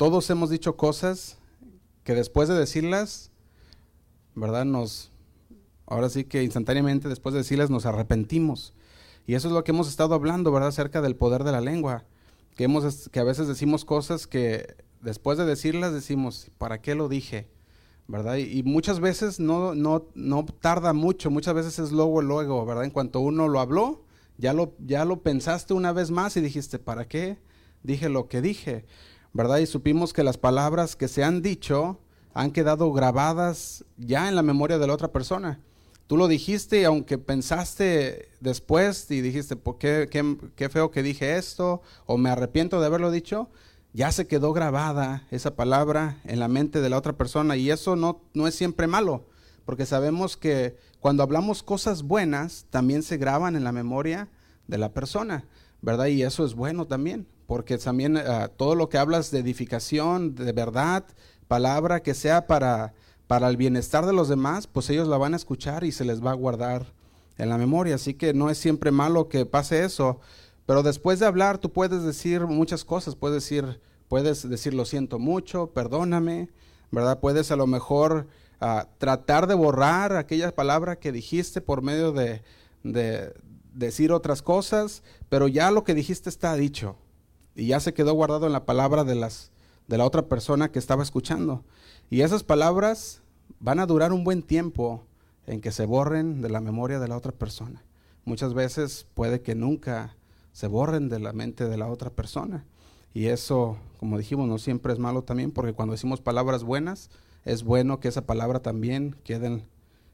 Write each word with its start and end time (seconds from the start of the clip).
todos 0.00 0.30
hemos 0.30 0.48
dicho 0.48 0.78
cosas 0.78 1.36
que 2.04 2.14
después 2.14 2.48
de 2.48 2.54
decirlas, 2.54 3.30
¿verdad? 4.34 4.64
Nos, 4.64 5.12
ahora 5.84 6.08
sí 6.08 6.24
que 6.24 6.42
instantáneamente 6.42 7.06
después 7.06 7.34
de 7.34 7.40
decirlas 7.40 7.68
nos 7.68 7.84
arrepentimos. 7.84 8.72
Y 9.26 9.34
eso 9.34 9.48
es 9.48 9.52
lo 9.52 9.62
que 9.62 9.72
hemos 9.72 9.90
estado 9.90 10.14
hablando, 10.14 10.52
¿verdad? 10.52 10.70
Acerca 10.70 11.02
del 11.02 11.16
poder 11.16 11.44
de 11.44 11.52
la 11.52 11.60
lengua. 11.60 12.06
Que, 12.56 12.64
hemos, 12.64 13.10
que 13.10 13.20
a 13.20 13.24
veces 13.24 13.46
decimos 13.46 13.84
cosas 13.84 14.26
que 14.26 14.74
después 15.02 15.36
de 15.36 15.44
decirlas 15.44 15.92
decimos, 15.92 16.50
¿para 16.56 16.80
qué 16.80 16.94
lo 16.94 17.10
dije? 17.10 17.50
¿Verdad? 18.08 18.36
Y, 18.38 18.62
muchas 18.62 19.00
veces 19.00 19.38
no, 19.38 19.74
no, 19.74 20.06
no 20.14 20.46
tarda 20.46 20.94
mucho, 20.94 21.30
muchas 21.30 21.52
veces 21.52 21.78
es 21.78 21.92
luego, 21.92 22.22
luego, 22.22 22.64
¿verdad? 22.64 22.84
En 22.84 22.90
cuanto 22.90 23.20
uno 23.20 23.48
lo 23.48 23.60
habló, 23.60 24.06
ya 24.38 24.54
lo, 24.54 24.74
ya 24.78 25.04
lo 25.04 25.20
pensaste 25.20 25.74
una 25.74 25.92
vez 25.92 26.10
más 26.10 26.38
y 26.38 26.40
dijiste, 26.40 26.78
¿para 26.78 27.06
qué 27.06 27.36
dije 27.82 28.08
lo 28.08 28.28
que 28.28 28.40
dije? 28.40 28.86
¿Verdad? 29.32 29.58
Y 29.58 29.66
supimos 29.66 30.12
que 30.12 30.24
las 30.24 30.38
palabras 30.38 30.96
que 30.96 31.08
se 31.08 31.22
han 31.22 31.42
dicho 31.42 32.00
han 32.34 32.50
quedado 32.50 32.92
grabadas 32.92 33.84
ya 33.96 34.28
en 34.28 34.36
la 34.36 34.42
memoria 34.42 34.78
de 34.78 34.86
la 34.86 34.94
otra 34.94 35.12
persona. 35.12 35.60
Tú 36.06 36.16
lo 36.16 36.26
dijiste 36.26 36.80
y 36.80 36.84
aunque 36.84 37.18
pensaste 37.18 38.30
después 38.40 39.08
y 39.12 39.20
dijiste, 39.20 39.54
¿por 39.54 39.78
qué, 39.78 40.08
qué, 40.56 40.68
feo 40.68 40.90
que 40.90 41.04
dije 41.04 41.36
esto? 41.36 41.82
O 42.06 42.18
me 42.18 42.30
arrepiento 42.30 42.80
de 42.80 42.86
haberlo 42.86 43.12
dicho, 43.12 43.48
ya 43.92 44.10
se 44.10 44.26
quedó 44.26 44.52
grabada 44.52 45.26
esa 45.30 45.54
palabra 45.54 46.20
en 46.24 46.40
la 46.40 46.48
mente 46.48 46.80
de 46.80 46.90
la 46.90 46.98
otra 46.98 47.12
persona 47.12 47.56
y 47.56 47.70
eso 47.70 47.94
no, 47.94 48.22
no 48.34 48.48
es 48.48 48.56
siempre 48.56 48.88
malo, 48.88 49.28
porque 49.64 49.86
sabemos 49.86 50.36
que 50.36 50.76
cuando 50.98 51.22
hablamos 51.22 51.62
cosas 51.62 52.02
buenas 52.02 52.66
también 52.70 53.04
se 53.04 53.16
graban 53.16 53.54
en 53.54 53.62
la 53.62 53.70
memoria 53.70 54.28
de 54.66 54.78
la 54.78 54.92
persona, 54.92 55.46
¿verdad? 55.80 56.06
Y 56.06 56.22
eso 56.22 56.44
es 56.44 56.54
bueno 56.54 56.88
también, 56.88 57.28
porque 57.50 57.78
también 57.78 58.16
ah, 58.16 58.46
todo 58.46 58.76
lo 58.76 58.88
que 58.88 58.96
hablas 58.96 59.32
de 59.32 59.40
edificación, 59.40 60.36
de 60.36 60.52
verdad, 60.52 61.04
palabra 61.48 62.00
que 62.00 62.14
sea 62.14 62.46
para 62.46 62.94
para 63.26 63.48
el 63.48 63.56
bienestar 63.56 64.06
de 64.06 64.12
los 64.12 64.28
demás, 64.28 64.68
pues 64.68 64.88
ellos 64.88 65.08
la 65.08 65.18
van 65.18 65.34
a 65.34 65.36
escuchar 65.36 65.82
y 65.82 65.90
se 65.90 66.04
les 66.04 66.24
va 66.24 66.30
a 66.30 66.34
guardar 66.34 66.94
en 67.38 67.48
la 67.48 67.58
memoria. 67.58 67.96
Así 67.96 68.14
que 68.14 68.34
no 68.34 68.50
es 68.50 68.58
siempre 68.58 68.92
malo 68.92 69.28
que 69.28 69.46
pase 69.46 69.82
eso. 69.82 70.20
Pero 70.64 70.84
después 70.84 71.18
de 71.18 71.26
hablar, 71.26 71.58
tú 71.58 71.72
puedes 71.72 72.04
decir 72.04 72.46
muchas 72.46 72.84
cosas. 72.84 73.16
Puedes 73.16 73.42
decir, 73.42 73.80
puedes 74.06 74.48
decir 74.48 74.72
lo 74.72 74.84
siento 74.84 75.18
mucho, 75.18 75.72
perdóname, 75.72 76.50
¿verdad? 76.92 77.18
Puedes 77.18 77.50
a 77.50 77.56
lo 77.56 77.66
mejor 77.66 78.28
ah, 78.60 78.86
tratar 78.98 79.48
de 79.48 79.54
borrar 79.54 80.14
aquella 80.14 80.54
palabra 80.54 81.00
que 81.00 81.10
dijiste 81.10 81.60
por 81.60 81.82
medio 81.82 82.12
de 82.12 82.44
decir 83.74 84.12
otras 84.12 84.40
cosas, 84.40 85.02
pero 85.28 85.48
ya 85.48 85.72
lo 85.72 85.82
que 85.82 85.94
dijiste 85.94 86.28
está 86.28 86.54
dicho 86.54 86.96
y 87.54 87.66
ya 87.66 87.80
se 87.80 87.94
quedó 87.94 88.14
guardado 88.14 88.46
en 88.46 88.52
la 88.52 88.64
palabra 88.64 89.04
de 89.04 89.14
las 89.14 89.50
de 89.90 89.98
la 89.98 90.06
otra 90.06 90.28
persona 90.28 90.70
que 90.70 90.78
estaba 90.78 91.02
escuchando. 91.02 91.64
Y 92.10 92.20
esas 92.20 92.44
palabras 92.44 93.22
van 93.58 93.80
a 93.80 93.86
durar 93.86 94.12
un 94.12 94.22
buen 94.22 94.42
tiempo 94.42 95.04
en 95.46 95.60
que 95.60 95.72
se 95.72 95.84
borren 95.84 96.42
de 96.42 96.48
la 96.48 96.60
memoria 96.60 97.00
de 97.00 97.08
la 97.08 97.16
otra 97.16 97.32
persona. 97.32 97.82
Muchas 98.24 98.54
veces 98.54 99.08
puede 99.14 99.42
que 99.42 99.56
nunca 99.56 100.16
se 100.52 100.68
borren 100.68 101.08
de 101.08 101.18
la 101.18 101.32
mente 101.32 101.68
de 101.68 101.76
la 101.76 101.88
otra 101.88 102.10
persona. 102.10 102.64
Y 103.12 103.26
eso, 103.26 103.78
como 103.98 104.16
dijimos, 104.16 104.48
no 104.48 104.58
siempre 104.58 104.92
es 104.92 105.00
malo 105.00 105.22
también, 105.22 105.50
porque 105.50 105.72
cuando 105.72 105.92
decimos 105.92 106.20
palabras 106.20 106.62
buenas, 106.62 107.10
es 107.44 107.64
bueno 107.64 107.98
que 107.98 108.06
esa 108.06 108.26
palabra 108.26 108.60
también 108.60 109.16
quede 109.24 109.48
en, 109.48 109.64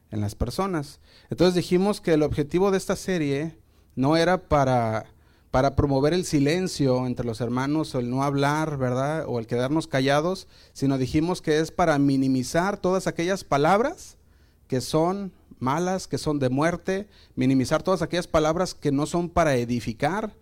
en 0.09 0.21
las 0.21 0.33
personas. 0.33 0.99
Entonces 1.29 1.53
dijimos 1.53 2.01
que 2.01 2.13
el 2.13 2.23
objetivo 2.23 2.71
de 2.71 2.77
esta 2.77 2.95
serie 2.95 3.59
no 3.95 4.17
era 4.17 4.47
para 4.49 5.05
para 5.57 5.75
promover 5.75 6.13
el 6.13 6.23
silencio 6.23 7.07
entre 7.07 7.25
los 7.25 7.41
hermanos 7.41 7.95
o 7.95 7.99
el 7.99 8.11
no 8.11 8.21
hablar, 8.21 8.77
¿verdad? 8.77 9.25
O 9.25 9.39
el 9.39 9.47
quedarnos 9.47 9.87
callados, 9.87 10.47
sino 10.71 10.99
dijimos 10.99 11.41
que 11.41 11.57
es 11.57 11.71
para 11.71 11.97
minimizar 11.97 12.77
todas 12.77 13.07
aquellas 13.07 13.43
palabras 13.43 14.17
que 14.67 14.81
son 14.81 15.31
malas, 15.57 16.07
que 16.07 16.19
son 16.19 16.37
de 16.37 16.49
muerte, 16.49 17.07
minimizar 17.35 17.81
todas 17.81 18.03
aquellas 18.03 18.27
palabras 18.27 18.75
que 18.75 18.91
no 18.91 19.07
son 19.07 19.29
para 19.29 19.55
edificar, 19.55 20.35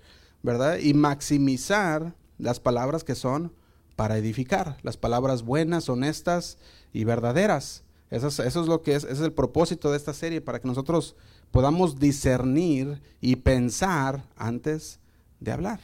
¿verdad? 0.44 0.79
Y 0.79 0.94
maximizar 0.94 2.13
las 2.38 2.59
palabras 2.59 3.06
que 3.06 3.16
son 3.16 3.53
para 3.95 4.18
edificar, 4.18 4.79
las 4.84 4.97
palabras 4.97 5.44
buenas, 5.44 5.88
honestas 5.88 6.57
y 6.91 7.06
verdaderas. 7.06 7.85
Eso 8.09 8.28
es, 8.28 8.56
lo 8.68 8.81
que 8.81 8.95
es, 8.95 9.06
ese 9.06 9.13
es 9.13 9.22
el 9.22 9.31
propósito 9.31 9.91
de 9.91 9.95
esta 9.97 10.13
serie, 10.13 10.41
para 10.41 10.59
que 10.59 10.68
nosotros 10.68 11.16
podamos 11.51 12.00
discernir 12.00 13.01
y 13.22 13.38
pensar 13.38 14.25
antes 14.35 15.00
de 15.40 15.51
hablar. 15.51 15.79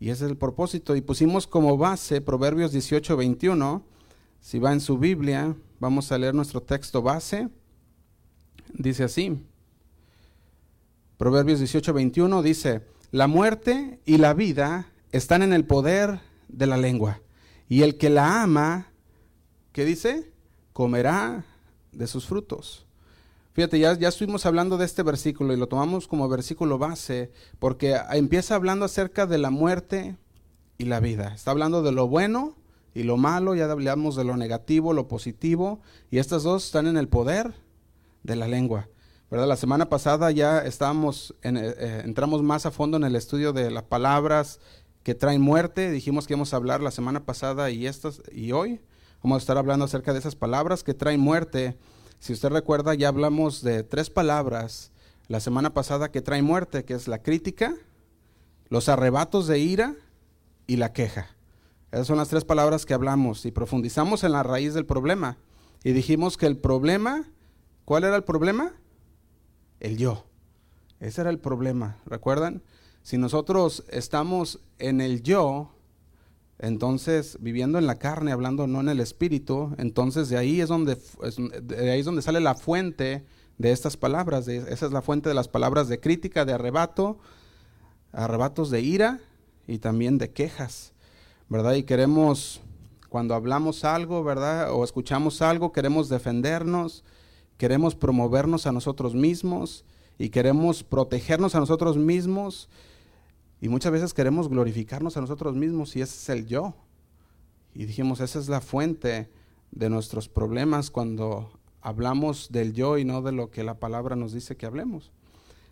Y 0.00 0.10
ese 0.10 0.24
es 0.24 0.30
el 0.30 0.36
propósito. 0.36 0.94
Y 0.96 1.00
pusimos 1.00 1.46
como 1.46 1.76
base 1.76 2.20
Proverbios 2.20 2.72
18, 2.72 3.16
21. 3.16 3.84
Si 4.40 4.58
va 4.58 4.72
en 4.72 4.80
su 4.80 4.98
Biblia, 4.98 5.56
vamos 5.80 6.12
a 6.12 6.18
leer 6.18 6.34
nuestro 6.34 6.62
texto 6.62 7.02
base. 7.02 7.48
Dice 8.72 9.04
así. 9.04 9.40
Proverbios 11.16 11.58
18, 11.58 11.92
21 11.92 12.42
dice, 12.42 12.82
la 13.10 13.26
muerte 13.26 13.98
y 14.06 14.18
la 14.18 14.34
vida 14.34 14.86
están 15.10 15.42
en 15.42 15.52
el 15.52 15.64
poder 15.64 16.20
de 16.46 16.66
la 16.66 16.76
lengua. 16.76 17.20
Y 17.68 17.82
el 17.82 17.98
que 17.98 18.08
la 18.08 18.42
ama, 18.42 18.86
¿qué 19.72 19.84
dice? 19.84 20.32
Comerá 20.72 21.44
de 21.90 22.06
sus 22.06 22.26
frutos. 22.26 22.86
Fíjate, 23.58 23.80
ya, 23.80 23.98
ya 23.98 24.06
estuvimos 24.06 24.46
hablando 24.46 24.78
de 24.78 24.84
este 24.84 25.02
versículo 25.02 25.52
y 25.52 25.56
lo 25.56 25.66
tomamos 25.66 26.06
como 26.06 26.28
versículo 26.28 26.78
base 26.78 27.32
porque 27.58 27.98
empieza 28.12 28.54
hablando 28.54 28.84
acerca 28.84 29.26
de 29.26 29.36
la 29.36 29.50
muerte 29.50 30.16
y 30.76 30.84
la 30.84 31.00
vida. 31.00 31.34
Está 31.34 31.50
hablando 31.50 31.82
de 31.82 31.90
lo 31.90 32.06
bueno 32.06 32.54
y 32.94 33.02
lo 33.02 33.16
malo, 33.16 33.56
ya 33.56 33.68
hablamos 33.68 34.14
de 34.14 34.22
lo 34.22 34.36
negativo, 34.36 34.92
lo 34.92 35.08
positivo, 35.08 35.80
y 36.08 36.18
estas 36.18 36.44
dos 36.44 36.66
están 36.66 36.86
en 36.86 36.96
el 36.96 37.08
poder 37.08 37.52
de 38.22 38.36
la 38.36 38.46
lengua. 38.46 38.90
¿verdad? 39.28 39.48
La 39.48 39.56
semana 39.56 39.88
pasada 39.88 40.30
ya 40.30 40.60
estábamos 40.60 41.34
en, 41.42 41.56
eh, 41.56 41.74
eh, 41.78 42.02
entramos 42.04 42.44
más 42.44 42.64
a 42.64 42.70
fondo 42.70 42.96
en 42.96 43.02
el 43.02 43.16
estudio 43.16 43.52
de 43.52 43.72
las 43.72 43.82
palabras 43.82 44.60
que 45.02 45.16
traen 45.16 45.40
muerte. 45.40 45.90
Dijimos 45.90 46.28
que 46.28 46.34
íbamos 46.34 46.54
a 46.54 46.58
hablar 46.58 46.80
la 46.80 46.92
semana 46.92 47.26
pasada 47.26 47.70
y, 47.70 47.88
estas, 47.88 48.22
y 48.30 48.52
hoy 48.52 48.80
vamos 49.20 49.34
a 49.34 49.42
estar 49.42 49.58
hablando 49.58 49.84
acerca 49.84 50.12
de 50.12 50.20
esas 50.20 50.36
palabras 50.36 50.84
que 50.84 50.94
traen 50.94 51.18
muerte 51.18 51.76
si 52.20 52.32
usted 52.32 52.50
recuerda, 52.50 52.94
ya 52.94 53.08
hablamos 53.08 53.62
de 53.62 53.84
tres 53.84 54.10
palabras 54.10 54.90
la 55.28 55.40
semana 55.40 55.74
pasada 55.74 56.10
que 56.10 56.22
traen 56.22 56.44
muerte, 56.44 56.84
que 56.84 56.94
es 56.94 57.06
la 57.06 57.22
crítica, 57.22 57.74
los 58.68 58.88
arrebatos 58.88 59.46
de 59.46 59.58
ira 59.58 59.94
y 60.66 60.76
la 60.76 60.92
queja. 60.92 61.28
Esas 61.92 62.06
son 62.06 62.16
las 62.16 62.28
tres 62.28 62.44
palabras 62.44 62.84
que 62.84 62.94
hablamos 62.94 63.46
y 63.46 63.50
profundizamos 63.50 64.24
en 64.24 64.32
la 64.32 64.42
raíz 64.42 64.74
del 64.74 64.84
problema. 64.84 65.38
Y 65.84 65.92
dijimos 65.92 66.36
que 66.36 66.46
el 66.46 66.56
problema, 66.56 67.24
¿cuál 67.84 68.04
era 68.04 68.16
el 68.16 68.24
problema? 68.24 68.72
El 69.80 69.96
yo. 69.96 70.26
Ese 71.00 71.20
era 71.20 71.30
el 71.30 71.38
problema, 71.38 71.98
¿recuerdan? 72.04 72.62
Si 73.02 73.16
nosotros 73.16 73.84
estamos 73.88 74.60
en 74.78 75.00
el 75.00 75.22
yo, 75.22 75.70
entonces, 76.58 77.38
viviendo 77.40 77.78
en 77.78 77.86
la 77.86 77.98
carne, 77.98 78.32
hablando 78.32 78.66
no 78.66 78.80
en 78.80 78.88
el 78.88 79.00
espíritu, 79.00 79.74
entonces 79.78 80.28
de 80.28 80.38
ahí 80.38 80.60
es 80.60 80.68
donde, 80.68 80.98
de 81.62 81.90
ahí 81.90 82.00
es 82.00 82.04
donde 82.04 82.22
sale 82.22 82.40
la 82.40 82.54
fuente 82.54 83.24
de 83.58 83.70
estas 83.70 83.96
palabras. 83.96 84.48
esa 84.48 84.86
es 84.86 84.92
la 84.92 85.02
fuente 85.02 85.28
de 85.28 85.36
las 85.36 85.46
palabras 85.46 85.88
de 85.88 86.00
crítica, 86.00 86.44
de 86.44 86.52
arrebato, 86.52 87.18
arrebatos 88.12 88.70
de 88.70 88.80
ira 88.80 89.20
y 89.68 89.78
también 89.78 90.18
de 90.18 90.32
quejas, 90.32 90.94
¿verdad? 91.48 91.74
Y 91.74 91.84
queremos, 91.84 92.60
cuando 93.08 93.34
hablamos 93.34 93.84
algo, 93.84 94.24
¿verdad? 94.24 94.72
O 94.72 94.82
escuchamos 94.82 95.42
algo, 95.42 95.72
queremos 95.72 96.08
defendernos, 96.08 97.04
queremos 97.56 97.94
promovernos 97.94 98.66
a 98.66 98.72
nosotros 98.72 99.14
mismos 99.14 99.84
y 100.18 100.30
queremos 100.30 100.82
protegernos 100.82 101.54
a 101.54 101.60
nosotros 101.60 101.96
mismos 101.96 102.68
y 103.60 103.68
muchas 103.68 103.92
veces 103.92 104.14
queremos 104.14 104.48
glorificarnos 104.48 105.16
a 105.16 105.20
nosotros 105.20 105.54
mismos 105.54 105.96
y 105.96 106.02
ese 106.02 106.16
es 106.16 106.28
el 106.28 106.46
yo. 106.46 106.74
Y 107.74 107.86
dijimos, 107.86 108.20
esa 108.20 108.38
es 108.38 108.48
la 108.48 108.60
fuente 108.60 109.30
de 109.70 109.90
nuestros 109.90 110.28
problemas 110.28 110.90
cuando 110.90 111.50
hablamos 111.80 112.48
del 112.50 112.72
yo 112.72 112.98
y 112.98 113.04
no 113.04 113.22
de 113.22 113.32
lo 113.32 113.50
que 113.50 113.64
la 113.64 113.78
palabra 113.78 114.16
nos 114.16 114.32
dice 114.32 114.56
que 114.56 114.66
hablemos. 114.66 115.12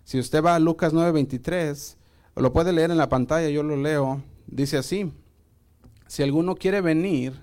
Si 0.05 0.19
usted 0.19 0.43
va 0.43 0.55
a 0.55 0.61
Lucas 0.61 0.93
9:23, 0.93 1.97
lo 2.37 2.53
puede 2.53 2.73
leer 2.73 2.91
en 2.91 2.99
la 2.99 3.09
pantalla, 3.09 3.49
yo 3.49 3.63
lo 3.63 3.77
leo, 3.77 4.23
dice 4.47 4.77
así, 4.77 5.13
si 6.07 6.23
alguno 6.23 6.55
quiere 6.55 6.81
venir 6.81 7.41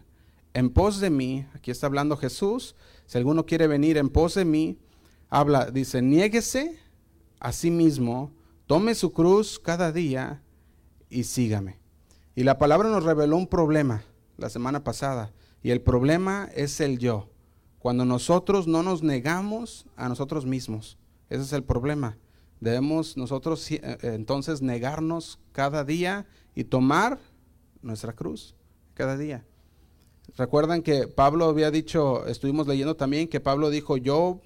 en 0.53 0.69
pos 0.69 0.99
de 0.99 1.09
mí, 1.09 1.45
aquí 1.53 1.71
está 1.71 1.87
hablando 1.87 2.15
Jesús, 2.15 2.75
si 3.05 3.17
alguno 3.17 3.45
quiere 3.45 3.67
venir 3.67 3.97
en 3.97 4.09
pos 4.09 4.35
de 4.35 4.45
mí, 4.45 4.77
habla, 5.29 5.71
dice, 5.71 6.01
niéguese 6.01 6.79
a 7.39 7.51
sí 7.51 7.71
mismo, 7.71 8.31
Tome 8.73 8.95
su 8.95 9.13
cruz 9.13 9.59
cada 9.59 9.91
día 9.91 10.41
y 11.07 11.25
sígame. 11.25 11.77
Y 12.33 12.41
la 12.41 12.57
palabra 12.57 12.89
nos 12.89 13.03
reveló 13.03 13.37
un 13.37 13.45
problema 13.45 14.03
la 14.35 14.49
semana 14.49 14.83
pasada. 14.83 15.31
Y 15.61 15.69
el 15.69 15.79
problema 15.79 16.49
es 16.55 16.81
el 16.81 16.97
yo. 16.97 17.29
Cuando 17.77 18.03
nosotros 18.03 18.65
no 18.65 18.81
nos 18.81 19.03
negamos 19.03 19.85
a 19.95 20.09
nosotros 20.09 20.47
mismos. 20.47 20.97
Ese 21.29 21.43
es 21.43 21.53
el 21.53 21.63
problema. 21.63 22.17
Debemos 22.61 23.15
nosotros 23.15 23.69
eh, 23.69 23.79
eh, 23.83 23.97
entonces 24.01 24.63
negarnos 24.63 25.37
cada 25.51 25.83
día 25.83 26.25
y 26.55 26.63
tomar 26.63 27.19
nuestra 27.83 28.13
cruz 28.13 28.55
cada 28.95 29.17
día. 29.17 29.45
Recuerdan 30.35 30.81
que 30.81 31.07
Pablo 31.07 31.45
había 31.45 31.69
dicho, 31.69 32.25
estuvimos 32.25 32.65
leyendo 32.65 32.95
también 32.95 33.27
que 33.27 33.39
Pablo 33.39 33.69
dijo, 33.69 33.97
yo 33.97 34.41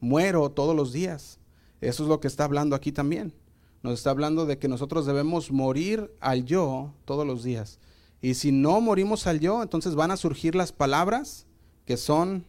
muero 0.00 0.52
todos 0.52 0.74
los 0.74 0.90
días. 0.90 1.38
Eso 1.82 2.04
es 2.04 2.08
lo 2.08 2.18
que 2.18 2.28
está 2.28 2.44
hablando 2.44 2.74
aquí 2.74 2.92
también. 2.92 3.34
Nos 3.82 3.94
está 3.94 4.10
hablando 4.10 4.46
de 4.46 4.58
que 4.58 4.68
nosotros 4.68 5.06
debemos 5.06 5.52
morir 5.52 6.12
al 6.20 6.44
yo 6.44 6.92
todos 7.04 7.26
los 7.26 7.42
días. 7.42 7.78
Y 8.20 8.34
si 8.34 8.50
no 8.50 8.80
morimos 8.80 9.26
al 9.26 9.40
yo, 9.40 9.62
entonces 9.62 9.94
van 9.94 10.10
a 10.10 10.16
surgir 10.16 10.54
las 10.54 10.72
palabras 10.72 11.46
que 11.84 11.96
son 11.96 12.44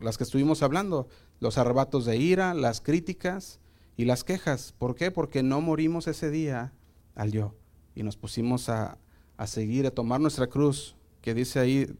las 0.00 0.16
que 0.16 0.24
estuvimos 0.24 0.62
hablando, 0.62 1.08
los 1.40 1.58
arrebatos 1.58 2.06
de 2.06 2.16
ira, 2.16 2.54
las 2.54 2.80
críticas 2.80 3.60
y 3.96 4.06
las 4.06 4.24
quejas. 4.24 4.74
¿Por 4.78 4.94
qué? 4.94 5.10
Porque 5.10 5.42
no 5.42 5.60
morimos 5.60 6.06
ese 6.06 6.30
día 6.30 6.72
al 7.14 7.32
yo 7.32 7.54
y 7.94 8.02
nos 8.02 8.16
pusimos 8.16 8.68
a, 8.68 8.98
a 9.36 9.46
seguir, 9.46 9.86
a 9.86 9.90
tomar 9.90 10.20
nuestra 10.20 10.46
cruz, 10.46 10.96
que 11.20 11.34
dice 11.34 11.60
ahí 11.60 11.94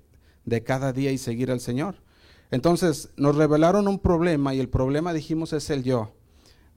de 0.47 0.62
cada 0.62 0.93
día 0.93 1.12
y 1.12 1.19
seguir 1.19 1.50
al 1.50 1.61
Señor. 1.61 1.97
Entonces 2.50 3.11
nos 3.17 3.37
revelaron 3.37 3.87
un 3.87 3.99
problema 3.99 4.55
y 4.55 4.61
el 4.61 4.69
problema 4.69 5.12
dijimos 5.12 5.53
es 5.53 5.69
el 5.71 5.82
yo. 5.85 6.12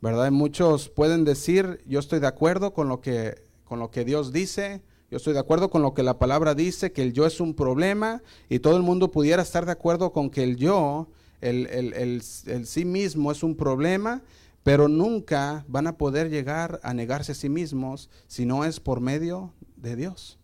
¿Verdad? 0.03 0.31
Muchos 0.31 0.89
pueden 0.89 1.23
decir, 1.23 1.81
yo 1.87 1.97
estoy 1.97 2.19
de 2.19 2.27
acuerdo 2.27 2.73
con 2.73 2.89
lo 2.89 2.99
que 2.99 3.41
con 3.63 3.79
lo 3.79 3.89
que 3.89 4.03
Dios 4.03 4.33
dice, 4.33 4.81
yo 5.09 5.15
estoy 5.15 5.31
de 5.31 5.39
acuerdo 5.39 5.69
con 5.69 5.81
lo 5.81 5.93
que 5.93 6.03
la 6.03 6.19
palabra 6.19 6.55
dice, 6.55 6.91
que 6.91 7.03
el 7.03 7.13
yo 7.13 7.25
es 7.25 7.39
un 7.39 7.53
problema 7.53 8.21
y 8.49 8.59
todo 8.59 8.75
el 8.75 8.83
mundo 8.83 9.11
pudiera 9.11 9.41
estar 9.41 9.65
de 9.65 9.71
acuerdo 9.71 10.11
con 10.11 10.29
que 10.29 10.43
el 10.43 10.57
yo, 10.57 11.07
el, 11.39 11.67
el, 11.67 11.93
el, 11.93 12.21
el 12.47 12.67
sí 12.67 12.83
mismo 12.83 13.31
es 13.31 13.43
un 13.43 13.55
problema, 13.55 14.21
pero 14.61 14.89
nunca 14.89 15.63
van 15.69 15.87
a 15.87 15.97
poder 15.97 16.29
llegar 16.29 16.81
a 16.83 16.93
negarse 16.93 17.31
a 17.31 17.35
sí 17.35 17.47
mismos 17.47 18.09
si 18.27 18.45
no 18.45 18.65
es 18.65 18.81
por 18.81 18.99
medio 18.99 19.53
de 19.77 19.95
Dios. 19.95 20.37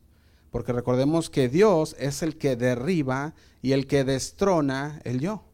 Porque 0.52 0.72
recordemos 0.72 1.30
que 1.30 1.50
Dios 1.50 1.98
es 2.00 2.24
el 2.24 2.38
que 2.38 2.56
derriba 2.56 3.34
y 3.62 3.74
el 3.74 3.88
que 3.88 4.06
destrona 4.06 5.02
el 5.04 5.20
yo. 5.20 5.49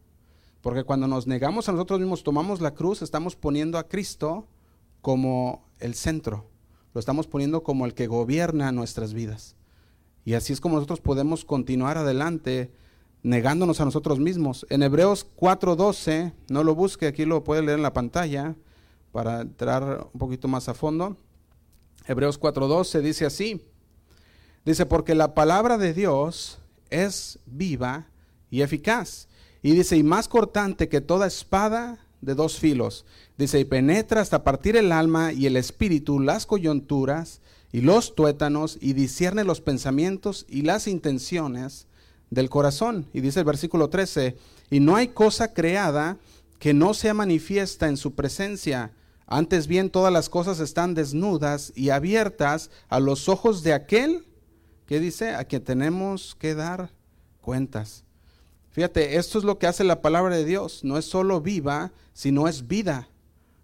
Porque 0.66 0.82
cuando 0.82 1.06
nos 1.06 1.28
negamos 1.28 1.68
a 1.68 1.72
nosotros 1.72 2.00
mismos, 2.00 2.24
tomamos 2.24 2.60
la 2.60 2.74
cruz, 2.74 3.00
estamos 3.00 3.36
poniendo 3.36 3.78
a 3.78 3.86
Cristo 3.86 4.48
como 5.00 5.64
el 5.78 5.94
centro. 5.94 6.50
Lo 6.92 6.98
estamos 6.98 7.28
poniendo 7.28 7.62
como 7.62 7.86
el 7.86 7.94
que 7.94 8.08
gobierna 8.08 8.72
nuestras 8.72 9.14
vidas. 9.14 9.54
Y 10.24 10.34
así 10.34 10.52
es 10.52 10.60
como 10.60 10.74
nosotros 10.74 11.00
podemos 11.00 11.44
continuar 11.44 11.98
adelante 11.98 12.72
negándonos 13.22 13.80
a 13.80 13.84
nosotros 13.84 14.18
mismos. 14.18 14.66
En 14.68 14.82
Hebreos 14.82 15.24
4:12, 15.36 16.32
no 16.48 16.64
lo 16.64 16.74
busque, 16.74 17.06
aquí 17.06 17.26
lo 17.26 17.44
puede 17.44 17.62
leer 17.62 17.76
en 17.78 17.84
la 17.84 17.92
pantalla 17.92 18.56
para 19.12 19.42
entrar 19.42 20.08
un 20.12 20.18
poquito 20.18 20.48
más 20.48 20.68
a 20.68 20.74
fondo. 20.74 21.16
Hebreos 22.08 22.40
4:12 22.40 23.02
dice 23.02 23.24
así, 23.24 23.64
Dice, 24.64 24.84
porque 24.84 25.14
la 25.14 25.32
palabra 25.32 25.78
de 25.78 25.94
Dios 25.94 26.58
es 26.90 27.38
viva 27.46 28.08
y 28.50 28.62
eficaz. 28.62 29.28
Y 29.66 29.72
dice, 29.72 29.96
y 29.96 30.04
más 30.04 30.28
cortante 30.28 30.88
que 30.88 31.00
toda 31.00 31.26
espada 31.26 31.98
de 32.20 32.36
dos 32.36 32.60
filos. 32.60 33.04
Dice, 33.36 33.58
y 33.58 33.64
penetra 33.64 34.20
hasta 34.20 34.44
partir 34.44 34.76
el 34.76 34.92
alma 34.92 35.32
y 35.32 35.46
el 35.46 35.56
espíritu, 35.56 36.20
las 36.20 36.46
coyunturas 36.46 37.40
y 37.72 37.80
los 37.80 38.14
tuétanos, 38.14 38.78
y 38.80 38.92
discierne 38.92 39.42
los 39.42 39.60
pensamientos 39.60 40.46
y 40.48 40.62
las 40.62 40.86
intenciones 40.86 41.88
del 42.30 42.48
corazón. 42.48 43.06
Y 43.12 43.22
dice 43.22 43.40
el 43.40 43.44
versículo 43.44 43.90
13, 43.90 44.36
y 44.70 44.78
no 44.78 44.94
hay 44.94 45.08
cosa 45.08 45.52
creada 45.52 46.16
que 46.60 46.72
no 46.72 46.94
sea 46.94 47.12
manifiesta 47.12 47.88
en 47.88 47.96
su 47.96 48.14
presencia. 48.14 48.92
Antes 49.26 49.66
bien, 49.66 49.90
todas 49.90 50.12
las 50.12 50.28
cosas 50.28 50.60
están 50.60 50.94
desnudas 50.94 51.72
y 51.74 51.90
abiertas 51.90 52.70
a 52.88 53.00
los 53.00 53.28
ojos 53.28 53.64
de 53.64 53.72
aquel 53.72 54.26
¿Qué 54.86 55.00
dice? 55.00 55.34
A 55.34 55.44
quien 55.44 55.64
tenemos 55.64 56.36
que 56.36 56.54
dar 56.54 56.92
cuentas. 57.40 58.05
Fíjate, 58.76 59.16
esto 59.16 59.38
es 59.38 59.44
lo 59.44 59.58
que 59.58 59.66
hace 59.66 59.84
la 59.84 60.02
palabra 60.02 60.36
de 60.36 60.44
Dios. 60.44 60.84
No 60.84 60.98
es 60.98 61.06
solo 61.06 61.40
viva, 61.40 61.92
sino 62.12 62.46
es 62.46 62.66
vida. 62.66 63.08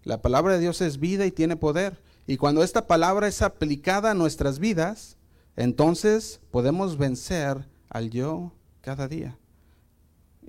La 0.03 0.23
palabra 0.23 0.53
de 0.53 0.59
Dios 0.59 0.81
es 0.81 0.99
vida 0.99 1.27
y 1.27 1.31
tiene 1.31 1.55
poder. 1.55 2.01
Y 2.25 2.37
cuando 2.37 2.63
esta 2.63 2.87
palabra 2.87 3.27
es 3.27 3.43
aplicada 3.43 4.09
a 4.09 4.15
nuestras 4.15 4.57
vidas, 4.57 5.17
entonces 5.55 6.41
podemos 6.49 6.97
vencer 6.97 7.67
al 7.89 8.09
yo 8.09 8.53
cada 8.81 9.07
día. 9.07 9.37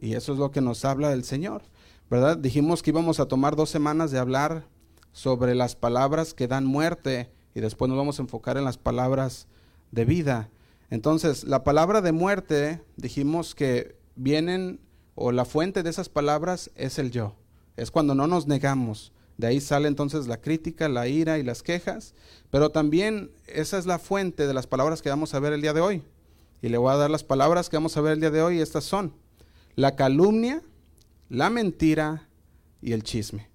Y 0.01 0.15
eso 0.15 0.33
es 0.33 0.39
lo 0.39 0.51
que 0.51 0.63
nos 0.63 0.87
habla 0.87 1.13
el 1.13 1.25
Señor, 1.25 1.61
¿verdad? 2.09 2.39
Dijimos 2.39 2.83
que 2.83 2.89
íbamos 2.89 3.21
a 3.21 3.29
tomar 3.29 3.57
dos 3.57 3.69
semanas 3.69 4.13
de 4.13 4.19
hablar 4.19 4.67
sobre 5.13 5.55
las 5.55 5.77
palabras 5.77 6.33
que 6.33 6.49
dan 6.49 6.65
muerte 6.65 7.31
y 7.55 7.61
después 7.61 7.91
nos 7.91 7.99
vamos 7.99 8.19
a 8.19 8.23
enfocar 8.23 8.57
en 8.57 8.65
las 8.65 8.79
palabras 8.79 9.47
de 9.91 10.07
vida. 10.07 10.49
Entonces, 10.89 11.45
la 11.45 11.65
palabra 11.65 12.01
de 12.01 12.13
muerte, 12.13 12.83
dijimos 12.97 13.55
que 13.55 14.03
vienen, 14.17 14.81
o 15.15 15.33
la 15.33 15.45
fuente 15.45 15.83
de 15.83 15.91
esas 15.91 16.09
palabras 16.09 16.71
es 16.75 16.99
el 16.99 17.11
yo. 17.11 17.37
Es 17.77 17.91
cuando 17.91 18.15
no 18.15 18.27
nos 18.27 18.47
negamos. 18.47 19.13
De 19.37 19.49
ahí 19.49 19.61
sale 19.61 19.89
entonces 19.89 20.27
la 20.27 20.41
crítica, 20.41 20.89
la 20.89 21.09
ira 21.09 21.39
y 21.39 21.43
las 21.43 21.63
quejas. 21.63 22.15
Pero 22.51 22.71
también 22.71 23.31
esa 23.47 23.79
es 23.79 23.87
la 23.87 23.99
fuente 23.99 24.47
de 24.47 24.55
las 24.55 24.67
palabras 24.67 25.03
que 25.03 25.11
vamos 25.11 25.35
a 25.35 25.41
ver 25.41 25.53
el 25.53 25.63
día 25.63 25.73
de 25.73 25.81
hoy. 25.81 26.03
Y 26.63 26.69
le 26.69 26.79
voy 26.79 26.93
a 26.93 26.97
dar 26.97 27.11
las 27.11 27.25
palabras 27.25 27.69
que 27.69 27.77
vamos 27.77 27.97
a 27.97 28.01
ver 28.01 28.13
el 28.13 28.21
día 28.21 28.31
de 28.31 28.43
hoy. 28.43 28.61
Estas 28.61 28.85
son 28.85 29.13
la 29.77 29.97
calumnia, 29.97 30.63
la 31.29 31.51
mentira 31.51 32.29
y 32.81 32.93
el 32.93 33.03
chisme. 33.03 33.49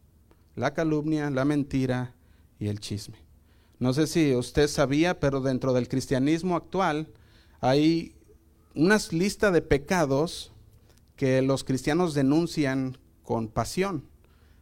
La 0.56 0.74
calumnia, 0.74 1.30
la 1.30 1.46
mentira 1.46 2.14
y 2.60 2.68
el 2.68 2.80
chisme. 2.80 3.18
No 3.80 3.94
sé 3.94 4.08
si 4.08 4.36
usted 4.36 4.68
sabía, 4.68 5.22
pero 5.22 5.40
dentro 5.40 5.72
del 5.72 5.88
cristianismo 5.88 6.58
actual 6.58 7.08
hay 7.62 8.16
unas 8.75 9.13
listas 9.13 9.54
de 9.54 9.62
pecados 9.62 10.51
que 11.16 11.42
los 11.42 11.63
cristianos 11.63 12.13
denuncian 12.13 12.98
con 13.24 13.48
pasión. 13.48 14.06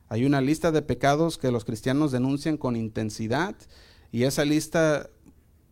Hay 0.09 0.25
una 0.25 0.41
lista 0.41 0.71
de 0.71 0.81
pecados 0.81 1.37
que 1.37 1.51
los 1.51 1.65
cristianos 1.65 2.11
denuncian 2.11 2.57
con 2.57 2.75
intensidad 2.75 3.55
y 4.11 4.23
esa 4.23 4.45
lista 4.45 5.09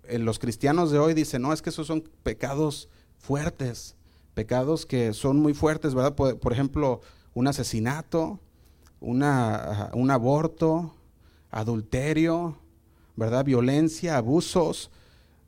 eh, 0.07 0.19
los 0.19 0.39
cristianos 0.39 0.91
de 0.91 0.99
hoy 0.99 1.13
dicen, 1.13 1.41
no, 1.41 1.53
es 1.53 1.61
que 1.61 1.69
esos 1.69 1.87
son 1.87 2.03
pecados 2.23 2.89
fuertes, 3.17 3.95
pecados 4.33 4.85
que 4.85 5.13
son 5.13 5.39
muy 5.39 5.53
fuertes, 5.53 5.95
¿verdad? 5.95 6.15
Por, 6.15 6.53
ejemplo, 6.53 7.01
un 7.33 7.47
asesinato, 7.47 8.39
una, 8.99 9.89
un 9.93 10.11
aborto, 10.11 10.93
adulterio, 11.49 12.57
¿verdad? 13.15 13.45
Violencia, 13.45 14.17
abusos, 14.17 14.91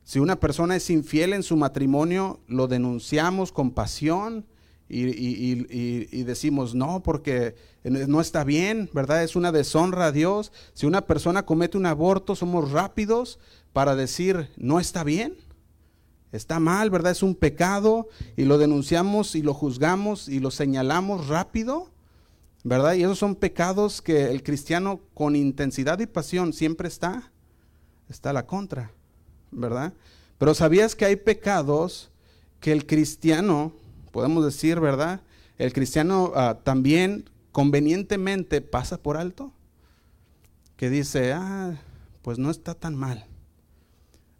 si 0.08 0.20
una 0.20 0.40
persona 0.40 0.74
es 0.74 0.88
infiel 0.88 1.34
en 1.34 1.42
su 1.42 1.54
matrimonio, 1.58 2.40
lo 2.46 2.66
denunciamos 2.66 3.52
con 3.52 3.72
pasión 3.72 4.46
y, 4.88 6.22
decimos 6.24 6.74
no, 6.74 7.02
porque 7.02 7.56
no 7.84 8.22
está 8.22 8.42
bien, 8.42 8.88
¿verdad? 8.94 9.22
Es 9.22 9.36
una 9.36 9.52
deshonra 9.52 10.06
a 10.06 10.12
Dios. 10.12 10.50
Si 10.72 10.86
una 10.86 11.02
persona 11.02 11.44
comete 11.44 11.76
un 11.76 11.84
aborto, 11.84 12.34
somos 12.36 12.70
rápidos 12.70 13.38
para 13.74 13.96
decir 13.96 14.48
no 14.56 14.80
está 14.80 15.04
bien, 15.04 15.36
está 16.32 16.58
mal, 16.58 16.88
¿verdad? 16.88 17.12
Es 17.12 17.22
un 17.22 17.34
pecado 17.34 18.08
y 18.34 18.46
lo 18.46 18.56
denunciamos 18.56 19.34
y 19.34 19.42
lo 19.42 19.52
juzgamos 19.52 20.30
y 20.30 20.40
lo 20.40 20.50
señalamos 20.50 21.28
rápido, 21.28 21.90
¿verdad? 22.64 22.94
Y 22.94 23.02
esos 23.02 23.18
son 23.18 23.34
pecados 23.34 24.00
que 24.00 24.30
el 24.30 24.42
cristiano 24.42 25.00
con 25.12 25.36
intensidad 25.36 25.98
y 25.98 26.06
pasión 26.06 26.54
siempre 26.54 26.88
está, 26.88 27.30
está 28.08 28.30
a 28.30 28.32
la 28.32 28.46
contra. 28.46 28.90
¿Verdad? 29.50 29.92
Pero 30.38 30.54
¿sabías 30.54 30.94
que 30.94 31.04
hay 31.04 31.16
pecados 31.16 32.10
que 32.60 32.72
el 32.72 32.86
cristiano, 32.86 33.72
podemos 34.12 34.44
decir, 34.44 34.80
¿verdad? 34.80 35.20
El 35.58 35.72
cristiano 35.72 36.32
ah, 36.34 36.58
también 36.62 37.28
convenientemente 37.52 38.60
pasa 38.60 38.98
por 38.98 39.16
alto. 39.16 39.52
Que 40.76 40.90
dice, 40.90 41.32
ah, 41.32 41.76
pues 42.22 42.38
no 42.38 42.50
está 42.50 42.74
tan 42.74 42.94
mal. 42.94 43.26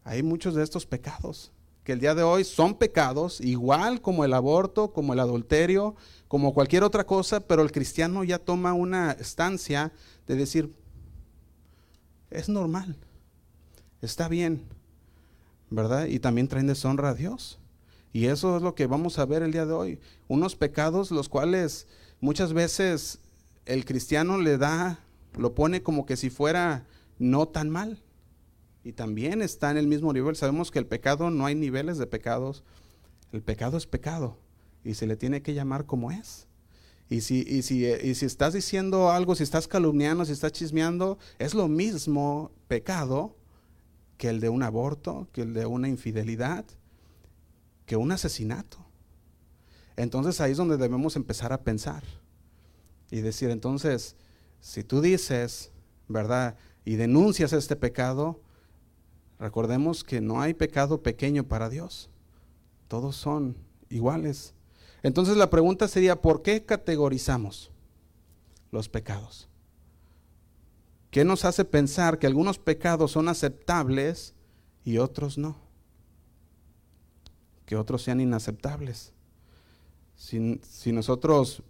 Hay 0.05 0.23
muchos 0.23 0.55
de 0.55 0.62
estos 0.62 0.87
pecados 0.87 1.53
que 1.88 1.93
el 1.95 2.00
día 2.00 2.15
de 2.15 2.23
hoy 2.23 2.45
son 2.45 2.75
pecados, 2.75 3.41
igual 3.41 4.03
como 4.03 4.23
el 4.23 4.35
aborto, 4.35 4.93
como 4.93 5.15
el 5.15 5.21
adulterio, 5.21 5.97
como 6.29 6.53
cualquier 6.53 6.85
otra 6.85 7.07
cosa, 7.07 7.41
pero 7.41 7.62
el 7.62 7.73
cristiano 7.73 8.25
ya 8.25 8.38
toma 8.38 8.75
una 8.75 9.12
estancia 9.12 9.91
de 10.27 10.37
decir, 10.37 10.71
es 12.31 12.50
normal, 12.50 12.95
está 14.03 14.29
bien, 14.29 14.67
¿verdad? 15.71 16.07
Y 16.07 16.19
también 16.19 16.49
traen 16.49 16.67
deshonra 16.67 17.11
a 17.11 17.15
Dios. 17.15 17.59
Y 18.13 18.27
eso 18.27 18.57
es 18.57 18.63
lo 18.63 18.75
que 18.75 18.87
vamos 18.87 19.19
a 19.19 19.27
ver 19.27 19.43
el 19.43 19.53
día 19.53 19.67
de 19.67 19.73
hoy. 19.73 20.01
Unos 20.29 20.57
pecados 20.57 21.11
los 21.11 21.29
cuales 21.29 21.87
muchas 22.21 22.53
veces 22.53 23.19
el 23.67 23.85
cristiano 23.85 24.39
le 24.39 24.57
da, 24.57 25.01
lo 25.37 25.55
pone 25.55 25.83
como 25.83 26.07
que 26.07 26.17
si 26.17 26.31
fuera 26.31 26.87
no 27.19 27.49
tan 27.49 27.69
mal. 27.71 28.03
Y 28.83 28.93
también 28.93 29.43
está 29.43 29.71
en 29.71 29.77
el 29.77 29.87
mismo 29.87 30.13
nivel. 30.13 30.37
Sabemos 30.37 30.71
que 30.71 30.79
el 30.79 30.87
pecado 30.87 31.31
no 31.31 31.45
hay 31.47 31.55
niveles 31.55 31.99
de 31.99 32.07
pecados. 32.07 32.65
El 33.33 33.43
pecado 33.43 33.77
es 33.77 33.87
pecado 33.87 34.39
y 34.85 34.95
se 34.95 35.07
le 35.07 35.17
tiene 35.17 35.43
que 35.43 35.55
llamar 35.55 35.85
como 35.85 36.11
es. 36.11 36.47
Y 37.11 37.23
si, 37.23 37.41
y 37.47 37.63
si, 37.63 37.87
y 37.87 38.15
si 38.15 38.27
estás 38.27 38.53
diciendo 38.53 39.11
algo, 39.11 39.35
si 39.35 39.43
estás 39.43 39.67
calumniando, 39.67 40.25
si 40.25 40.33
estás 40.33 40.53
chismeando, 40.53 41.19
es 41.39 41.55
lo 41.55 41.69
mismo 41.69 42.53
pecado 42.69 43.38
que 44.19 44.29
el 44.29 44.41
de 44.41 44.51
un 44.51 44.63
aborto, 44.63 45.29
que 45.33 45.43
el 45.43 45.55
de 45.55 45.65
una 45.65 45.89
infidelidad, 45.89 46.65
que 47.87 47.97
un 47.97 48.13
asesinato. 48.13 48.85
entonces 49.97 50.41
ahí 50.41 50.53
es 50.53 50.59
donde 50.59 50.77
debemos 50.77 51.17
empezar 51.17 51.53
a 51.53 51.63
pensar 51.63 52.05
y 53.11 53.21
decir, 53.21 53.51
entonces, 53.51 54.17
si 54.61 54.85
tú 54.85 55.01
dices, 55.01 55.73
¿verdad? 56.09 56.57
Y 56.85 56.97
denuncias 56.97 57.53
este 57.53 57.77
pecado, 57.77 58.41
recordemos 59.39 60.05
que 60.05 60.21
no 60.21 60.41
hay 60.41 60.53
pecado 60.55 61.03
pequeño 61.03 61.45
para 61.45 61.71
Dios. 61.71 62.11
Todos 62.89 63.17
son 63.17 63.57
iguales. 63.89 64.55
Entonces 65.03 65.37
la 65.37 65.51
pregunta 65.51 65.89
sería, 65.89 66.21
¿por 66.21 66.43
qué 66.43 66.65
categorizamos 66.65 67.71
los 68.71 68.89
pecados? 68.89 69.49
¿Qué 71.11 71.25
nos 71.25 71.45
hace 71.45 71.65
pensar 71.65 72.19
que 72.19 72.27
algunos 72.27 72.59
pecados 72.59 73.12
son 73.12 73.29
aceptables 73.29 74.35
y 74.85 74.99
otros 74.99 75.38
no? 75.38 75.57
Que 77.65 77.77
otros 77.77 78.03
sean 78.03 78.21
inaceptables. 78.21 79.12
Si, 80.17 80.61
si 80.62 80.93
nosotros 80.93 81.62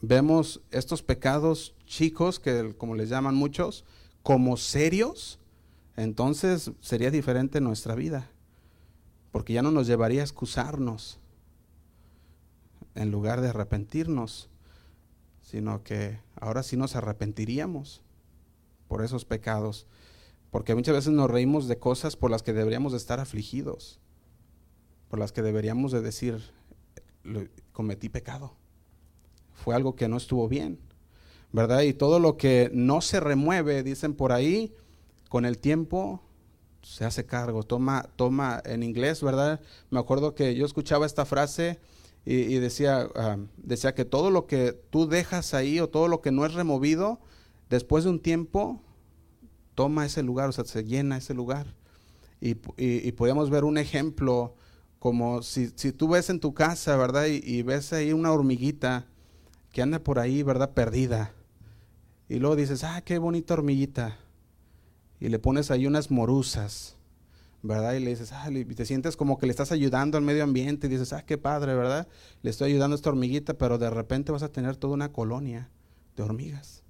vemos 0.00 0.60
estos 0.70 1.02
pecados 1.02 1.74
chicos, 1.86 2.40
que 2.40 2.74
como 2.76 2.94
les 2.96 3.08
llaman 3.08 3.34
muchos, 3.34 3.84
como 4.22 4.56
serios, 4.56 5.38
entonces 5.96 6.72
sería 6.80 7.10
diferente 7.10 7.60
nuestra 7.60 7.94
vida, 7.94 8.30
porque 9.30 9.52
ya 9.52 9.62
no 9.62 9.70
nos 9.70 9.86
llevaría 9.86 10.22
a 10.22 10.24
excusarnos 10.24 11.20
en 12.96 13.10
lugar 13.12 13.40
de 13.40 13.50
arrepentirnos, 13.50 14.48
sino 15.40 15.84
que 15.84 16.18
ahora 16.34 16.62
sí 16.64 16.76
nos 16.76 16.96
arrepentiríamos 16.96 18.02
por 18.88 19.04
esos 19.04 19.24
pecados, 19.24 19.86
porque 20.50 20.74
muchas 20.74 20.94
veces 20.94 21.12
nos 21.12 21.30
reímos 21.30 21.68
de 21.68 21.78
cosas 21.78 22.16
por 22.16 22.30
las 22.30 22.42
que 22.42 22.52
deberíamos 22.52 22.92
de 22.92 22.98
estar 22.98 23.20
afligidos, 23.20 24.00
por 25.08 25.18
las 25.18 25.32
que 25.32 25.42
deberíamos 25.42 25.92
de 25.92 26.00
decir, 26.00 26.50
cometí 27.72 28.08
pecado, 28.08 28.54
fue 29.52 29.74
algo 29.74 29.96
que 29.96 30.08
no 30.08 30.16
estuvo 30.16 30.48
bien, 30.48 30.78
¿verdad? 31.52 31.82
Y 31.82 31.92
todo 31.92 32.18
lo 32.18 32.36
que 32.36 32.70
no 32.72 33.00
se 33.00 33.20
remueve, 33.20 33.82
dicen 33.82 34.14
por 34.14 34.32
ahí, 34.32 34.74
con 35.28 35.44
el 35.44 35.58
tiempo 35.58 36.22
se 36.82 37.04
hace 37.04 37.26
cargo, 37.26 37.64
toma, 37.64 38.08
toma 38.14 38.62
en 38.64 38.82
inglés, 38.82 39.22
¿verdad? 39.22 39.60
Me 39.90 39.98
acuerdo 39.98 40.34
que 40.34 40.54
yo 40.54 40.64
escuchaba 40.64 41.04
esta 41.04 41.24
frase 41.24 41.80
y, 42.24 42.58
decía, 42.58 43.08
ah, 43.14 43.38
decía 43.56 43.94
que 43.94 44.04
todo 44.04 44.30
lo 44.30 44.46
que 44.46 44.72
tú 44.72 45.06
dejas 45.06 45.54
ahí 45.54 45.78
o 45.78 45.88
todo 45.88 46.08
lo 46.08 46.20
que 46.20 46.32
no 46.32 46.44
es 46.44 46.54
removido, 46.54 47.20
después 47.70 48.04
de 48.04 48.10
un 48.10 48.20
tiempo, 48.20 48.82
toma 49.74 50.06
ese 50.06 50.22
lugar, 50.22 50.48
o 50.48 50.52
sea, 50.52 50.64
se 50.64 50.84
llena 50.84 51.18
ese 51.18 51.34
lugar. 51.34 51.74
Y, 52.40 52.56
y, 52.76 53.12
podemos 53.12 53.48
ver 53.48 53.64
un 53.64 53.78
ejemplo 53.78 54.54
como 54.98 55.42
si, 55.42 55.70
si, 55.74 55.92
tú 55.92 56.08
ves 56.08 56.28
en 56.28 56.38
tu 56.38 56.52
casa, 56.52 56.96
¿verdad? 56.96 57.26
Y, 57.26 57.62
ves 57.62 57.92
ahí 57.92 58.12
una 58.12 58.32
hormiguita 58.32 59.06
que 59.72 59.82
anda 59.82 59.98
por 60.00 60.18
ahí, 60.18 60.42
¿verdad? 60.42 60.72
Perdida. 60.74 61.32
Y 62.28 62.38
luego 62.38 62.56
dices, 62.56 62.84
ah, 62.84 63.00
qué 63.02 63.18
bonita 63.18 63.54
hormiguita. 63.54 64.18
Y 65.18 65.28
le 65.28 65.38
pones 65.38 65.70
ahí 65.70 65.86
unas 65.86 66.10
morusas 66.10 66.96
¿verdad? 67.66 67.94
Y 67.94 68.00
le 68.00 68.10
dices, 68.10 68.32
ah, 68.32 68.48
te 68.76 68.86
sientes 68.86 69.16
como 69.16 69.38
que 69.38 69.46
le 69.46 69.50
estás 69.50 69.72
ayudando 69.72 70.18
al 70.18 70.24
medio 70.24 70.44
ambiente 70.44 70.86
y 70.86 70.90
dices, 70.90 71.12
ah, 71.12 71.22
qué 71.24 71.38
padre, 71.38 71.74
¿verdad? 71.74 72.06
Le 72.42 72.50
estoy 72.50 72.70
ayudando 72.70 72.94
a 72.94 72.96
esta 72.96 73.10
hormiguita, 73.10 73.54
pero 73.54 73.78
de 73.78 73.90
repente 73.90 74.32
vas 74.32 74.42
a 74.42 74.50
tener 74.50 74.76
toda 74.76 74.94
una 74.94 75.12
colonia 75.12 75.70
de 76.16 76.22
hormigas. 76.22 76.82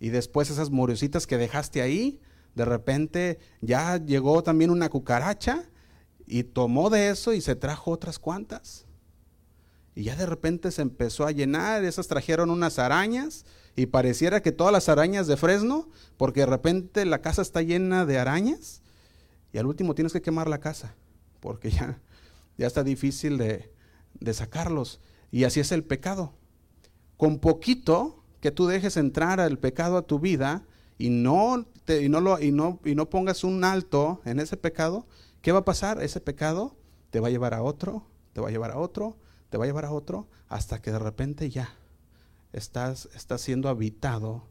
Y 0.00 0.10
después 0.10 0.50
esas 0.50 0.70
morusitas 0.70 1.26
que 1.26 1.38
dejaste 1.38 1.82
ahí, 1.82 2.20
de 2.54 2.64
repente 2.64 3.38
ya 3.60 3.96
llegó 3.96 4.42
también 4.42 4.70
una 4.70 4.88
cucaracha 4.88 5.64
y 6.26 6.44
tomó 6.44 6.90
de 6.90 7.10
eso 7.10 7.32
y 7.32 7.40
se 7.40 7.56
trajo 7.56 7.90
otras 7.90 8.18
cuantas. 8.18 8.86
Y 9.94 10.04
ya 10.04 10.16
de 10.16 10.26
repente 10.26 10.70
se 10.70 10.82
empezó 10.82 11.26
a 11.26 11.30
llenar, 11.30 11.84
esas 11.84 12.08
trajeron 12.08 12.50
unas 12.50 12.78
arañas 12.78 13.44
y 13.76 13.86
pareciera 13.86 14.42
que 14.42 14.52
todas 14.52 14.72
las 14.72 14.88
arañas 14.88 15.26
de 15.26 15.36
Fresno, 15.36 15.88
porque 16.16 16.40
de 16.40 16.46
repente 16.46 17.04
la 17.04 17.22
casa 17.22 17.42
está 17.42 17.62
llena 17.62 18.04
de 18.04 18.18
arañas 18.18 18.82
y 19.54 19.58
al 19.58 19.66
último 19.66 19.94
tienes 19.94 20.12
que 20.12 20.20
quemar 20.20 20.48
la 20.48 20.58
casa, 20.58 20.96
porque 21.38 21.70
ya, 21.70 22.00
ya 22.58 22.66
está 22.66 22.82
difícil 22.82 23.38
de, 23.38 23.70
sacarlos. 24.32 25.00
Y 25.30 25.44
así 25.44 25.60
es 25.60 25.70
el 25.70 25.84
pecado. 25.84 26.34
Con 27.16 27.38
poquito 27.38 28.23
que 28.44 28.52
tú 28.52 28.66
dejes 28.66 28.98
entrar 28.98 29.40
al 29.40 29.58
pecado 29.58 29.96
a 29.96 30.06
tu 30.06 30.18
vida 30.18 30.66
y 30.98 31.08
no, 31.08 31.64
y 31.88 32.10
no, 32.10 32.20
lo, 32.20 32.38
y 32.38 32.52
no, 32.52 32.78
y 32.84 32.94
no 32.94 33.08
pongas 33.08 33.42
un 33.42 33.64
alto 33.64 34.20
en 34.26 34.38
ese 34.38 34.58
pecado, 34.58 35.06
¿qué 35.40 35.50
va 35.50 35.60
a 35.60 35.64
pasar? 35.64 36.02
Ese 36.02 36.20
pecado 36.20 36.76
te 37.08 37.20
va 37.20 37.28
a 37.28 37.30
llevar 37.30 37.54
a 37.54 37.62
otro, 37.62 38.06
te 38.34 38.42
va 38.42 38.48
a 38.48 38.50
llevar 38.50 38.70
a 38.70 38.76
otro, 38.76 39.16
te 39.48 39.56
va 39.56 39.64
a 39.64 39.66
llevar 39.66 39.86
a 39.86 39.92
otro, 39.92 40.28
hasta 40.46 40.82
que 40.82 40.92
de 40.92 40.98
repente 40.98 41.48
ya 41.48 41.74
estás, 42.52 43.08
estás 43.14 43.40
siendo 43.40 43.70
habitado 43.70 44.44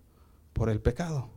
por 0.54 0.72
el 0.72 0.82
pecado. 0.82 1.30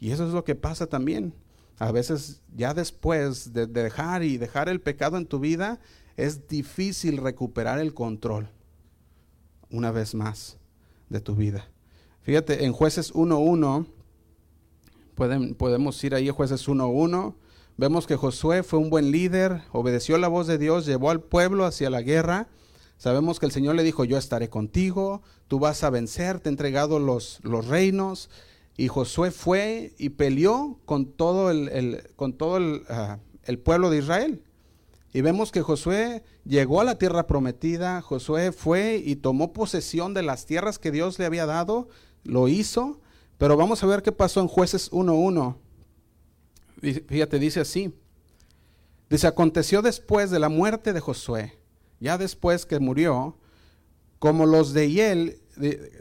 Y 0.00 0.10
eso 0.10 0.26
es 0.26 0.32
lo 0.32 0.42
que 0.42 0.56
pasa 0.56 0.88
también. 0.88 1.34
A 1.78 1.92
veces 1.92 2.42
ya 2.52 2.74
después 2.74 3.52
de 3.52 3.68
dejar 3.68 4.24
y 4.24 4.38
dejar 4.38 4.68
el 4.68 4.80
pecado 4.80 5.16
en 5.16 5.26
tu 5.26 5.38
vida, 5.38 5.78
es 6.16 6.48
difícil 6.48 7.18
recuperar 7.18 7.78
el 7.78 7.94
control 7.94 8.50
una 9.70 9.92
vez 9.92 10.16
más 10.16 10.57
de 11.08 11.20
tu 11.20 11.34
vida. 11.34 11.70
Fíjate, 12.22 12.64
en 12.64 12.72
jueces 12.72 13.14
1.1, 13.14 13.86
podemos 15.56 16.04
ir 16.04 16.14
ahí 16.14 16.28
a 16.28 16.32
jueces 16.32 16.68
1.1, 16.68 17.34
vemos 17.76 18.06
que 18.06 18.16
Josué 18.16 18.62
fue 18.62 18.78
un 18.78 18.90
buen 18.90 19.10
líder, 19.10 19.62
obedeció 19.72 20.18
la 20.18 20.28
voz 20.28 20.46
de 20.46 20.58
Dios, 20.58 20.86
llevó 20.86 21.10
al 21.10 21.20
pueblo 21.20 21.64
hacia 21.64 21.90
la 21.90 22.02
guerra. 22.02 22.48
Sabemos 22.98 23.38
que 23.40 23.46
el 23.46 23.52
Señor 23.52 23.76
le 23.76 23.84
dijo, 23.84 24.04
yo 24.04 24.18
estaré 24.18 24.48
contigo, 24.48 25.22
tú 25.46 25.58
vas 25.58 25.84
a 25.84 25.90
vencer, 25.90 26.40
te 26.40 26.48
he 26.48 26.52
entregado 26.52 26.98
los, 26.98 27.38
los 27.42 27.66
reinos, 27.66 28.28
y 28.78 28.86
Josué 28.86 29.32
fue 29.32 29.92
y 29.98 30.10
peleó 30.10 30.78
con 30.84 31.06
todo 31.06 31.50
el, 31.50 32.10
con 32.14 32.32
todo 32.32 32.80
ah, 32.88 33.18
el, 33.44 33.58
pueblo 33.58 33.90
de 33.90 33.98
Israel. 33.98 34.44
Y 35.12 35.22
vemos 35.22 35.50
que 35.50 35.62
Josué 35.62 36.22
llegó 36.44 36.80
a 36.80 36.84
la 36.84 36.98
tierra 36.98 37.26
prometida, 37.26 38.02
Josué 38.02 38.52
fue 38.52 39.02
y 39.02 39.16
tomó 39.16 39.52
posesión 39.52 40.12
de 40.12 40.22
las 40.22 40.44
tierras 40.44 40.78
que 40.78 40.90
Dios 40.90 41.18
le 41.18 41.24
había 41.24 41.46
dado, 41.46 41.88
lo 42.24 42.48
hizo, 42.48 43.00
pero 43.38 43.56
vamos 43.56 43.82
a 43.82 43.86
ver 43.86 44.02
qué 44.02 44.12
pasó 44.12 44.40
en 44.40 44.48
jueces 44.48 44.90
1.1. 44.90 45.56
Fíjate, 47.06 47.38
dice 47.38 47.60
así. 47.60 47.94
Dice, 49.08 49.26
aconteció 49.26 49.80
después 49.80 50.30
de 50.30 50.38
la 50.38 50.50
muerte 50.50 50.92
de 50.92 51.00
Josué, 51.00 51.58
ya 51.98 52.18
después 52.18 52.66
que 52.66 52.78
murió, 52.78 53.38
como 54.18 54.44
los 54.44 54.74
de 54.74 54.86
Israel, 54.86 55.40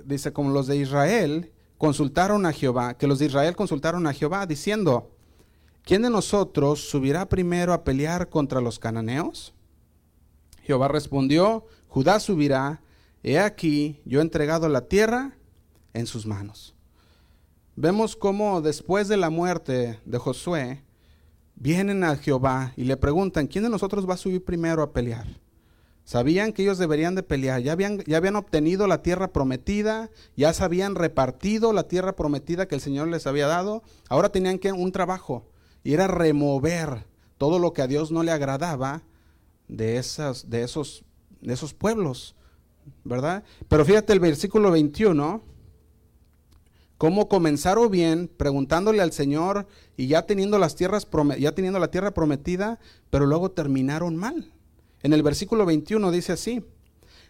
dice, 0.05 0.33
como 0.33 0.51
los 0.51 0.67
de 0.67 0.75
Israel 0.75 1.53
consultaron 1.77 2.45
a 2.45 2.51
Jehová, 2.51 2.97
que 2.97 3.07
los 3.07 3.19
de 3.19 3.27
Israel 3.27 3.55
consultaron 3.55 4.05
a 4.07 4.13
Jehová 4.13 4.45
diciendo, 4.45 5.15
¿quién 5.87 6.01
de 6.01 6.09
nosotros 6.09 6.89
subirá 6.89 7.29
primero 7.29 7.71
a 7.71 7.85
pelear 7.85 8.29
contra 8.29 8.59
los 8.59 8.77
cananeos? 8.77 9.53
Jehová 10.63 10.89
respondió, 10.89 11.65
Judá 11.87 12.19
subirá, 12.19 12.81
he 13.23 13.39
aquí, 13.39 14.01
yo 14.03 14.19
he 14.19 14.21
entregado 14.21 14.67
la 14.67 14.81
tierra 14.81 15.37
en 15.93 16.05
sus 16.05 16.25
manos. 16.25 16.75
Vemos 17.77 18.17
cómo 18.17 18.59
después 18.61 19.07
de 19.07 19.15
la 19.15 19.29
muerte 19.29 20.01
de 20.03 20.17
Josué, 20.17 20.83
vienen 21.55 22.03
a 22.03 22.17
Jehová 22.17 22.73
y 22.75 22.83
le 22.83 22.97
preguntan, 22.97 23.47
¿quién 23.47 23.63
de 23.63 23.69
nosotros 23.69 24.07
va 24.07 24.15
a 24.15 24.17
subir 24.17 24.43
primero 24.43 24.83
a 24.83 24.91
pelear? 24.91 25.25
Sabían 26.03 26.51
que 26.51 26.63
ellos 26.63 26.79
deberían 26.79 27.15
de 27.15 27.23
pelear, 27.23 27.61
ya 27.61 27.71
habían, 27.71 27.99
ya 27.99 28.17
habían 28.17 28.35
obtenido 28.35 28.87
la 28.87 29.01
tierra 29.01 29.31
prometida, 29.31 30.09
ya 30.35 30.51
se 30.51 30.65
habían 30.65 30.95
repartido 30.95 31.71
la 31.71 31.87
tierra 31.87 32.13
prometida 32.13 32.67
que 32.67 32.75
el 32.75 32.81
Señor 32.81 33.07
les 33.07 33.25
había 33.25 33.47
dado, 33.47 33.83
ahora 34.09 34.29
tenían 34.29 34.59
que 34.59 34.73
un 34.73 34.91
trabajo 34.91 35.45
y 35.87 35.93
era 35.93 36.07
remover 36.07 37.05
todo 37.37 37.59
lo 37.59 37.71
que 37.71 37.81
a 37.81 37.87
Dios 37.87 38.11
no 38.11 38.21
le 38.21 38.33
agradaba 38.33 39.03
de, 39.69 39.95
esas, 39.95 40.49
de, 40.49 40.63
esos, 40.63 41.05
de 41.39 41.53
esos 41.53 41.73
pueblos, 41.73 42.35
¿verdad? 43.05 43.45
Pero 43.69 43.85
fíjate 43.85 44.11
el 44.11 44.19
versículo 44.19 44.69
21, 44.69 45.41
cómo 46.97 47.29
comenzaron 47.29 47.89
bien 47.89 48.27
preguntándole 48.27 49.01
al 49.01 49.13
Señor 49.13 49.65
y 49.95 50.07
ya 50.07 50.23
teniendo 50.23 50.59
las 50.59 50.75
tierras 50.75 51.07
ya 51.39 51.53
teniendo 51.53 51.79
la 51.79 51.89
tierra 51.89 52.11
prometida, 52.11 52.79
pero 53.09 53.25
luego 53.25 53.51
terminaron 53.51 54.17
mal. 54.17 54.51
En 55.03 55.13
el 55.13 55.23
versículo 55.23 55.65
21 55.65 56.11
dice 56.11 56.33
así, 56.33 56.65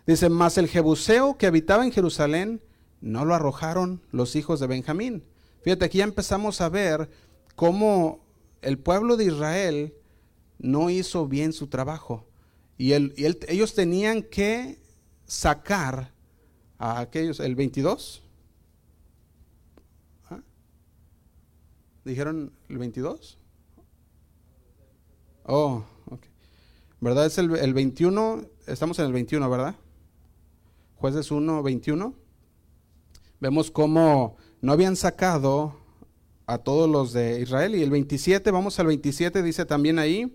dice, 0.08 0.30
mas 0.30 0.58
el 0.58 0.68
Jebuseo 0.68 1.38
que 1.38 1.46
habitaba 1.46 1.86
en 1.86 1.92
Jerusalén 1.92 2.64
no 3.02 3.24
lo 3.24 3.36
arrojaron 3.36 4.02
los 4.10 4.36
hijos 4.36 4.60
de 4.60 4.66
Benjamín. 4.66 5.24
Fíjate, 5.62 5.86
aquí 5.86 6.00
ya 6.00 6.06
empezamos 6.06 6.60
a 6.60 6.70
ver 6.70 7.08
cómo 7.56 8.26
el 8.62 8.78
pueblo 8.80 9.18
de 9.18 9.26
Israel 9.26 9.94
no 10.60 10.90
hizo 10.90 11.28
bien 11.28 11.54
su 11.54 11.68
trabajo. 11.68 12.26
Y, 12.78 12.94
ellos 12.94 13.74
tenían 13.74 14.24
que 14.24 14.80
sacar 15.26 16.12
a 16.78 17.00
aquellos, 17.00 17.40
el 17.40 17.56
22. 17.56 18.24
¿Ah? 20.30 20.40
¿Dijeron 22.06 22.54
el 22.70 22.78
22? 22.78 23.38
Oh, 25.46 25.84
¿verdad? 27.00 27.26
Es 27.26 27.38
el, 27.38 27.56
el 27.56 27.74
21, 27.74 28.46
estamos 28.68 29.00
en 29.00 29.06
el 29.06 29.14
21, 29.14 29.50
¿verdad? 29.50 29.76
Jueces 30.98 31.32
1, 31.32 31.64
21. 31.64 32.14
Vemos 33.40 33.72
cómo 33.72 34.36
no 34.62 34.72
habían 34.72 34.96
sacado 34.96 35.87
a 36.48 36.58
todos 36.58 36.90
los 36.90 37.14
de 37.14 37.42
Israel. 37.42 37.76
Y 37.76 37.84
el 37.84 37.92
27, 37.92 38.50
vamos 38.52 38.80
al 38.80 38.88
27, 38.88 39.44
dice 39.44 39.66
también 39.66 40.00
ahí, 40.00 40.34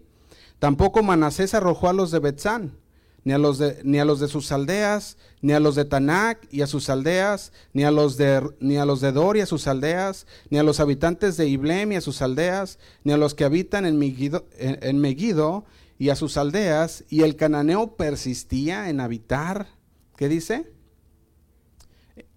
tampoco 0.59 1.03
Manasés 1.03 1.55
arrojó 1.55 1.89
a 1.89 1.95
los 1.95 2.11
de 2.11 2.21
Betzán, 2.21 2.77
ni 3.25 3.33
a 3.33 3.39
los 3.39 3.59
de, 3.59 3.81
ni 3.83 3.99
a 3.99 4.05
los 4.05 4.21
de 4.21 4.29
sus 4.29 4.53
aldeas, 4.53 5.17
ni 5.41 5.55
a 5.55 5.61
los 5.61 5.75
de 5.75 5.85
Tanac 5.87 6.47
y 6.51 6.61
a 6.61 6.67
sus 6.67 6.91
aldeas, 6.91 7.53
ni 7.73 7.85
a 7.85 7.91
los 7.91 8.17
de, 8.17 8.47
ni 8.61 8.77
a 8.77 8.85
los 8.85 9.01
de 9.01 9.13
Dor 9.13 9.37
y 9.37 9.41
a 9.41 9.47
sus 9.47 9.67
aldeas, 9.67 10.27
ni 10.51 10.59
a 10.59 10.63
los 10.63 10.81
habitantes 10.81 11.37
de 11.37 11.49
Iblem 11.49 11.93
y 11.93 11.97
a 11.97 12.01
sus 12.01 12.21
aldeas, 12.21 12.79
ni 13.05 13.13
a 13.13 13.17
los 13.17 13.35
que 13.35 13.45
habitan 13.45 13.87
en 13.87 13.99
Megiddo, 13.99 14.47
en 14.59 14.99
Megiddo 14.99 15.65
y 15.99 16.11
a 16.11 16.17
sus 16.17 16.37
aldeas, 16.37 17.05
y 17.09 17.23
el 17.23 17.37
cananeo 17.37 17.97
persistía 17.97 18.91
en 18.91 19.01
habitar, 19.01 19.69
¿qué 20.17 20.29
dice? 20.29 20.71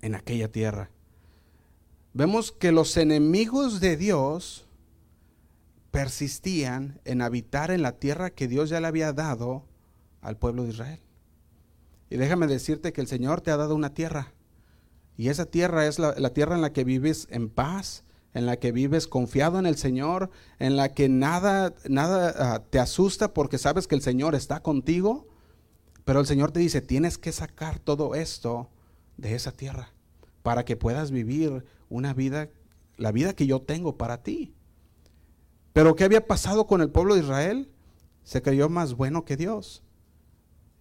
En 0.01 0.15
aquella 0.15 0.49
tierra 0.49 0.91
vemos 2.15 2.53
que 2.53 2.71
los 2.71 2.95
enemigos 2.95 3.81
de 3.81 3.97
Dios 3.97 4.65
persistían 5.91 6.99
en 7.03 7.21
habitar 7.21 7.71
en 7.71 7.81
la 7.81 7.99
tierra 7.99 8.29
que 8.29 8.47
Dios 8.47 8.69
ya 8.69 8.79
le 8.79 8.87
había 8.87 9.11
dado 9.11 9.65
al 10.21 10.37
pueblo 10.37 10.63
de 10.63 10.69
Israel. 10.69 11.01
Y 12.09 12.15
déjame 12.15 12.47
decirte 12.47 12.93
que 12.93 13.01
el 13.01 13.07
Señor 13.07 13.41
te 13.41 13.51
ha 13.51 13.57
dado 13.57 13.75
una 13.75 13.93
tierra. 13.93 14.33
Y 15.17 15.27
esa 15.27 15.45
tierra 15.45 15.87
es 15.87 15.99
la, 15.99 16.15
tierra 16.33 16.55
en 16.55 16.61
la 16.61 16.71
que 16.71 16.85
vives 16.85 17.27
en 17.31 17.49
paz, 17.49 18.05
en 18.33 18.45
la 18.45 18.57
que 18.57 18.71
vives 18.71 19.07
confiado 19.07 19.59
en 19.59 19.65
el 19.65 19.75
Señor, 19.75 20.29
en 20.57 20.77
la 20.77 20.93
que 20.93 21.09
nada, 21.09 21.73
nada 21.89 22.33
ah, 22.37 22.63
te 22.69 22.79
asusta 22.79 23.33
porque 23.33 23.57
sabes 23.57 23.87
que 23.87 23.95
el 23.95 24.01
Señor 24.01 24.35
está 24.35 24.61
contigo. 24.61 25.27
Pero 26.05 26.21
el 26.21 26.27
Señor 26.27 26.51
te 26.51 26.61
dice, 26.61 26.81
tienes 26.81 27.17
que 27.17 27.33
sacar 27.33 27.79
todo 27.79 28.15
esto 28.15 28.69
de 29.17 29.35
esa 29.35 29.51
tierra 29.51 29.91
para 30.43 30.63
que 30.63 30.77
puedas 30.77 31.09
vivir 31.09 31.65
una 31.95 32.13
vida, 32.13 32.49
la 32.97 33.11
vida 33.11 33.33
que 33.33 33.47
yo 33.47 33.61
tengo 33.61 33.97
para 33.97 34.23
ti. 34.23 34.53
Pero 35.73 35.95
¿qué 35.95 36.03
había 36.03 36.25
pasado 36.25 36.67
con 36.67 36.81
el 36.81 36.91
pueblo 36.91 37.15
de 37.15 37.21
Israel? 37.21 37.69
Se 38.23 38.41
creyó 38.41 38.69
más 38.69 38.93
bueno 38.93 39.25
que 39.25 39.37
Dios. 39.37 39.83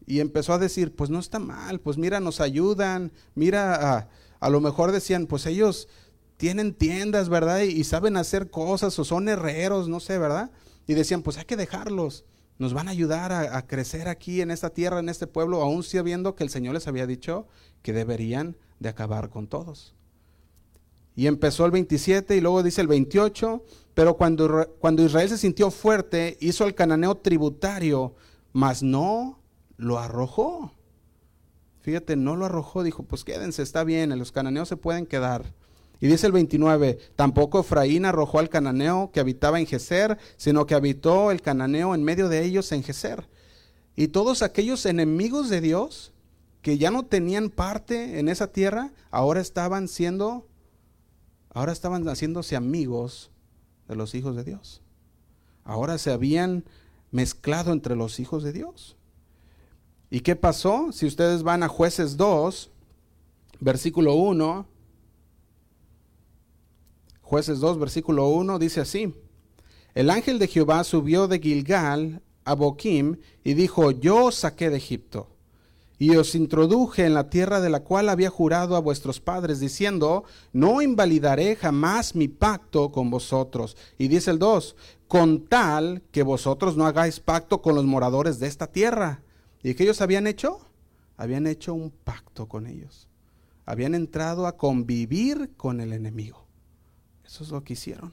Y 0.06 0.20
empezó 0.20 0.52
a 0.52 0.58
decir, 0.58 0.94
pues 0.94 1.08
no 1.10 1.18
está 1.18 1.38
mal, 1.38 1.80
pues 1.80 1.96
mira, 1.96 2.20
nos 2.20 2.40
ayudan, 2.40 3.10
mira, 3.34 3.96
a, 3.96 4.08
a 4.38 4.50
lo 4.50 4.60
mejor 4.60 4.92
decían, 4.92 5.26
pues 5.26 5.46
ellos 5.46 5.88
tienen 6.36 6.74
tiendas, 6.74 7.28
¿verdad? 7.28 7.60
Y, 7.62 7.84
saben 7.84 8.16
hacer 8.16 8.50
cosas 8.50 8.98
o 8.98 9.04
son 9.04 9.28
herreros, 9.28 9.88
no 9.88 10.00
sé, 10.00 10.18
¿verdad? 10.18 10.50
Y 10.86 10.94
decían, 10.94 11.22
pues 11.22 11.38
hay 11.38 11.44
que 11.44 11.56
dejarlos, 11.56 12.24
nos 12.58 12.74
van 12.74 12.88
a 12.88 12.90
ayudar 12.90 13.32
a, 13.32 13.66
crecer 13.66 14.08
aquí 14.08 14.40
en 14.40 14.50
esta 14.50 14.70
tierra, 14.70 14.98
en 14.98 15.08
este 15.08 15.26
pueblo, 15.26 15.62
aún 15.62 15.82
sabiendo 15.82 16.34
que 16.34 16.44
el 16.44 16.50
Señor 16.50 16.74
les 16.74 16.86
había 16.86 17.06
dicho 17.06 17.46
que 17.82 17.92
deberían 17.92 18.56
de 18.80 18.90
acabar 18.90 19.30
con 19.30 19.46
todos. 19.46 19.94
Y 21.16 21.26
empezó 21.26 21.64
el 21.64 21.70
27 21.70 22.36
y 22.36 22.40
luego 22.40 22.62
dice 22.62 22.80
el 22.80 22.88
28, 22.88 23.62
pero 23.94 24.16
cuando, 24.16 24.68
cuando 24.80 25.04
Israel 25.04 25.28
se 25.28 25.38
sintió 25.38 25.70
fuerte, 25.70 26.36
hizo 26.40 26.66
el 26.66 26.74
cananeo 26.74 27.16
tributario, 27.16 28.14
mas 28.52 28.82
no 28.82 29.38
lo 29.76 29.98
arrojó. 29.98 30.72
Fíjate, 31.80 32.16
no 32.16 32.34
lo 32.34 32.46
arrojó, 32.46 32.82
dijo, 32.82 33.02
pues 33.02 33.24
quédense, 33.24 33.62
está 33.62 33.84
bien, 33.84 34.18
los 34.18 34.32
cananeos 34.32 34.68
se 34.68 34.76
pueden 34.76 35.06
quedar. 35.06 35.44
Y 36.00 36.06
dice 36.06 36.26
el 36.26 36.32
29, 36.32 36.98
tampoco 37.14 37.60
Efraín 37.60 38.04
arrojó 38.04 38.38
al 38.38 38.48
cananeo 38.48 39.10
que 39.12 39.20
habitaba 39.20 39.60
en 39.60 39.66
Geser, 39.66 40.18
sino 40.36 40.66
que 40.66 40.74
habitó 40.74 41.30
el 41.30 41.40
cananeo 41.40 41.94
en 41.94 42.02
medio 42.02 42.28
de 42.28 42.42
ellos 42.42 42.72
en 42.72 42.82
Geser. 42.82 43.28
Y 43.96 44.08
todos 44.08 44.42
aquellos 44.42 44.86
enemigos 44.86 45.48
de 45.48 45.60
Dios 45.60 46.12
que 46.62 46.78
ya 46.78 46.90
no 46.90 47.04
tenían 47.04 47.50
parte 47.50 48.18
en 48.18 48.28
esa 48.28 48.48
tierra, 48.48 48.92
ahora 49.10 49.40
estaban 49.40 49.86
siendo, 49.86 50.46
ahora 51.54 51.72
estaban 51.72 52.04
haciéndose 52.04 52.56
amigos 52.56 53.30
de 53.88 53.96
los 53.96 54.14
hijos 54.14 54.36
de 54.36 54.44
Dios. 54.44 54.82
Ahora 55.64 55.96
se 55.96 56.12
habían 56.12 56.64
mezclado 57.10 57.72
entre 57.72 57.96
los 57.96 58.20
hijos 58.20 58.42
de 58.42 58.52
Dios. 58.52 58.96
¿Y 60.10 60.20
qué 60.20 60.36
pasó? 60.36 60.92
Si 60.92 61.06
ustedes 61.06 61.42
van 61.42 61.62
a 61.62 61.68
jueces 61.68 62.16
2, 62.16 62.70
versículo 63.60 64.14
1, 64.14 64.66
jueces 67.22 67.60
2, 67.60 67.78
versículo 67.78 68.28
1, 68.28 68.58
dice 68.58 68.80
así, 68.80 69.14
el 69.94 70.10
ángel 70.10 70.38
de 70.38 70.48
Jehová 70.48 70.84
subió 70.84 71.28
de 71.28 71.38
Gilgal 71.38 72.20
a 72.44 72.54
Boquim 72.54 73.16
y 73.44 73.54
dijo, 73.54 73.92
yo 73.92 74.30
saqué 74.32 74.70
de 74.70 74.76
Egipto 74.76 75.33
y 75.98 76.16
os 76.16 76.34
introduje 76.34 77.06
en 77.06 77.14
la 77.14 77.30
tierra 77.30 77.60
de 77.60 77.70
la 77.70 77.80
cual 77.80 78.08
había 78.08 78.30
jurado 78.30 78.76
a 78.76 78.80
vuestros 78.80 79.20
padres, 79.20 79.60
diciendo, 79.60 80.24
no 80.52 80.82
invalidaré 80.82 81.56
jamás 81.56 82.14
mi 82.14 82.28
pacto 82.28 82.90
con 82.90 83.10
vosotros. 83.10 83.76
Y 83.96 84.08
dice 84.08 84.32
el 84.32 84.38
2, 84.38 84.74
con 85.06 85.46
tal 85.46 86.02
que 86.10 86.22
vosotros 86.22 86.76
no 86.76 86.86
hagáis 86.86 87.20
pacto 87.20 87.62
con 87.62 87.74
los 87.74 87.84
moradores 87.84 88.40
de 88.40 88.48
esta 88.48 88.66
tierra. 88.66 89.22
¿Y 89.62 89.74
qué 89.74 89.84
ellos 89.84 90.00
habían 90.00 90.26
hecho? 90.26 90.60
Habían 91.16 91.46
hecho 91.46 91.74
un 91.74 91.90
pacto 91.90 92.48
con 92.48 92.66
ellos. 92.66 93.08
Habían 93.64 93.94
entrado 93.94 94.46
a 94.46 94.56
convivir 94.56 95.52
con 95.56 95.80
el 95.80 95.92
enemigo. 95.92 96.44
Eso 97.24 97.44
es 97.44 97.50
lo 97.50 97.62
que 97.62 97.74
hicieron. 97.74 98.12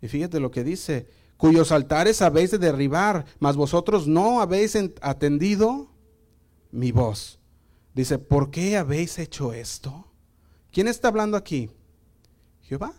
Y 0.00 0.08
fíjate 0.08 0.38
lo 0.38 0.52
que 0.52 0.62
dice, 0.62 1.08
cuyos 1.36 1.72
altares 1.72 2.22
habéis 2.22 2.52
de 2.52 2.58
derribar, 2.58 3.26
mas 3.40 3.56
vosotros 3.56 4.06
no 4.06 4.40
habéis 4.40 4.76
atendido 5.02 5.88
mi 6.70 6.92
voz. 6.92 7.38
Dice, 7.94 8.18
¿por 8.18 8.50
qué 8.50 8.76
habéis 8.76 9.18
hecho 9.18 9.52
esto? 9.52 10.06
¿Quién 10.70 10.88
está 10.88 11.08
hablando 11.08 11.36
aquí? 11.36 11.70
Jehová. 12.62 12.94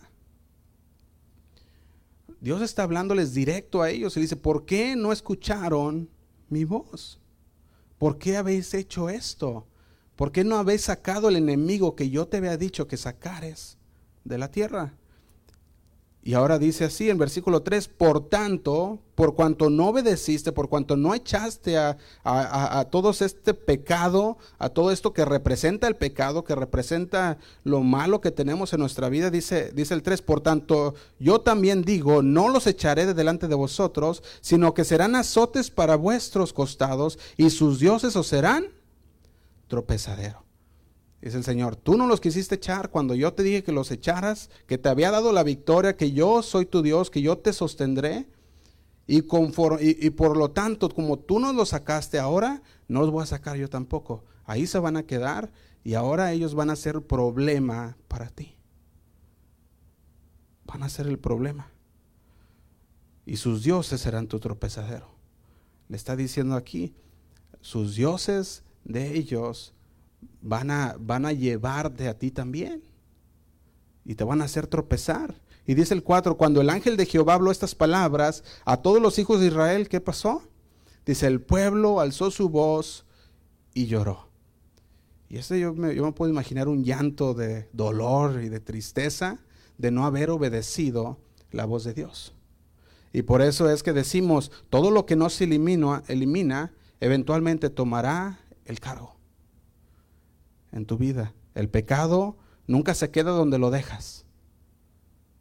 Dios 2.40 2.62
está 2.62 2.82
hablándoles 2.82 3.34
directo 3.34 3.82
a 3.82 3.90
ellos 3.90 4.16
y 4.16 4.20
dice, 4.20 4.36
¿por 4.36 4.64
qué 4.64 4.96
no 4.96 5.12
escucharon 5.12 6.08
mi 6.48 6.64
voz? 6.64 7.20
¿Por 7.98 8.18
qué 8.18 8.36
habéis 8.36 8.72
hecho 8.74 9.10
esto? 9.10 9.66
¿Por 10.16 10.32
qué 10.32 10.42
no 10.42 10.56
habéis 10.56 10.82
sacado 10.82 11.28
el 11.28 11.36
enemigo 11.36 11.94
que 11.94 12.10
yo 12.10 12.26
te 12.26 12.38
había 12.38 12.56
dicho 12.56 12.88
que 12.88 12.96
sacares 12.96 13.78
de 14.24 14.38
la 14.38 14.50
tierra? 14.50 14.94
Y 16.22 16.34
ahora 16.34 16.58
dice 16.58 16.84
así 16.84 17.08
en 17.08 17.16
versículo 17.16 17.62
3, 17.62 17.88
por 17.88 18.28
tanto, 18.28 18.98
por 19.14 19.34
cuanto 19.34 19.70
no 19.70 19.88
obedeciste, 19.88 20.52
por 20.52 20.68
cuanto 20.68 20.94
no 20.94 21.14
echaste 21.14 21.78
a, 21.78 21.96
a, 22.24 22.84
todo 22.90 23.10
este 23.10 23.54
pecado, 23.54 24.36
a 24.58 24.68
todo 24.68 24.90
esto 24.90 25.14
que 25.14 25.24
representa 25.24 25.88
el 25.88 25.96
pecado, 25.96 26.44
que 26.44 26.54
representa 26.54 27.38
lo 27.64 27.80
malo 27.80 28.20
que 28.20 28.30
tenemos 28.30 28.74
en 28.74 28.80
nuestra 28.80 29.08
vida, 29.08 29.30
dice, 29.30 29.72
dice 29.72 29.94
el 29.94 30.02
3, 30.02 30.20
por 30.20 30.42
tanto, 30.42 30.94
yo 31.18 31.40
también 31.40 31.82
digo, 31.82 32.22
no 32.22 32.50
los 32.50 32.66
echaré 32.66 33.06
de 33.06 33.14
delante 33.14 33.48
de 33.48 33.54
vosotros, 33.54 34.22
sino 34.42 34.74
que 34.74 34.84
serán 34.84 35.14
azotes 35.14 35.70
para 35.70 35.96
vuestros 35.96 36.52
costados 36.52 37.18
y 37.38 37.48
sus 37.48 37.80
dioses 37.80 38.14
os 38.14 38.26
serán 38.26 38.66
tropezadero. 39.68 40.39
Dice 41.20 41.36
el 41.36 41.44
Señor, 41.44 41.76
tú 41.76 41.98
no 41.98 42.06
los 42.06 42.20
quisiste 42.20 42.54
echar 42.54 42.90
cuando 42.90 43.14
yo 43.14 43.34
te 43.34 43.42
dije 43.42 43.62
que 43.62 43.72
los 43.72 43.90
echaras, 43.90 44.48
que 44.66 44.78
te 44.78 44.88
había 44.88 45.10
dado 45.10 45.32
la 45.32 45.42
victoria, 45.42 45.96
que 45.96 46.12
yo 46.12 46.42
soy 46.42 46.64
tu 46.64 46.80
Dios, 46.80 47.10
que 47.10 47.20
yo 47.20 47.36
te 47.38 47.52
sostendré. 47.52 48.26
Y, 49.06 49.18
y, 49.18 50.10
por 50.10 50.36
lo 50.36 50.50
tanto, 50.52 50.88
como 50.88 51.18
tú 51.18 51.40
no 51.40 51.52
los 51.52 51.70
sacaste 51.70 52.18
ahora, 52.18 52.62
no 52.88 53.00
los 53.00 53.10
voy 53.10 53.22
a 53.24 53.26
sacar 53.26 53.56
yo 53.56 53.68
tampoco. 53.68 54.24
Ahí 54.44 54.66
se 54.66 54.78
van 54.78 54.96
a 54.96 55.02
quedar 55.02 55.50
y 55.84 55.94
ahora 55.94 56.32
ellos 56.32 56.54
van 56.54 56.70
a 56.70 56.76
ser 56.76 57.02
problema 57.02 57.96
para 58.08 58.28
ti. 58.28 58.56
Van 60.64 60.82
a 60.82 60.88
ser 60.88 61.06
el 61.06 61.18
problema. 61.18 61.70
Y 63.26 63.36
sus 63.36 63.64
dioses 63.64 64.00
serán 64.00 64.28
tu 64.28 64.38
tropezadero. 64.38 65.10
Le 65.88 65.96
está 65.96 66.16
diciendo 66.16 66.54
aquí, 66.54 66.94
sus 67.60 67.96
dioses 67.96 68.62
de 68.84 69.16
ellos 69.18 69.74
van 70.40 70.70
a, 70.70 70.96
van 70.98 71.26
a 71.26 71.32
llevarte 71.32 72.08
a 72.08 72.18
ti 72.18 72.30
también. 72.30 72.82
Y 74.04 74.14
te 74.14 74.24
van 74.24 74.40
a 74.40 74.44
hacer 74.44 74.66
tropezar. 74.66 75.34
Y 75.66 75.74
dice 75.74 75.94
el 75.94 76.02
4, 76.02 76.36
cuando 76.36 76.60
el 76.60 76.70
ángel 76.70 76.96
de 76.96 77.06
Jehová 77.06 77.34
habló 77.34 77.50
estas 77.50 77.74
palabras 77.74 78.42
a 78.64 78.78
todos 78.78 79.00
los 79.00 79.18
hijos 79.18 79.40
de 79.40 79.48
Israel, 79.48 79.88
¿qué 79.88 80.00
pasó? 80.00 80.42
Dice, 81.06 81.26
el 81.26 81.40
pueblo 81.40 82.00
alzó 82.00 82.30
su 82.30 82.48
voz 82.48 83.04
y 83.74 83.86
lloró. 83.86 84.28
Y 85.28 85.36
eso 85.36 85.54
yo 85.54 85.74
me, 85.74 85.94
yo 85.94 86.04
me 86.04 86.12
puedo 86.12 86.30
imaginar 86.30 86.66
un 86.66 86.82
llanto 86.82 87.34
de 87.34 87.68
dolor 87.72 88.42
y 88.42 88.48
de 88.48 88.58
tristeza 88.58 89.38
de 89.78 89.90
no 89.90 90.04
haber 90.04 90.30
obedecido 90.30 91.20
la 91.52 91.66
voz 91.66 91.84
de 91.84 91.94
Dios. 91.94 92.34
Y 93.12 93.22
por 93.22 93.42
eso 93.42 93.70
es 93.70 93.82
que 93.82 93.92
decimos, 93.92 94.50
todo 94.70 94.90
lo 94.90 95.06
que 95.06 95.16
no 95.16 95.30
se 95.30 95.44
elimina, 95.44 96.02
elimina 96.08 96.72
eventualmente 97.00 97.70
tomará 97.70 98.40
el 98.64 98.80
cargo 98.80 99.19
en 100.72 100.86
tu 100.86 100.96
vida. 100.96 101.34
El 101.54 101.68
pecado 101.68 102.36
nunca 102.66 102.94
se 102.94 103.10
queda 103.10 103.30
donde 103.30 103.58
lo 103.58 103.70
dejas. 103.70 104.26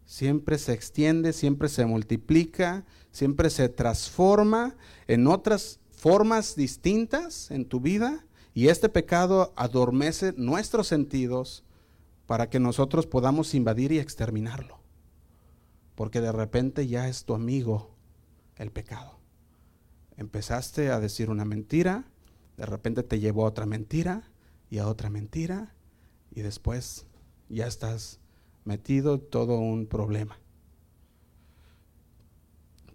siempre 0.05 0.57
se 0.57 0.73
extiende, 0.73 1.33
siempre 1.33 1.69
se 1.69 1.85
multiplica, 1.85 2.83
siempre 3.11 3.51
se 3.51 3.69
transforma 3.69 4.75
en 5.07 5.27
otras 5.27 5.79
formas 5.91 6.55
distintas 6.55 7.51
en 7.51 7.65
tu 7.65 7.79
vida 7.79 8.25
y 8.55 8.69
este 8.69 8.89
pecado 8.89 9.53
adormece 9.55 10.33
nuestros 10.35 10.87
sentidos 10.87 11.63
para 12.25 12.49
que 12.49 12.59
nosotros 12.59 13.05
podamos 13.05 13.53
invadir 13.53 13.91
y 13.91 13.99
exterminarlo. 13.99 14.79
Porque 15.93 16.21
de 16.21 16.31
repente 16.31 16.87
ya 16.87 17.07
es 17.07 17.25
tu 17.25 17.35
amigo 17.35 17.95
el 18.55 18.71
pecado. 18.71 19.19
Empezaste 20.17 20.89
a 20.89 20.99
decir 20.99 21.29
una 21.29 21.45
mentira, 21.45 22.05
de 22.57 22.65
repente 22.65 23.03
te 23.03 23.19
llevó 23.19 23.45
a 23.45 23.49
otra 23.49 23.67
mentira 23.67 24.23
y 24.69 24.77
a 24.79 24.87
otra 24.87 25.09
mentira 25.09 25.73
y 26.31 26.41
después 26.41 27.05
ya 27.49 27.67
estás 27.67 28.19
metido 28.65 29.19
todo 29.19 29.57
un 29.57 29.87
problema. 29.87 30.39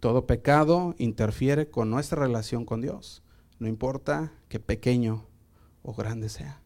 Todo 0.00 0.26
pecado 0.26 0.94
interfiere 0.98 1.70
con 1.70 1.90
nuestra 1.90 2.20
relación 2.20 2.64
con 2.64 2.80
Dios, 2.80 3.22
no 3.58 3.68
importa 3.68 4.32
que 4.48 4.60
pequeño 4.60 5.26
o 5.82 5.94
grande 5.94 6.28
sea. 6.28 6.60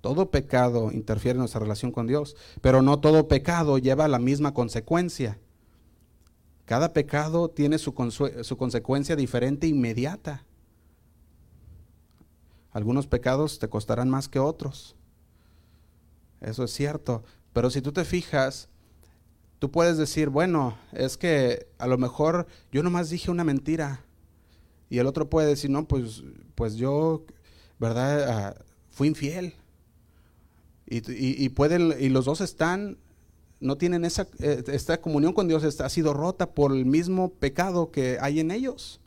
Todo 0.00 0.30
pecado 0.30 0.92
interfiere 0.92 1.36
en 1.36 1.40
nuestra 1.40 1.60
relación 1.60 1.90
con 1.90 2.06
Dios, 2.06 2.36
pero 2.60 2.82
no 2.82 3.00
todo 3.00 3.26
pecado 3.26 3.78
lleva 3.78 4.06
la 4.06 4.18
misma 4.18 4.52
consecuencia. 4.52 5.38
Cada 6.66 6.92
pecado 6.92 7.48
tiene 7.48 7.78
su, 7.78 7.94
su 8.42 8.56
consecuencia 8.56 9.16
diferente 9.16 9.66
e 9.66 9.70
inmediata. 9.70 10.44
Algunos 12.74 13.06
pecados 13.06 13.60
te 13.60 13.68
costarán 13.68 14.10
más 14.10 14.28
que 14.28 14.40
otros. 14.40 14.96
Eso 16.40 16.64
es 16.64 16.72
cierto. 16.72 17.22
Pero 17.52 17.70
si 17.70 17.80
tú 17.80 17.92
te 17.92 18.04
fijas, 18.04 18.68
tú 19.60 19.70
puedes 19.70 19.96
decir, 19.96 20.28
bueno, 20.28 20.76
es 20.92 21.16
que 21.16 21.68
a 21.78 21.86
lo 21.86 21.98
mejor 21.98 22.48
yo 22.72 22.82
nomás 22.82 23.10
dije 23.10 23.30
una 23.30 23.44
mentira. 23.44 24.04
Y 24.90 24.98
el 24.98 25.06
otro 25.06 25.30
puede 25.30 25.46
decir, 25.46 25.70
no, 25.70 25.86
pues, 25.86 26.24
pues 26.56 26.74
yo, 26.74 27.24
¿verdad? 27.78 28.28
Ah, 28.28 28.64
fui 28.90 29.06
infiel. 29.06 29.54
Y, 30.86 30.98
y, 31.10 31.54
y 32.00 32.08
los 32.08 32.24
dos 32.24 32.40
están, 32.40 32.98
no 33.60 33.78
tienen 33.78 34.04
esa, 34.04 34.26
eh, 34.40 34.64
esta 34.66 35.00
comunión 35.00 35.32
con 35.32 35.46
Dios, 35.46 35.62
está, 35.62 35.86
ha 35.86 35.90
sido 35.90 36.12
rota 36.12 36.54
por 36.54 36.72
el 36.72 36.86
mismo 36.86 37.32
pecado 37.34 37.92
que 37.92 38.18
hay 38.20 38.40
en 38.40 38.50
ellos. 38.50 39.00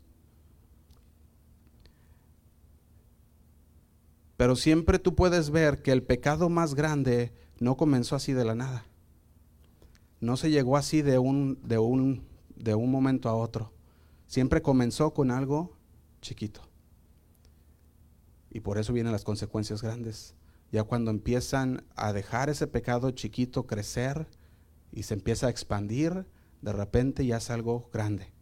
Pero 4.38 4.56
siempre 4.56 5.00
tú 5.00 5.16
puedes 5.16 5.50
ver 5.50 5.82
que 5.82 5.92
el 5.92 6.04
pecado 6.04 6.48
más 6.50 6.76
grande 6.76 7.34
no 7.60 7.76
comenzó 7.76 8.16
así 8.16 8.34
de 8.34 8.46
la 8.46 8.54
nada. 8.56 8.86
No 10.20 10.38
se 10.38 10.52
llegó 10.52 10.78
así 10.78 11.02
de 11.02 11.18
un, 11.18 11.60
de 11.64 11.80
un, 11.80 12.24
de 12.56 12.76
un 12.76 12.92
momento 12.92 13.30
a 13.30 13.36
otro. 13.36 13.74
Siempre 14.28 14.62
comenzó 14.62 15.14
con 15.14 15.32
algo 15.32 15.76
chiquito. 16.22 16.62
Y 18.52 18.60
por 18.60 18.78
eso 18.78 18.94
vienen 18.94 19.12
las 19.12 19.24
consecuencias 19.24 19.82
grandes. 19.82 20.36
Ya 20.72 20.84
cuando 20.84 21.12
empiezan 21.12 21.84
a 21.96 22.14
dejar 22.14 22.50
ese 22.50 22.68
pecado 22.68 23.12
chiquito 23.12 23.66
crecer 23.66 24.28
y 24.92 25.04
se 25.04 25.16
empieza 25.16 25.48
a 25.48 25.50
expandir, 25.50 26.28
de 26.62 26.74
repente 26.74 27.26
ya 27.26 27.38
es 27.38 27.50
algo 27.50 27.90
grande. 27.92 28.37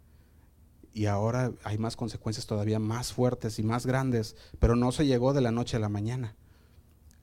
Y 0.95 1.07
ahora 1.07 1.51
hay 1.65 1.77
más 1.77 1.97
consecuencias 1.97 2.47
todavía 2.47 2.79
más 2.79 3.11
fuertes 3.11 3.59
y 3.59 3.63
más 3.63 3.85
grandes, 3.85 4.37
pero 4.59 4.77
no 4.77 4.93
se 4.93 5.05
llegó 5.05 5.33
de 5.33 5.41
la 5.41 5.51
noche 5.51 5.75
a 5.75 5.81
la 5.81 5.89
mañana. 5.89 6.37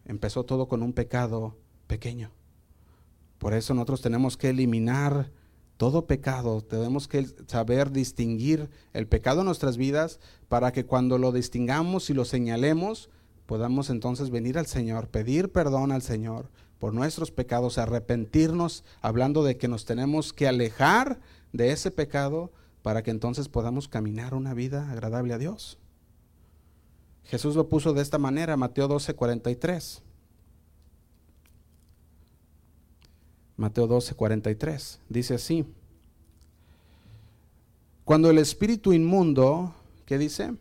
Empezó 0.04 0.44
todo 0.44 0.68
con 0.68 0.82
un 0.82 0.92
pecado 0.92 1.56
pequeño. 1.86 2.30
Por 3.38 3.54
eso 3.54 3.72
nosotros 3.72 4.02
tenemos 4.02 4.36
que 4.36 4.50
eliminar 4.50 5.30
todo 5.78 6.06
pecado, 6.06 6.60
tenemos 6.60 7.08
que 7.08 7.26
saber 7.46 7.92
distinguir 7.92 8.68
el 8.92 9.08
pecado 9.08 9.40
en 9.40 9.46
nuestras 9.46 9.78
vidas 9.78 10.20
para 10.50 10.70
que 10.70 10.84
cuando 10.84 11.16
lo 11.16 11.32
distingamos 11.32 12.10
y 12.10 12.14
lo 12.14 12.26
señalemos, 12.26 13.08
podamos 13.46 13.88
entonces 13.88 14.28
venir 14.28 14.58
al 14.58 14.66
Señor, 14.66 15.08
pedir 15.08 15.50
perdón 15.50 15.92
al 15.92 16.02
Señor 16.02 16.50
por 16.78 16.92
nuestros 16.92 17.30
pecados, 17.30 17.78
arrepentirnos, 17.78 18.84
hablando 19.00 19.42
de 19.42 19.56
que 19.56 19.66
nos 19.66 19.86
tenemos 19.86 20.34
que 20.34 20.46
alejar 20.46 21.20
de 21.54 21.72
ese 21.72 21.90
pecado 21.90 22.52
para 22.82 23.02
que 23.02 23.10
entonces 23.10 23.48
podamos 23.48 23.88
caminar 23.88 24.34
una 24.34 24.54
vida 24.54 24.90
agradable 24.90 25.34
a 25.34 25.38
Dios. 25.38 25.78
Jesús 27.24 27.54
lo 27.54 27.68
puso 27.68 27.92
de 27.92 28.02
esta 28.02 28.18
manera, 28.18 28.56
Mateo 28.56 28.88
12, 28.88 29.14
43. 29.14 30.02
Mateo 33.56 33.86
12, 33.86 34.14
43. 34.14 35.00
Dice 35.08 35.34
así. 35.34 35.64
Cuando 38.04 38.30
el 38.30 38.38
espíritu 38.38 38.92
inmundo, 38.92 39.72
¿qué 40.06 40.18
dice? 40.18 40.54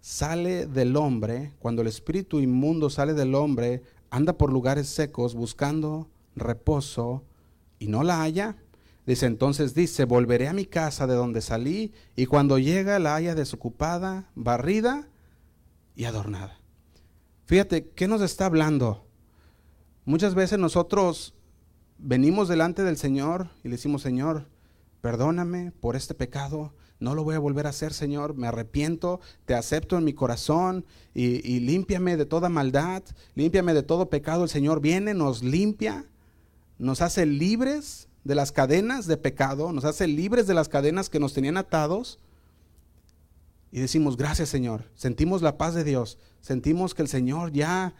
Sale 0.00 0.66
del 0.66 0.96
hombre, 0.96 1.52
cuando 1.58 1.82
el 1.82 1.88
espíritu 1.88 2.40
inmundo 2.40 2.90
sale 2.90 3.14
del 3.14 3.34
hombre, 3.34 3.82
anda 4.10 4.34
por 4.34 4.52
lugares 4.52 4.88
secos 4.88 5.34
buscando 5.34 6.08
reposo 6.36 7.22
y 7.78 7.88
no 7.88 8.02
la 8.02 8.20
halla. 8.20 8.56
Dice 9.08 9.24
entonces, 9.24 9.72
dice, 9.72 10.04
volveré 10.04 10.48
a 10.48 10.52
mi 10.52 10.66
casa 10.66 11.06
de 11.06 11.14
donde 11.14 11.40
salí 11.40 11.94
y 12.14 12.26
cuando 12.26 12.58
llega 12.58 12.98
la 12.98 13.14
haya 13.14 13.34
desocupada, 13.34 14.28
barrida 14.34 15.08
y 15.96 16.04
adornada. 16.04 16.60
Fíjate, 17.46 17.88
¿qué 17.88 18.06
nos 18.06 18.20
está 18.20 18.44
hablando? 18.44 19.06
Muchas 20.04 20.34
veces 20.34 20.58
nosotros 20.58 21.32
venimos 21.96 22.48
delante 22.48 22.82
del 22.84 22.98
Señor 22.98 23.48
y 23.64 23.68
le 23.68 23.76
decimos, 23.76 24.02
Señor, 24.02 24.46
perdóname 25.00 25.72
por 25.80 25.96
este 25.96 26.12
pecado, 26.12 26.74
no 27.00 27.14
lo 27.14 27.24
voy 27.24 27.34
a 27.34 27.38
volver 27.38 27.64
a 27.64 27.70
hacer, 27.70 27.94
Señor, 27.94 28.34
me 28.34 28.46
arrepiento, 28.46 29.20
te 29.46 29.54
acepto 29.54 29.96
en 29.96 30.04
mi 30.04 30.12
corazón 30.12 30.84
y, 31.14 31.50
y 31.50 31.60
límpiame 31.60 32.18
de 32.18 32.26
toda 32.26 32.50
maldad, 32.50 33.02
límpiame 33.34 33.72
de 33.72 33.82
todo 33.82 34.10
pecado. 34.10 34.42
El 34.44 34.50
Señor 34.50 34.82
viene, 34.82 35.14
nos 35.14 35.42
limpia, 35.42 36.04
nos 36.76 37.00
hace 37.00 37.24
libres 37.24 38.07
de 38.28 38.34
las 38.34 38.52
cadenas 38.52 39.06
de 39.06 39.16
pecado, 39.16 39.72
nos 39.72 39.86
hace 39.86 40.06
libres 40.06 40.46
de 40.46 40.52
las 40.52 40.68
cadenas 40.68 41.08
que 41.08 41.18
nos 41.18 41.32
tenían 41.32 41.56
atados. 41.56 42.18
Y 43.72 43.80
decimos, 43.80 44.18
gracias 44.18 44.50
Señor, 44.50 44.84
sentimos 44.94 45.40
la 45.40 45.56
paz 45.56 45.72
de 45.74 45.82
Dios, 45.82 46.18
sentimos 46.42 46.94
que 46.94 47.00
el 47.00 47.08
Señor 47.08 47.52
ya 47.52 47.94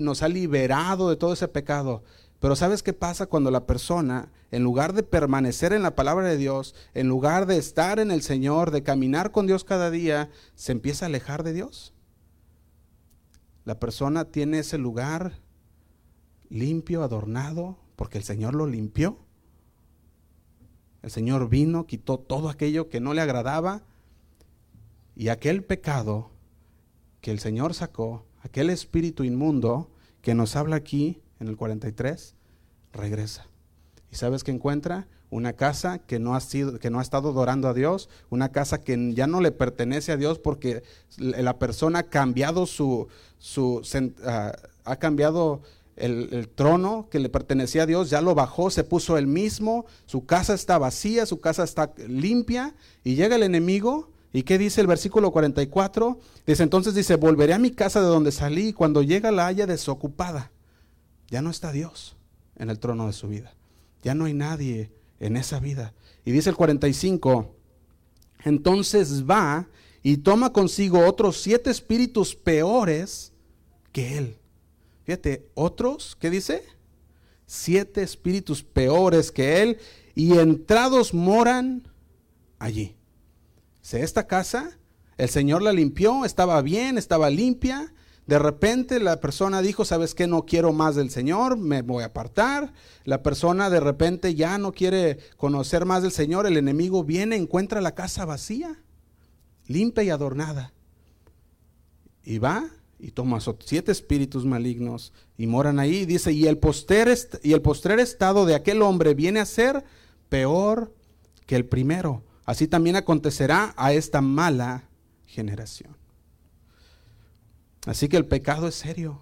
nos 0.00 0.24
ha 0.24 0.28
liberado 0.28 1.08
de 1.08 1.14
todo 1.14 1.34
ese 1.34 1.46
pecado. 1.46 2.02
Pero 2.40 2.56
¿sabes 2.56 2.82
qué 2.82 2.94
pasa 2.94 3.26
cuando 3.26 3.52
la 3.52 3.64
persona, 3.64 4.32
en 4.50 4.64
lugar 4.64 4.92
de 4.92 5.04
permanecer 5.04 5.72
en 5.72 5.84
la 5.84 5.94
palabra 5.94 6.26
de 6.26 6.36
Dios, 6.36 6.74
en 6.92 7.06
lugar 7.06 7.46
de 7.46 7.56
estar 7.56 8.00
en 8.00 8.10
el 8.10 8.22
Señor, 8.22 8.72
de 8.72 8.82
caminar 8.82 9.30
con 9.30 9.46
Dios 9.46 9.62
cada 9.62 9.88
día, 9.92 10.30
se 10.56 10.72
empieza 10.72 11.04
a 11.04 11.08
alejar 11.08 11.44
de 11.44 11.52
Dios? 11.52 11.94
La 13.64 13.78
persona 13.78 14.24
tiene 14.24 14.58
ese 14.58 14.78
lugar 14.78 15.38
limpio, 16.48 17.04
adornado, 17.04 17.78
porque 17.94 18.18
el 18.18 18.24
Señor 18.24 18.56
lo 18.56 18.66
limpió. 18.66 19.23
El 21.04 21.10
Señor 21.10 21.50
vino, 21.50 21.84
quitó 21.86 22.18
todo 22.18 22.48
aquello 22.48 22.88
que 22.88 22.98
no 22.98 23.12
le 23.12 23.20
agradaba 23.20 23.82
y 25.14 25.28
aquel 25.28 25.62
pecado 25.62 26.30
que 27.20 27.30
el 27.30 27.40
Señor 27.40 27.74
sacó, 27.74 28.24
aquel 28.40 28.70
espíritu 28.70 29.22
inmundo 29.22 29.90
que 30.22 30.34
nos 30.34 30.56
habla 30.56 30.76
aquí, 30.76 31.20
en 31.40 31.48
el 31.48 31.58
43, 31.58 32.36
regresa. 32.94 33.46
¿Y 34.10 34.16
sabes 34.16 34.44
qué 34.44 34.52
encuentra? 34.52 35.06
Una 35.28 35.52
casa 35.52 35.98
que 35.98 36.18
no 36.18 36.34
ha 36.34 36.40
sido, 36.40 36.78
que 36.78 36.88
no 36.88 37.00
ha 37.00 37.02
estado 37.02 37.28
adorando 37.28 37.68
a 37.68 37.74
Dios, 37.74 38.08
una 38.30 38.50
casa 38.50 38.80
que 38.80 39.12
ya 39.12 39.26
no 39.26 39.42
le 39.42 39.52
pertenece 39.52 40.10
a 40.10 40.16
Dios 40.16 40.38
porque 40.38 40.84
la 41.18 41.58
persona 41.58 41.98
ha 41.98 42.02
cambiado 42.04 42.64
su, 42.64 43.08
su 43.36 43.82
ah, 44.24 44.52
ha 44.84 44.96
cambiado 44.96 45.60
el, 45.96 46.48
trono 46.54 47.08
que 47.10 47.18
le 47.18 47.28
pertenecía 47.28 47.84
a 47.84 47.86
Dios, 47.86 48.10
ya 48.10 48.20
lo 48.20 48.34
bajó, 48.34 48.70
se 48.70 48.84
puso 48.84 49.16
él 49.18 49.26
mismo, 49.26 49.86
su 50.06 50.26
casa 50.26 50.54
está 50.54 50.78
vacía, 50.78 51.26
su 51.26 51.40
casa 51.40 51.64
está 51.64 51.92
limpia, 52.08 52.74
y 53.02 53.14
llega 53.14 53.36
el 53.36 53.42
enemigo, 53.42 54.10
¿y 54.32 54.42
qué 54.42 54.58
dice 54.58 54.80
el 54.80 54.86
versículo 54.86 55.30
44? 55.30 56.18
Dice 56.46 56.62
entonces, 56.62 56.94
dice, 56.94 57.16
volveré 57.16 57.54
a 57.54 57.58
mi 57.58 57.70
casa 57.70 58.00
de 58.00 58.06
donde 58.06 58.32
salí, 58.32 58.72
cuando 58.72 59.02
llega 59.02 59.30
la 59.30 59.46
haya 59.46 59.66
desocupada 59.66 60.50
ya 61.34 61.42
no 61.42 61.50
está 61.50 61.72
Dios 61.72 62.16
en 62.56 62.70
el 62.70 62.78
trono 62.78 63.06
de 63.06 63.12
su 63.12 63.28
vida. 63.28 63.54
Ya 64.02 64.14
no 64.14 64.26
hay 64.26 64.34
nadie 64.34 64.92
en 65.20 65.36
esa 65.36 65.58
vida. 65.58 65.94
Y 66.24 66.32
dice 66.32 66.50
el 66.50 66.56
45, 66.56 67.54
entonces 68.44 69.28
va 69.28 69.68
y 70.02 70.18
toma 70.18 70.52
consigo 70.52 71.06
otros 71.06 71.40
siete 71.40 71.70
espíritus 71.70 72.34
peores 72.34 73.32
que 73.92 74.18
él. 74.18 74.36
Fíjate, 75.04 75.46
otros, 75.54 76.16
¿qué 76.18 76.30
dice? 76.30 76.64
Siete 77.46 78.02
espíritus 78.02 78.62
peores 78.62 79.30
que 79.30 79.62
él 79.62 79.78
y 80.14 80.38
entrados 80.38 81.12
moran 81.12 81.86
allí. 82.58 82.96
esta 83.92 84.26
casa, 84.26 84.78
el 85.18 85.28
Señor 85.28 85.62
la 85.62 85.72
limpió, 85.72 86.24
estaba 86.24 86.60
bien, 86.62 86.98
estaba 86.98 87.30
limpia, 87.30 87.92
De 88.26 88.38
repente 88.38 89.00
la 89.00 89.20
persona 89.20 89.60
dijo, 89.60 89.84
¿sabes 89.84 90.14
qué? 90.14 90.26
No 90.26 90.46
quiero 90.46 90.72
más 90.72 90.94
del 90.94 91.10
Señor, 91.10 91.58
me 91.58 91.82
voy 91.82 92.02
a 92.02 92.06
apartar. 92.06 92.72
La 93.04 93.22
persona 93.22 93.68
de 93.68 93.80
repente 93.80 94.34
ya 94.34 94.56
no 94.56 94.72
quiere 94.72 95.18
conocer 95.36 95.84
más 95.84 96.02
del 96.02 96.12
Señor, 96.12 96.46
el 96.46 96.56
enemigo 96.56 97.04
viene, 97.04 97.36
encuentra 97.36 97.82
la 97.82 97.94
casa 97.94 98.24
vacía, 98.24 98.82
limpia 99.66 100.04
y 100.04 100.08
adornada. 100.08 100.72
Y 102.22 102.38
va 102.38 102.70
y 103.04 103.10
toma 103.10 103.38
siete 103.60 103.92
espíritus 103.92 104.46
malignos 104.46 105.12
y 105.36 105.46
moran 105.46 105.78
ahí. 105.78 106.06
dice, 106.06 106.32
y 106.32 106.46
el, 106.46 106.56
poster 106.56 107.14
y 107.42 107.52
el 107.52 107.60
postrer 107.60 108.00
estado 108.00 108.46
de 108.46 108.54
aquel 108.54 108.80
hombre 108.80 109.12
viene 109.12 109.40
a 109.40 109.44
ser 109.44 109.84
peor 110.30 110.90
que 111.44 111.54
el 111.54 111.66
primero. 111.66 112.24
Así 112.46 112.66
también 112.66 112.96
acontecerá 112.96 113.74
a 113.76 113.92
esta 113.92 114.22
mala 114.22 114.88
generación. 115.26 115.94
Así 117.84 118.08
que 118.08 118.16
el 118.16 118.24
pecado 118.24 118.68
es 118.68 118.74
serio, 118.74 119.20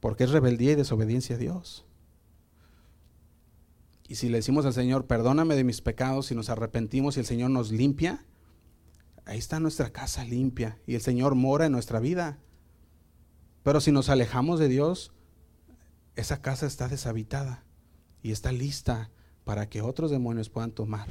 porque 0.00 0.24
es 0.24 0.30
rebeldía 0.30 0.72
y 0.72 0.76
desobediencia 0.76 1.36
a 1.36 1.38
Dios. 1.38 1.84
Y 4.08 4.14
si 4.14 4.30
le 4.30 4.38
decimos 4.38 4.64
al 4.64 4.72
Señor, 4.72 5.04
perdóname 5.04 5.54
de 5.54 5.64
mis 5.64 5.82
pecados, 5.82 6.30
y 6.30 6.34
nos 6.34 6.48
arrepentimos 6.48 7.18
y 7.18 7.20
el 7.20 7.26
Señor 7.26 7.50
nos 7.50 7.70
limpia, 7.70 8.24
ahí 9.24 9.38
está 9.38 9.60
nuestra 9.60 9.90
casa 9.90 10.24
limpia 10.24 10.78
y 10.86 10.94
el 10.94 11.00
Señor 11.00 11.34
mora 11.34 11.66
en 11.66 11.72
nuestra 11.72 12.00
vida. 12.00 12.38
Pero 13.62 13.80
si 13.80 13.92
nos 13.92 14.08
alejamos 14.08 14.58
de 14.58 14.68
Dios, 14.68 15.12
esa 16.16 16.42
casa 16.42 16.66
está 16.66 16.88
deshabitada 16.88 17.64
y 18.22 18.32
está 18.32 18.52
lista 18.52 19.10
para 19.44 19.68
que 19.68 19.82
otros 19.82 20.10
demonios 20.10 20.48
puedan 20.48 20.72
tomar 20.72 21.08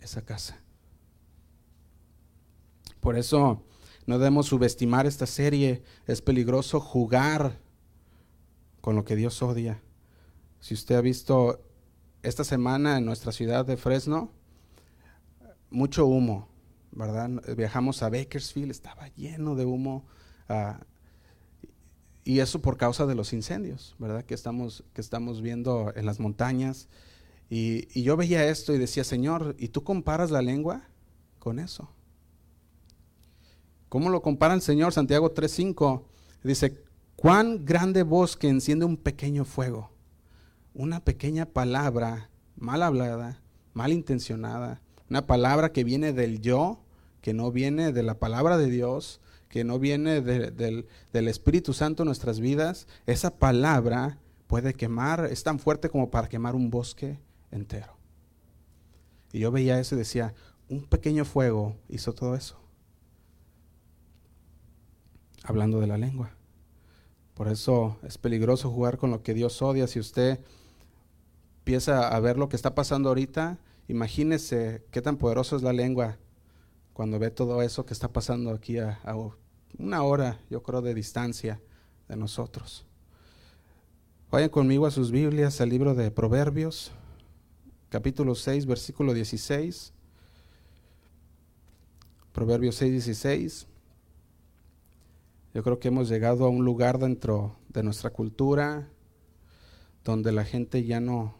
esa 0.00 0.22
casa. 0.22 0.60
Por 3.00 3.16
eso 3.16 3.64
no 4.06 4.18
debemos 4.18 4.46
subestimar 4.46 5.06
esta 5.06 5.26
serie. 5.26 5.82
Es 6.06 6.20
peligroso 6.20 6.80
jugar 6.80 7.58
con 8.80 8.96
lo 8.96 9.04
que 9.04 9.16
Dios 9.16 9.42
odia. 9.42 9.82
Si 10.60 10.74
usted 10.74 10.96
ha 10.96 11.00
visto 11.00 11.64
esta 12.22 12.44
semana 12.44 12.98
en 12.98 13.06
nuestra 13.06 13.32
ciudad 13.32 13.64
de 13.64 13.76
Fresno, 13.76 14.32
mucho 15.70 16.06
humo, 16.06 16.49
¿verdad? 16.92 17.30
Viajamos 17.56 18.02
a 18.02 18.10
Bakersfield, 18.10 18.70
estaba 18.70 19.08
lleno 19.08 19.54
de 19.54 19.64
humo. 19.64 20.06
Ah, 20.48 20.80
y 22.24 22.40
eso 22.40 22.60
por 22.60 22.76
causa 22.76 23.06
de 23.06 23.14
los 23.14 23.32
incendios, 23.32 23.96
¿verdad? 23.98 24.24
Que 24.24 24.34
estamos, 24.34 24.84
que 24.92 25.00
estamos 25.00 25.40
viendo 25.42 25.92
en 25.96 26.06
las 26.06 26.20
montañas. 26.20 26.88
Y, 27.48 27.88
y 27.98 28.02
yo 28.02 28.16
veía 28.16 28.46
esto 28.46 28.74
y 28.74 28.78
decía, 28.78 29.04
Señor, 29.04 29.56
¿y 29.58 29.68
tú 29.68 29.82
comparas 29.82 30.30
la 30.30 30.42
lengua 30.42 30.84
con 31.38 31.58
eso? 31.58 31.90
¿Cómo 33.88 34.08
lo 34.08 34.22
compara 34.22 34.54
el 34.54 34.62
Señor? 34.62 34.92
Santiago 34.92 35.34
3.5 35.34 36.04
dice, 36.44 36.84
cuán 37.16 37.64
grande 37.64 38.04
bosque 38.04 38.48
enciende 38.48 38.84
un 38.84 38.96
pequeño 38.96 39.44
fuego. 39.44 39.90
Una 40.74 41.00
pequeña 41.00 41.46
palabra 41.46 42.30
mal 42.56 42.82
hablada, 42.82 43.42
mal 43.72 43.92
intencionada, 43.92 44.80
una 45.10 45.26
palabra 45.26 45.72
que 45.72 45.84
viene 45.84 46.12
del 46.12 46.40
yo, 46.40 46.80
que 47.20 47.34
no 47.34 47.52
viene 47.52 47.92
de 47.92 48.02
la 48.02 48.18
palabra 48.18 48.56
de 48.56 48.70
Dios, 48.70 49.20
que 49.48 49.64
no 49.64 49.78
viene 49.78 50.20
del, 50.22 50.86
del 51.12 51.28
Espíritu 51.28 51.72
Santo 51.72 52.04
en 52.04 52.06
nuestras 52.06 52.40
vidas, 52.40 52.86
esa 53.06 53.36
palabra 53.36 54.18
puede 54.46 54.74
quemar, 54.74 55.26
es 55.26 55.42
tan 55.42 55.58
fuerte 55.58 55.90
como 55.90 56.10
para 56.10 56.28
quemar 56.28 56.54
un 56.54 56.70
bosque 56.70 57.18
entero. 57.50 57.96
Y 59.32 59.40
yo 59.40 59.50
veía 59.50 59.78
eso 59.78 59.96
y 59.96 59.98
decía, 59.98 60.34
un 60.68 60.84
pequeño 60.84 61.24
fuego 61.24 61.76
hizo 61.88 62.14
todo 62.14 62.34
eso 62.34 62.60
hablando 65.42 65.80
de 65.80 65.86
la 65.86 65.98
lengua. 65.98 66.30
Por 67.34 67.48
eso 67.48 67.98
es 68.02 68.18
peligroso 68.18 68.70
jugar 68.70 68.98
con 68.98 69.10
lo 69.10 69.22
que 69.22 69.34
Dios 69.34 69.60
odia. 69.62 69.86
Si 69.86 69.98
usted 69.98 70.40
empieza 71.60 72.08
a 72.08 72.20
ver 72.20 72.38
lo 72.38 72.48
que 72.48 72.56
está 72.56 72.74
pasando 72.74 73.08
ahorita, 73.08 73.58
imagínese 73.90 74.84
qué 74.90 75.02
tan 75.02 75.16
poderoso 75.16 75.56
es 75.56 75.62
la 75.62 75.72
lengua 75.72 76.16
cuando 76.92 77.18
ve 77.18 77.30
todo 77.30 77.60
eso 77.62 77.84
que 77.84 77.92
está 77.92 78.12
pasando 78.12 78.50
aquí 78.50 78.78
a, 78.78 79.00
una 79.78 80.02
hora, 80.02 80.40
yo 80.48 80.62
creo, 80.62 80.80
de 80.80 80.94
distancia 80.94 81.60
de 82.08 82.16
nosotros. 82.16 82.86
Vayan 84.30 84.50
conmigo 84.50 84.86
a 84.86 84.90
sus 84.90 85.10
Biblias, 85.10 85.60
al 85.60 85.70
libro 85.70 85.94
de 85.94 86.10
Proverbios, 86.10 86.92
capítulo 87.88 88.34
6, 88.34 88.66
versículo 88.66 89.12
16. 89.12 89.92
Proverbios 92.32 92.76
6, 92.76 92.92
16. 92.92 93.66
Yo 95.52 95.64
creo 95.64 95.80
que 95.80 95.88
hemos 95.88 96.08
llegado 96.08 96.44
a 96.44 96.48
un 96.48 96.64
lugar 96.64 96.98
dentro 96.98 97.56
de 97.68 97.82
nuestra 97.82 98.10
cultura 98.10 98.88
donde 100.04 100.30
la 100.30 100.44
gente 100.44 100.84
ya 100.84 101.00
no, 101.00 101.34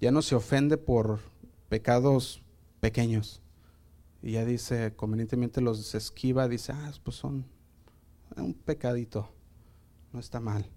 ya 0.00 0.12
no 0.12 0.22
se 0.22 0.36
ofende 0.36 0.76
por 0.76 1.20
pecados 1.68 2.42
pequeños. 2.80 3.42
Y 4.22 4.32
ya 4.32 4.44
dice, 4.44 4.94
convenientemente 4.96 5.60
los 5.60 5.94
esquiva, 5.94 6.48
dice, 6.48 6.72
ah, 6.72 6.92
pues 7.02 7.16
son 7.16 7.46
un 8.36 8.54
pecadito, 8.54 9.32
no 10.12 10.20
está 10.20 10.40
mal. 10.40 10.70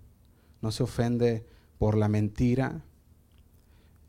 No 0.62 0.72
se 0.72 0.84
ofende 0.84 1.46
por 1.78 1.98
la 1.98 2.10
mentira. 2.10 2.84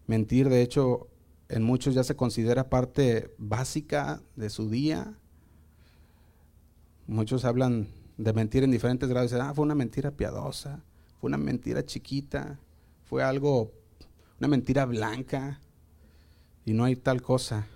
Mentir, 0.06 0.48
de 0.48 0.62
hecho, 0.62 1.08
en 1.48 1.62
muchos 1.62 1.94
ya 1.94 2.04
se 2.04 2.16
considera 2.16 2.68
parte 2.68 3.34
básica 3.38 4.22
de 4.36 4.50
su 4.50 4.68
día. 4.68 5.18
Muchos 7.06 7.44
hablan 7.44 7.88
de 8.18 8.32
mentir 8.32 8.64
en 8.64 8.70
diferentes 8.70 9.08
grados. 9.08 9.32
Ah, 9.32 9.52
fue 9.54 9.64
una 9.64 9.74
mentira 9.74 10.10
piadosa, 10.10 10.84
fue 11.20 11.28
una 11.28 11.38
mentira 11.38 11.84
chiquita, 11.84 12.60
fue 13.04 13.22
algo, 13.22 13.72
una 14.38 14.48
mentira 14.48 14.84
blanca, 14.84 15.60
y 16.70 16.72
no 16.72 16.85
hay 16.85 16.94
tal 16.94 17.20
cosa. 17.20 17.66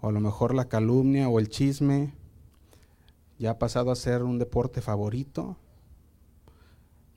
O 0.00 0.08
a 0.08 0.12
lo 0.12 0.18
mejor 0.18 0.52
la 0.52 0.68
calumnia 0.68 1.28
o 1.28 1.38
el 1.38 1.48
chisme 1.48 2.12
ya 3.38 3.52
ha 3.52 3.58
pasado 3.60 3.92
a 3.92 3.96
ser 3.96 4.24
un 4.24 4.40
deporte 4.40 4.80
favorito 4.80 5.56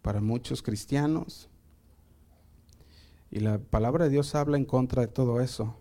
para 0.04 0.22
muchos 0.22 0.62
cristianos. 0.62 1.50
Y 3.32 3.40
la 3.40 3.58
palabra 3.58 4.04
de 4.04 4.12
Dios 4.12 4.36
habla 4.36 4.58
en 4.58 4.66
contra 4.66 5.02
de 5.02 5.08
todo 5.08 5.42
eso. 5.42 5.76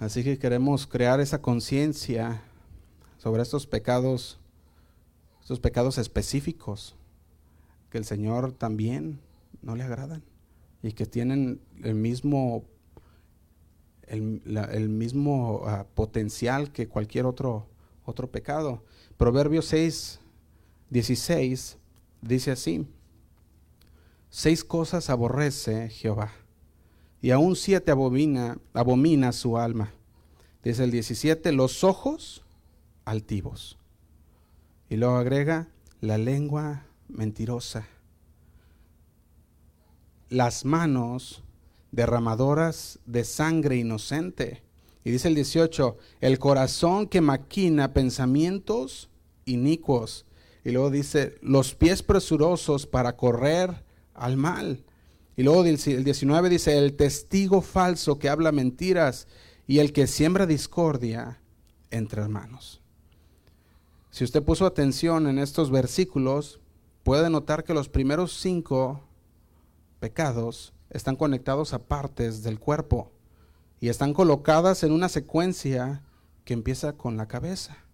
Así 0.00 0.24
que 0.24 0.40
queremos 0.40 0.88
crear 0.88 1.20
esa 1.20 1.40
conciencia 1.40 2.42
sobre 3.18 3.42
estos 3.42 3.68
pecados, 3.68 4.40
estos 5.42 5.60
pecados 5.60 5.96
específicos 5.96 6.96
que 7.88 7.98
el 7.98 8.04
Señor 8.04 8.50
también 8.50 9.20
no 9.62 9.76
le 9.76 9.84
agradan 9.84 10.24
y 10.82 10.92
que 10.92 11.06
tienen 11.06 11.60
el 11.82 11.94
mismo, 11.94 12.64
el, 14.06 14.88
mismo 14.88 15.62
ah, 15.66 15.86
potencial 15.94 16.72
que 16.72 16.88
cualquier 16.88 17.26
otro, 17.26 17.66
otro 18.04 18.30
pecado. 18.30 18.82
Proverbios 19.16 19.66
6, 19.66 20.20
16 20.90 21.78
dice 22.22 22.50
así, 22.50 22.86
seis 24.30 24.64
cosas 24.64 25.10
aborrece 25.10 25.88
Jehová 25.90 26.32
y 27.20 27.30
aún 27.30 27.56
siete 27.56 27.90
abomina, 27.90 28.58
abomina 28.72 29.32
su 29.32 29.58
alma. 29.58 29.92
Dice 30.62 30.84
el 30.84 30.90
17, 30.90 31.52
los 31.52 31.84
ojos 31.84 32.42
altivos. 33.04 33.78
Y 34.88 34.96
luego 34.96 35.16
agrega 35.16 35.68
la 36.00 36.18
lengua 36.18 36.84
mentirosa, 37.08 37.86
las 40.28 40.64
manos 40.64 41.42
derramadoras 41.92 42.98
de 43.06 43.24
sangre 43.24 43.76
inocente. 43.76 44.62
Y 45.04 45.10
dice 45.10 45.28
el 45.28 45.34
18, 45.34 45.96
el 46.20 46.38
corazón 46.38 47.06
que 47.06 47.20
maquina 47.20 47.92
pensamientos 47.92 49.08
inicuos. 49.46 50.26
Y 50.64 50.70
luego 50.72 50.90
dice, 50.90 51.36
los 51.40 51.74
pies 51.74 52.02
presurosos 52.02 52.86
para 52.86 53.16
correr 53.16 53.84
al 54.14 54.36
mal. 54.36 54.84
Y 55.36 55.44
luego 55.44 55.64
el 55.64 56.04
19 56.04 56.48
dice, 56.48 56.76
el 56.76 56.94
testigo 56.94 57.62
falso 57.62 58.18
que 58.18 58.28
habla 58.28 58.52
mentiras 58.52 59.28
y 59.66 59.78
el 59.78 59.92
que 59.92 60.06
siembra 60.06 60.46
discordia 60.46 61.40
entre 61.90 62.22
hermanos. 62.22 62.80
Si 64.10 64.24
usted 64.24 64.42
puso 64.42 64.66
atención 64.66 65.26
en 65.26 65.38
estos 65.38 65.70
versículos, 65.70 66.60
puede 67.04 67.30
notar 67.30 67.64
que 67.64 67.72
los 67.72 67.88
primeros 67.88 68.32
cinco 68.32 69.07
pecados 69.98 70.72
están 70.90 71.16
conectados 71.16 71.74
a 71.74 71.86
partes 71.86 72.42
del 72.42 72.58
cuerpo 72.58 73.12
y 73.80 73.88
están 73.88 74.14
colocadas 74.14 74.82
en 74.82 74.92
una 74.92 75.08
secuencia 75.08 76.02
que 76.44 76.54
empieza 76.54 76.94
con 76.96 77.16
la 77.16 77.28
cabeza. 77.28 77.84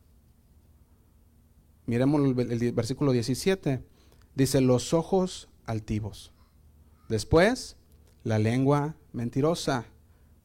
Miremos 1.87 2.23
el, 2.23 2.73
versículo 2.73 3.13
17. 3.13 3.85
Dice 4.35 4.61
los 4.61 4.95
ojos 4.95 5.49
altivos. 5.67 6.33
Después, 7.09 7.77
la 8.23 8.39
lengua 8.39 8.97
mentirosa. 9.13 9.87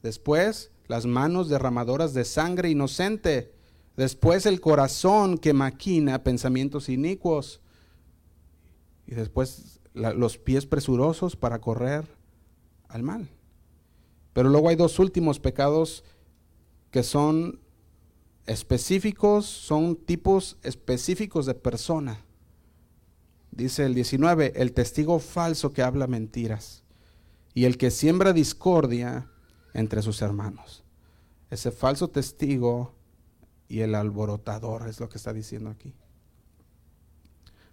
Después, 0.03 0.71
las 0.87 1.05
manos 1.05 1.49
derramadoras 1.49 2.13
de 2.13 2.25
sangre 2.25 2.69
inocente. 2.69 3.53
Después 3.95 4.45
el 4.45 4.59
corazón 4.59 5.37
que 5.37 5.53
maquina 5.53 6.23
pensamientos 6.23 6.89
inicuos. 6.89 7.61
Y 9.07 9.15
después 9.15 9.78
los 9.93 10.37
pies 10.37 10.65
presurosos 10.65 11.35
para 11.35 11.59
correr 11.59 12.05
al 12.87 13.03
mal. 13.03 13.29
Pero 14.33 14.49
luego 14.49 14.69
hay 14.69 14.75
dos 14.75 14.99
últimos 14.99 15.39
pecados 15.39 16.03
que 16.91 17.03
son 17.03 17.59
específicos, 18.45 19.45
son 19.45 19.95
tipos 19.95 20.57
específicos 20.63 21.45
de 21.45 21.55
persona. 21.55 22.25
Dice 23.51 23.85
el 23.85 23.93
19, 23.93 24.53
el 24.55 24.73
testigo 24.73 25.19
falso 25.19 25.73
que 25.73 25.83
habla 25.83 26.07
mentiras 26.07 26.83
y 27.53 27.65
el 27.65 27.77
que 27.77 27.91
siembra 27.91 28.33
discordia 28.33 29.29
entre 29.73 30.01
sus 30.01 30.21
hermanos. 30.21 30.83
Ese 31.49 31.71
falso 31.71 32.09
testigo 32.09 32.93
y 33.67 33.81
el 33.81 33.95
alborotador 33.95 34.87
es 34.87 34.99
lo 34.99 35.09
que 35.09 35.17
está 35.17 35.33
diciendo 35.33 35.69
aquí. 35.69 35.93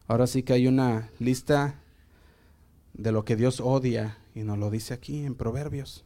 Ahora 0.07 0.26
sí 0.26 0.42
que 0.42 0.52
hay 0.52 0.66
una 0.66 1.11
lista 1.18 1.83
de 2.96 3.12
lo 3.12 3.24
que 3.24 3.37
Dios 3.37 3.61
odia 3.61 4.18
y 4.35 4.40
nos 4.40 4.59
lo 4.59 4.70
dice 4.70 4.94
aquí 4.94 5.24
en 5.24 5.35
Proverbios. 5.35 6.04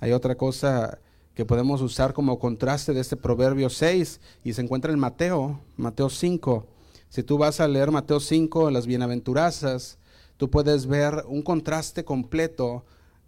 Hay 0.00 0.12
otra 0.12 0.36
cosa 0.36 0.98
que 1.34 1.44
podemos 1.44 1.80
usar 1.82 2.14
como 2.14 2.38
contraste 2.38 2.92
de 2.94 3.00
este 3.00 3.16
Proverbio 3.16 3.70
6 3.70 4.20
y 4.44 4.52
se 4.52 4.62
encuentra 4.62 4.92
en 4.92 4.98
Mateo, 4.98 5.60
Mateo 5.76 6.10
5. 6.10 6.66
Si 7.08 7.22
tú 7.22 7.38
vas 7.38 7.60
a 7.60 7.68
leer 7.68 7.90
Mateo 7.90 8.20
5, 8.20 8.70
las 8.70 8.86
bienaventuranzas, 8.86 9.98
tú 10.36 10.50
puedes 10.50 10.86
ver 10.86 11.24
un 11.28 11.42
contraste 11.42 12.04
completo 12.04 12.84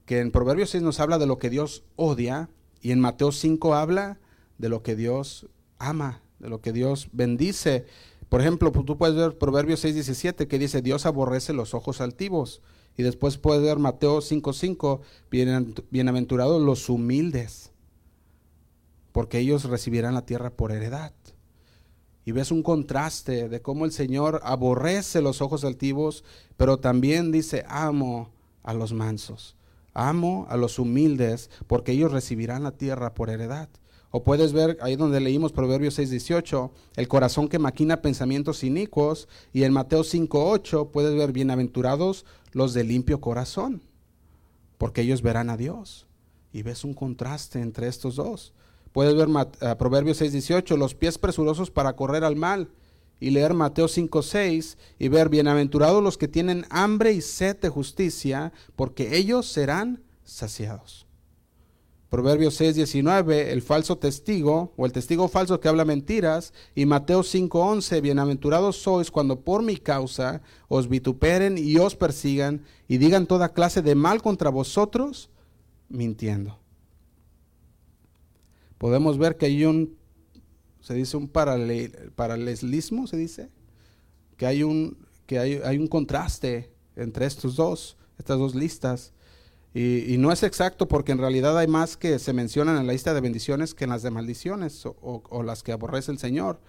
que 0.06 0.18
en 0.20 0.30
Proverbio 0.30 0.66
6 0.66 0.82
nos 0.82 1.00
habla 1.00 1.18
de 1.18 1.26
lo 1.26 1.38
que 1.38 1.50
Dios 1.50 1.84
odia 1.96 2.50
y 2.82 2.92
en 2.92 3.00
Mateo 3.00 3.32
5 3.32 3.74
habla 3.74 4.18
de 4.58 4.68
lo 4.68 4.82
que 4.82 4.96
Dios 4.96 5.46
ama, 5.78 6.20
de 6.38 6.48
lo 6.48 6.60
que 6.60 6.72
Dios 6.72 7.08
bendice. 7.12 7.86
Por 8.30 8.40
ejemplo, 8.40 8.70
tú 8.70 8.96
puedes 8.96 9.16
ver 9.16 9.36
Proverbio 9.36 9.76
6, 9.76 9.92
17 9.92 10.48
que 10.48 10.58
dice 10.58 10.80
Dios 10.80 11.04
aborrece 11.04 11.52
los 11.52 11.74
ojos 11.74 12.00
altivos. 12.00 12.62
Y 12.96 13.02
después 13.02 13.36
puedes 13.36 13.62
ver 13.62 13.78
Mateo 13.78 14.20
5, 14.20 14.52
5, 14.52 15.00
bienaventurados 15.90 16.62
los 16.62 16.88
humildes 16.88 17.70
porque 19.12 19.38
ellos 19.38 19.64
recibirán 19.64 20.14
la 20.14 20.26
tierra 20.26 20.50
por 20.50 20.72
heredad. 20.72 21.12
Y 22.24 22.32
ves 22.32 22.50
un 22.50 22.62
contraste 22.62 23.48
de 23.48 23.62
cómo 23.62 23.84
el 23.84 23.92
Señor 23.92 24.40
aborrece 24.44 25.20
los 25.22 25.40
ojos 25.40 25.64
altivos, 25.64 26.24
pero 26.56 26.78
también 26.78 27.32
dice, 27.32 27.64
amo 27.68 28.30
a 28.62 28.74
los 28.74 28.92
mansos, 28.92 29.56
amo 29.94 30.46
a 30.50 30.56
los 30.56 30.78
humildes, 30.78 31.50
porque 31.66 31.92
ellos 31.92 32.12
recibirán 32.12 32.62
la 32.62 32.72
tierra 32.72 33.14
por 33.14 33.30
heredad. 33.30 33.68
O 34.10 34.24
puedes 34.24 34.52
ver 34.52 34.76
ahí 34.80 34.96
donde 34.96 35.20
leímos 35.20 35.52
Proverbios 35.52 35.98
6:18, 35.98 36.72
el 36.96 37.08
corazón 37.08 37.48
que 37.48 37.58
maquina 37.58 38.02
pensamientos 38.02 38.64
inicuos, 38.64 39.28
y 39.52 39.62
en 39.62 39.72
Mateo 39.72 40.02
5:8 40.02 40.90
puedes 40.90 41.14
ver 41.14 41.32
bienaventurados 41.32 42.24
los 42.52 42.74
de 42.74 42.84
limpio 42.84 43.20
corazón, 43.20 43.82
porque 44.78 45.02
ellos 45.02 45.22
verán 45.22 45.50
a 45.50 45.56
Dios. 45.56 46.06
Y 46.52 46.62
ves 46.62 46.82
un 46.82 46.94
contraste 46.94 47.60
entre 47.60 47.86
estos 47.86 48.16
dos. 48.16 48.52
Puedes 48.92 49.14
ver 49.14 49.28
uh, 49.28 49.76
Proverbios 49.78 50.20
6:18, 50.20 50.76
los 50.76 50.94
pies 50.96 51.16
presurosos 51.16 51.70
para 51.70 51.94
correr 51.94 52.24
al 52.24 52.34
mal. 52.34 52.70
Y 53.20 53.30
leer 53.30 53.54
Mateo 53.54 53.86
5:6 53.86 54.76
y 54.98 55.08
ver, 55.08 55.28
bienaventurados 55.28 56.02
los 56.02 56.18
que 56.18 56.26
tienen 56.26 56.64
hambre 56.70 57.12
y 57.12 57.20
sed 57.20 57.56
de 57.58 57.68
justicia, 57.68 58.52
porque 58.74 59.16
ellos 59.16 59.46
serán 59.46 60.02
saciados. 60.24 61.06
Proverbios 62.10 62.60
6:19, 62.60 63.52
el 63.52 63.62
falso 63.62 63.96
testigo 63.96 64.74
o 64.76 64.84
el 64.84 64.92
testigo 64.92 65.28
falso 65.28 65.60
que 65.60 65.68
habla 65.68 65.84
mentiras. 65.84 66.52
Y 66.74 66.84
Mateo 66.84 67.22
5:11, 67.22 68.02
bienaventurados 68.02 68.76
sois 68.76 69.10
cuando 69.10 69.40
por 69.40 69.62
mi 69.62 69.78
causa 69.78 70.42
os 70.68 70.88
vituperen 70.88 71.56
y 71.56 71.78
os 71.78 71.96
persigan 71.96 72.64
y 72.88 72.98
digan 72.98 73.26
toda 73.26 73.54
clase 73.54 73.80
de 73.80 73.94
mal 73.94 74.20
contra 74.20 74.50
vosotros, 74.50 75.30
mintiendo 75.88 76.60
podemos 78.80 79.18
ver 79.18 79.36
que 79.36 79.44
hay 79.44 79.66
un, 79.66 79.98
se 80.80 80.94
dice 80.94 81.18
un 81.18 81.28
paralelismo, 81.28 83.06
se 83.06 83.18
dice, 83.18 83.50
que 84.38 84.46
hay 84.46 84.62
un, 84.62 85.06
que 85.26 85.38
hay, 85.38 85.76
un 85.76 85.86
contraste 85.86 86.72
entre 86.96 87.26
estos 87.26 87.56
dos, 87.56 87.98
estas 88.18 88.38
dos 88.38 88.54
listas. 88.54 89.12
Y, 89.72 90.16
no 90.18 90.32
es 90.32 90.42
exacto 90.42 90.88
porque 90.88 91.12
en 91.12 91.18
realidad 91.18 91.56
hay 91.56 91.68
más 91.68 91.96
que 91.96 92.18
se 92.18 92.32
mencionan 92.32 92.76
en 92.76 92.86
la 92.86 92.92
lista 92.92 93.14
de 93.14 93.20
bendiciones 93.20 93.72
que 93.72 93.84
en 93.84 93.90
las 93.90 94.02
de 94.02 94.10
maldiciones 94.10 94.84
o, 94.84 95.42
las 95.44 95.62
que 95.62 95.70
aborrece 95.72 96.10
el 96.10 96.18
Señor, 96.18 96.60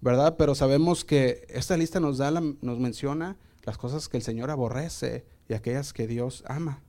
¿verdad? 0.00 0.36
Pero 0.38 0.54
sabemos 0.54 1.04
que 1.04 1.46
esta 1.50 1.76
lista 1.76 2.00
nos, 2.00 2.16
da 2.16 2.30
nos 2.30 2.78
menciona 2.78 3.36
las 3.64 3.76
cosas 3.76 4.08
que 4.08 4.16
el 4.16 4.22
Señor 4.22 4.50
aborrece 4.50 5.26
y 5.48 5.54
aquellas 5.54 5.92
que 5.92 6.06
Dios 6.06 6.44
ama. 6.46 6.82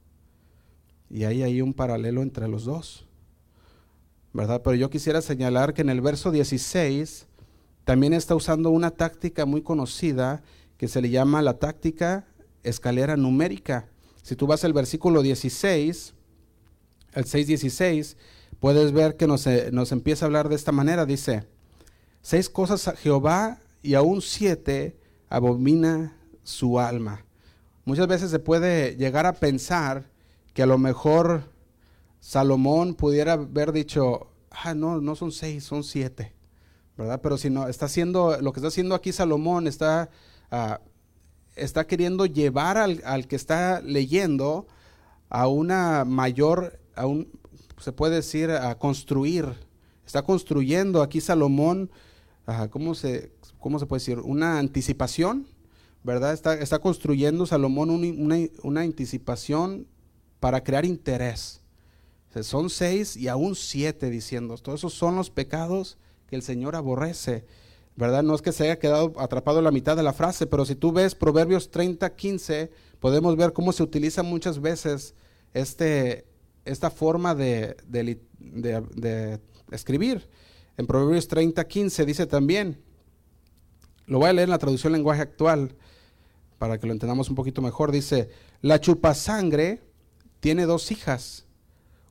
Y 1.09 1.25
ahí 1.25 1.43
hay 1.43 1.61
un 1.61 1.73
paralelo 1.73 2.21
entre 2.21 2.47
los 2.47 2.63
dos. 2.63 3.07
¿verdad? 4.37 4.61
Pero 4.63 4.75
yo 4.75 4.91
quisiera 4.91 5.21
señalar 5.21 5.73
que 5.73 5.81
en 5.81 5.89
el 5.89 5.99
verso 5.99 6.31
16 6.31 7.25
también 7.85 8.13
está 8.13 8.35
usando 8.35 8.69
una 8.69 8.91
táctica 8.91 9.47
muy 9.47 9.63
conocida 9.63 10.43
que 10.77 10.87
se 10.87 11.01
le 11.01 11.09
llama 11.09 11.41
la 11.41 11.57
táctica 11.57 12.27
escalera 12.61 13.17
numérica. 13.17 13.89
Si 14.27 14.35
tú 14.35 14.45
vas 14.45 14.65
al 14.65 14.73
versículo 14.73 15.21
16, 15.21 16.13
el 17.13 17.23
6.16, 17.23 18.17
puedes 18.59 18.91
ver 18.91 19.15
que 19.15 19.25
nos, 19.25 19.47
eh, 19.47 19.69
nos 19.71 19.93
empieza 19.93 20.25
a 20.25 20.27
hablar 20.27 20.49
de 20.49 20.55
esta 20.55 20.73
manera. 20.73 21.05
Dice, 21.05 21.47
seis 22.21 22.49
cosas 22.49 22.89
a 22.89 22.97
Jehová 22.97 23.59
y 23.81 23.93
aún 23.93 24.21
siete 24.21 24.97
abomina 25.29 26.13
su 26.43 26.77
alma. 26.77 27.23
Muchas 27.85 28.07
veces 28.07 28.29
se 28.29 28.39
puede 28.39 28.97
llegar 28.97 29.25
a 29.25 29.31
pensar 29.31 30.09
que 30.53 30.61
a 30.61 30.65
lo 30.65 30.77
mejor 30.77 31.43
Salomón 32.19 32.95
pudiera 32.95 33.31
haber 33.31 33.71
dicho, 33.71 34.27
ah, 34.51 34.73
no, 34.73 34.99
no 34.99 35.15
son 35.15 35.31
seis, 35.31 35.63
son 35.63 35.85
siete, 35.85 36.33
¿verdad? 36.97 37.21
Pero 37.23 37.37
si 37.37 37.49
no, 37.49 37.69
está 37.69 37.85
haciendo, 37.85 38.37
lo 38.41 38.51
que 38.51 38.59
está 38.59 38.67
haciendo 38.67 38.93
aquí 38.93 39.13
Salomón 39.13 39.67
está, 39.67 40.09
ah, 40.51 40.81
está 41.57 41.87
queriendo 41.87 42.25
llevar 42.25 42.77
al, 42.77 43.27
que 43.27 43.35
está 43.35 43.81
leyendo 43.81 44.67
a 45.29 45.47
una 45.47 46.05
mayor, 46.05 46.79
a 46.95 47.05
un, 47.05 47.29
se 47.79 47.91
puede 47.91 48.15
decir, 48.15 48.51
a 48.51 48.77
construir. 48.77 49.45
Está 50.05 50.21
construyendo 50.21 51.01
aquí 51.01 51.19
Salomón, 51.19 51.91
¿cómo, 52.69 52.95
se, 52.95 53.33
¿cómo 53.59 53.79
se 53.79 53.85
puede 53.85 53.99
decir? 53.99 54.19
Una 54.19 54.59
anticipación, 54.59 55.47
¿verdad? 56.03 56.33
Está, 56.33 56.53
está 56.53 56.79
construyendo 56.79 57.45
Salomón 57.45 57.89
una, 57.89 58.37
una 58.63 58.81
anticipación 58.81 59.87
para 60.39 60.63
crear 60.63 60.85
interés. 60.85 61.61
Son 62.41 62.69
seis 62.69 63.17
y 63.17 63.27
aún 63.27 63.55
siete 63.55 64.09
diciendo, 64.09 64.57
todos 64.57 64.81
esos 64.81 64.93
son 64.93 65.15
los 65.15 65.29
pecados 65.29 65.97
que 66.27 66.35
el 66.35 66.43
Señor 66.43 66.75
aborrece. 66.75 67.45
¿Verdad? 67.97 68.23
No 68.23 68.35
es 68.35 68.41
que 68.41 68.53
se 68.53 68.63
haya 68.63 68.79
quedado 68.79 69.13
atrapado 69.17 69.61
la 69.61 69.71
mitad 69.71 69.97
de 69.97 70.03
la 70.03 70.13
frase, 70.13 70.47
pero 70.47 70.65
si 70.65 70.75
tú 70.75 70.93
ves 70.93 71.15
Proverbios 71.15 71.69
30, 71.69 72.15
15, 72.15 72.71
podemos 72.99 73.35
ver 73.35 73.51
cómo 73.51 73.73
se 73.73 73.83
utiliza 73.83 74.23
muchas 74.23 74.61
veces 74.61 75.15
este, 75.53 76.25
esta 76.63 76.89
forma 76.89 77.35
de, 77.35 77.75
de, 77.87 79.39
escribir. 79.71 80.29
En 80.77 80.87
Proverbios 80.87 81.27
30, 81.27 81.67
15 81.67 82.05
dice 82.05 82.25
también, 82.27 82.79
lo 84.05 84.19
voy 84.19 84.29
a 84.29 84.33
leer 84.33 84.45
en 84.45 84.51
la 84.51 84.59
traducción 84.59 84.93
lenguaje 84.93 85.21
actual 85.21 85.75
para 86.59 86.79
que 86.79 86.87
lo 86.87 86.93
entendamos 86.93 87.29
un 87.29 87.35
poquito 87.35 87.61
mejor, 87.61 87.91
dice, 87.91 88.29
la 88.61 88.79
chupasangre 88.79 89.81
tiene 90.39 90.65
dos 90.65 90.91
hijas 90.91 91.47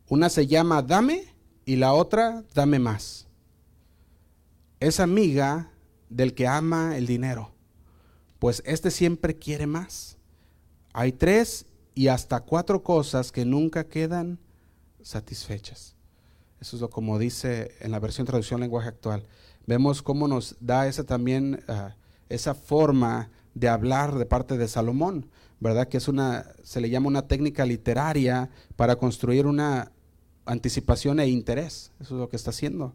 una 0.08 0.28
se 0.28 0.46
llama 0.46 0.82
dame 0.82 1.24
y 1.64 1.76
la 1.76 1.92
otra 1.92 2.44
dame 2.54 2.78
más. 2.78 3.26
Es 4.78 5.00
amiga 5.00 5.72
del 6.08 6.34
que 6.34 6.46
ama 6.46 6.96
el 6.96 7.06
dinero, 7.06 7.52
pues 8.38 8.62
este 8.66 8.90
siempre 8.90 9.36
quiere 9.36 9.66
más. 9.66 10.18
Hay 10.92 11.12
tres 11.12 11.66
y 11.94 12.08
hasta 12.08 12.40
cuatro 12.40 12.82
cosas 12.82 13.32
que 13.32 13.44
nunca 13.44 13.84
quedan 13.84 14.38
satisfechas. 15.02 15.96
Eso 16.60 16.76
es 16.76 16.82
lo 16.82 16.90
como 16.90 17.18
dice 17.18 17.72
en 17.80 17.90
la 17.90 17.98
versión 18.00 18.26
traducción 18.26 18.60
lenguaje 18.60 18.88
actual. 18.88 19.24
Vemos 19.66 20.02
cómo 20.02 20.28
nos 20.28 20.56
da 20.60 20.86
esa 20.86 21.04
también 21.04 21.64
ah, 21.68 21.96
esa 22.28 22.54
forma 22.54 23.30
de 23.54 23.68
hablar 23.68 24.16
de 24.16 24.26
parte 24.26 24.58
de 24.58 24.68
Salomón, 24.68 25.30
¿verdad? 25.60 25.88
Que 25.88 25.96
es 25.96 26.08
una 26.08 26.52
se 26.62 26.80
le 26.80 26.90
llama 26.90 27.08
una 27.08 27.26
técnica 27.26 27.64
literaria 27.64 28.50
para 28.76 28.96
construir 28.96 29.46
una 29.46 29.92
anticipación 30.44 31.20
e 31.20 31.28
interés. 31.28 31.92
Eso 32.00 32.14
es 32.14 32.20
lo 32.20 32.28
que 32.28 32.36
está 32.36 32.50
haciendo. 32.50 32.94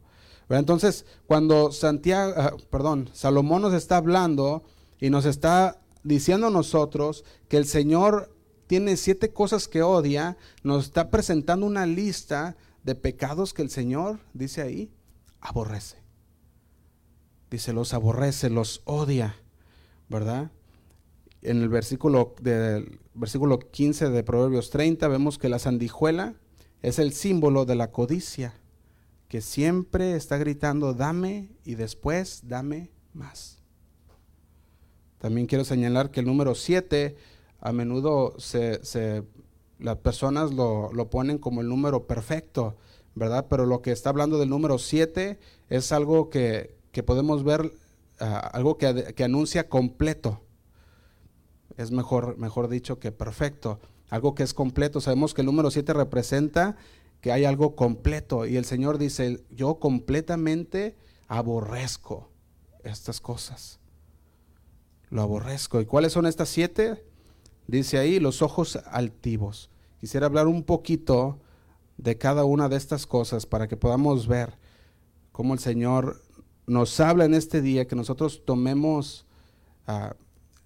Entonces, 0.60 1.06
cuando 1.28 1.72
Santiago, 1.72 2.34
ah, 2.36 2.56
perdón, 2.70 3.10
Salomón 3.14 3.62
nos 3.62 3.74
está 3.74 3.98
hablando 3.98 4.64
y 5.00 5.10
nos 5.10 5.26
está 5.26 5.82
diciendo 6.04 6.48
a 6.48 6.52
nosotros 6.52 7.24
que 7.48 7.58
el 7.58 7.66
Señor 7.66 8.36
tiene 8.68 8.98
siete 8.98 9.34
cosas 9.34 9.68
que 9.68 9.84
odia, 9.84 10.38
nos 10.64 10.86
está 10.86 11.10
presentando 11.10 11.66
una 11.66 11.86
lista 11.86 12.56
de 12.84 12.96
pecados 12.96 13.54
que 13.54 13.62
el 13.62 13.70
Señor, 13.70 14.20
dice 14.34 14.62
ahí, 14.62 14.92
aborrece. 15.42 15.98
dice, 17.50 17.74
los 17.74 17.94
aborrece, 17.94 18.50
los 18.50 18.82
odia, 18.86 19.36
¿verdad? 20.08 20.52
En 21.42 21.62
el 21.62 21.70
versículo, 21.70 22.34
del 22.42 23.00
versículo 23.14 23.60
15 23.60 24.10
de 24.10 24.24
Proverbios 24.24 24.70
30 24.70 25.08
vemos 25.08 25.38
que 25.38 25.50
la 25.50 25.60
sandijuela 25.60 26.36
es 26.82 26.98
el 26.98 27.14
símbolo 27.14 27.66
de 27.66 27.76
la 27.76 27.92
codicia, 27.92 28.54
que 29.32 29.40
siempre 29.40 30.18
está 30.18 30.38
gritando, 30.38 30.94
dame 30.94 31.52
y 31.64 31.76
después 31.76 32.42
dame 32.50 32.92
más. 33.14 33.60
También 35.20 35.48
quiero 35.48 35.64
señalar 35.64 36.12
que 36.12 36.20
el 36.20 36.26
número 36.26 36.54
7 36.54 37.16
a 37.62 37.72
menudo 37.72 38.36
se, 38.40 38.82
las 39.80 39.98
personas 40.00 40.52
lo, 40.52 40.92
ponen 41.10 41.38
como 41.38 41.62
el 41.62 41.70
número 41.70 42.08
perfecto, 42.08 42.76
¿verdad? 43.16 43.48
Pero 43.50 43.66
lo 43.66 43.82
que 43.82 43.94
está 43.94 44.10
hablando 44.10 44.38
del 44.38 44.50
número 44.50 44.78
7 44.78 45.40
es 45.70 45.92
algo 45.94 46.30
que, 46.30 46.76
podemos 47.06 47.46
ver, 47.46 47.72
ah, 48.20 48.38
algo 48.52 48.78
que, 48.78 49.14
que, 49.16 49.24
anuncia 49.24 49.70
completo. 49.70 50.42
Es 51.78 51.92
mejor, 51.92 52.38
mejor 52.38 52.68
dicho 52.68 53.00
que 53.00 53.14
perfecto, 53.14 53.80
algo 54.10 54.36
que 54.36 54.44
es 54.44 54.54
completo. 54.54 55.00
Sabemos 55.00 55.34
que 55.34 55.40
el 55.40 55.46
número 55.46 55.72
7 55.72 55.94
representa 55.94 56.76
que 57.22 57.32
hay 57.32 57.46
algo 57.46 57.76
completo 57.76 58.46
y 58.46 58.58
el 58.58 58.66
Señor 58.66 58.98
dice, 58.98 59.44
yo 59.50 59.80
completamente 59.80 60.96
aborrezco 61.28 62.30
estas 62.84 63.22
cosas 63.22 63.82
lo 65.12 65.22
aborrezco. 65.22 65.80
¿Y 65.80 65.86
cuáles 65.86 66.14
son 66.14 66.26
estas 66.26 66.50
siete? 66.50 67.06
Dice 67.68 68.00
ahí, 68.00 68.20
los 68.20 68.42
ojos 68.42 68.78
altivos. 68.88 69.70
Quisiera 70.00 70.26
hablar 70.26 70.48
un 70.48 70.64
poquito 70.64 71.40
de 71.98 72.18
cada 72.18 72.44
una 72.46 72.70
de 72.70 72.78
estas 72.78 73.06
cosas 73.06 73.46
para 73.46 73.68
que 73.68 73.78
podamos 73.78 74.28
ver 74.28 74.58
cómo 75.32 75.54
el 75.54 75.60
Señor 75.60 76.24
nos 76.66 77.00
habla 77.00 77.26
en 77.26 77.36
este 77.36 77.62
día, 77.62 77.86
que 77.86 77.96
nosotros 77.96 78.44
tomemos, 78.46 79.28
ah, 79.86 80.16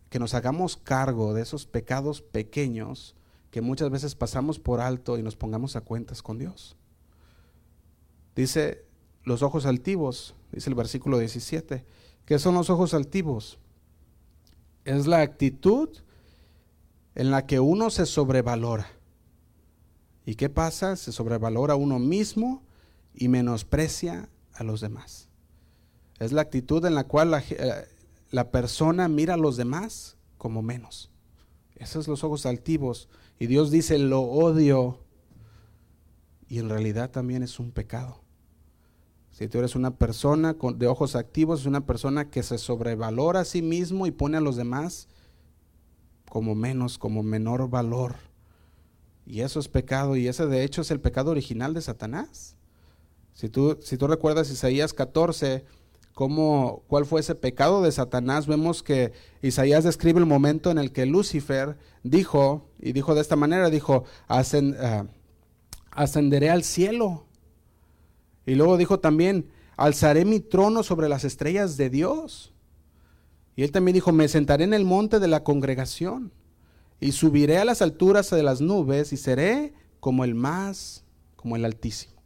que 0.09 0.19
nos 0.19 0.33
hagamos 0.33 0.77
cargo 0.77 1.33
de 1.33 1.41
esos 1.41 1.65
pecados 1.65 2.21
pequeños 2.21 3.15
que 3.55 3.61
muchas 3.61 3.89
veces 3.89 4.15
pasamos 4.15 4.59
por 4.59 4.81
alto 4.81 5.17
y 5.17 5.23
nos 5.23 5.37
pongamos 5.37 5.77
a 5.77 5.81
cuentas 5.81 6.21
con 6.21 6.37
Dios. 6.37 6.75
Dice 8.35 8.83
los 9.23 9.43
ojos 9.43 9.65
altivos, 9.65 10.35
dice 10.51 10.69
el 10.69 10.75
versículo 10.75 11.19
17. 11.19 11.85
¿Qué 12.25 12.37
son 12.37 12.55
los 12.55 12.69
ojos 12.69 12.93
altivos? 12.93 13.57
es 14.83 15.07
la 15.07 15.21
actitud 15.21 15.87
en 17.15 17.31
la 17.31 17.45
que 17.45 17.61
uno 17.61 17.89
se 17.91 18.05
sobrevalora. 18.05 18.89
¿Y 20.25 20.35
qué 20.35 20.49
pasa? 20.49 20.97
Se 20.97 21.13
sobrevalora 21.13 21.75
uno 21.75 21.97
mismo 21.97 22.61
y 23.13 23.29
menosprecia 23.29 24.27
a 24.51 24.65
los 24.65 24.81
demás. 24.81 25.29
Es 26.19 26.33
la 26.33 26.41
actitud 26.41 26.83
en 26.83 26.93
la 26.93 27.05
cual 27.05 27.31
la, 27.31 27.39
eh, 27.39 27.87
la 28.31 28.51
persona 28.51 29.07
mira 29.07 29.35
a 29.35 29.37
los 29.37 29.55
demás 29.55 30.17
como 30.37 30.61
menos. 30.61 31.09
Esos 31.77 32.03
son 32.03 32.11
los 32.11 32.23
ojos 32.25 32.45
altivos. 32.45 33.07
Y 33.39 33.47
Dios 33.47 33.71
dice, 33.71 33.97
lo 33.97 34.21
odio. 34.21 34.99
Y 36.47 36.59
en 36.59 36.69
realidad 36.69 37.11
también 37.11 37.43
es 37.43 37.59
un 37.59 37.71
pecado. 37.71 38.21
Si 39.31 39.49
tú 39.49 39.59
eres 39.59 39.75
una 39.75 39.97
persona 39.97 40.55
de 40.75 40.87
ojos 40.87 41.15
activos, 41.15 41.61
es 41.61 41.65
una 41.65 41.85
persona 41.85 42.29
que 42.29 42.41
se 42.41 42.57
sobrevalora 42.57 43.41
a 43.41 43.45
sí 43.45 43.61
mismo 43.61 44.07
y 44.07 44.11
pone 44.11 44.37
a 44.37 44.41
los 44.41 44.55
demás 44.55 45.09
como 46.29 46.55
menos, 46.55 46.97
como 46.97 47.23
menor 47.23 47.69
valor. 47.69 48.15
Y 49.25 49.41
eso 49.41 49.59
es 49.59 49.67
pecado, 49.67 50.15
y 50.15 50.27
ese 50.27 50.45
de 50.45 50.63
hecho 50.63 50.81
es 50.81 50.91
el 50.91 51.01
pecado 51.01 51.31
original 51.31 51.73
de 51.73 51.81
Satanás. 51.81 52.55
Si 53.33 53.49
tú, 53.49 53.77
si 53.81 53.97
tú 53.97 54.07
recuerdas 54.07 54.49
Isaías 54.49 54.93
14, 54.93 55.65
cómo, 56.15 56.83
cuál 56.87 57.05
fue 57.05 57.19
ese 57.19 57.35
pecado 57.35 57.83
de 57.83 57.91
Satanás, 57.91 58.47
vemos 58.47 58.81
que 58.81 59.11
Isaías 59.43 59.83
describe 59.83 60.19
el 60.19 60.25
momento 60.25 60.71
en 60.71 60.79
el 60.79 60.91
que 60.91 61.05
Lucifer 61.05 61.77
dijo, 62.03 62.69
y 62.79 62.93
dijo 62.93 63.13
de 63.13 63.21
esta 63.21 63.35
manera, 63.35 63.69
dijo, 63.69 64.05
ah, 64.29 64.43
ascenderé 65.91 66.49
al 66.49 66.63
cielo 66.63 67.25
y 68.45 68.55
luego 68.55 68.77
dijo 68.77 68.99
también, 68.99 69.51
alzaré 69.75 70.23
mi 70.23 70.39
trono 70.39 70.83
sobre 70.83 71.09
las 71.09 71.25
estrellas 71.25 71.75
de 71.75 71.89
Dios. 71.89 72.53
Y 73.57 73.63
él 73.63 73.71
también 73.71 73.93
dijo, 73.93 74.11
me 74.13 74.27
sentaré 74.29 74.63
en 74.63 74.73
el 74.73 74.85
monte 74.85 75.19
de 75.19 75.27
la 75.27 75.43
congregación 75.43 76.31
y 77.01 77.11
subiré 77.11 77.57
a 77.57 77.65
las 77.65 77.81
alturas 77.81 78.29
de 78.29 78.43
las 78.43 78.61
nubes 78.61 79.11
y 79.11 79.17
seré 79.17 79.73
como 79.99 80.23
el 80.23 80.33
más, 80.33 81.03
como 81.35 81.57
el 81.57 81.65
altísimo. 81.65 82.21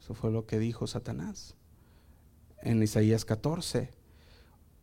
Eso 0.00 0.14
fue 0.14 0.30
lo 0.30 0.46
que 0.46 0.60
dijo 0.60 0.86
Satanás 0.86 1.57
en 2.62 2.82
Isaías 2.82 3.24
14. 3.24 3.92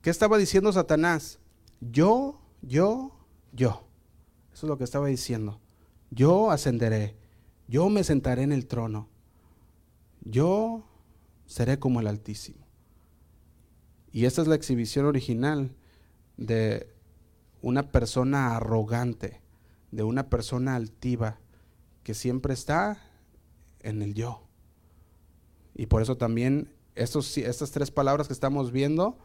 ¿Qué 0.01 0.09
estaba 0.09 0.37
diciendo 0.37 0.71
Satanás? 0.71 1.39
Yo, 1.79 2.41
yo, 2.61 3.15
yo. 3.51 3.87
Eso 4.53 4.65
es 4.65 4.69
lo 4.69 4.77
que 4.77 4.83
estaba 4.83 5.07
diciendo. 5.07 5.59
Yo 6.11 6.51
ascenderé, 6.51 7.15
yo 7.67 7.89
me 7.89 8.03
sentaré 8.03 8.43
en 8.43 8.51
el 8.51 8.67
trono 8.67 9.09
yo 10.25 10.83
seré 11.45 11.79
como 11.79 12.01
el 12.01 12.07
Altísimo. 12.07 12.65
Y 14.11 14.25
esta 14.25 14.41
es 14.41 14.47
la 14.47 14.55
exhibición 14.55 15.05
original 15.05 15.75
de 16.35 16.91
una 17.61 17.91
persona 17.91 18.55
arrogante, 18.55 19.41
de 19.91 20.03
una 20.03 20.29
persona 20.29 20.75
altiva, 20.75 21.39
que 22.03 22.13
siempre 22.13 22.53
está 22.53 23.01
en 23.79 24.01
el 24.01 24.13
yo. 24.13 24.47
Y 25.75 25.87
por 25.87 26.01
eso 26.01 26.17
también 26.17 26.73
estos, 26.95 27.37
estas 27.37 27.71
tres 27.71 27.91
palabras 27.91 28.27
que 28.27 28.33
estamos 28.33 28.71
viendo 28.71 29.17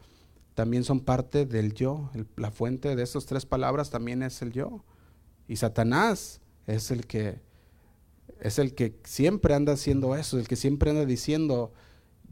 también 0.53 0.83
son 0.83 0.99
parte 0.99 1.45
del 1.45 1.73
yo. 1.73 2.11
la 2.35 2.51
fuente 2.51 2.95
de 2.95 3.03
estas 3.03 3.25
tres 3.25 3.45
palabras 3.45 3.89
también 3.89 4.21
es 4.23 4.41
el 4.41 4.51
yo. 4.51 4.83
Y 5.47 5.55
Satanás 5.55 6.41
es 6.67 6.91
el 6.91 7.07
que 7.07 7.41
es 8.41 8.57
el 8.57 8.73
que 8.73 8.99
siempre 9.03 9.53
anda 9.53 9.73
haciendo 9.73 10.15
eso, 10.15 10.39
el 10.39 10.47
que 10.47 10.55
siempre 10.55 10.89
anda 10.89 11.05
diciendo, 11.05 11.71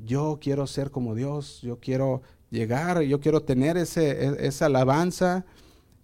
yo 0.03 0.39
quiero 0.41 0.65
ser 0.65 0.89
como 0.89 1.13
Dios, 1.13 1.61
yo 1.61 1.79
quiero 1.79 2.23
llegar, 2.49 3.01
yo 3.01 3.19
quiero 3.19 3.43
tener 3.43 3.77
ese, 3.77 4.25
e, 4.25 4.47
esa 4.47 4.65
alabanza. 4.65 5.45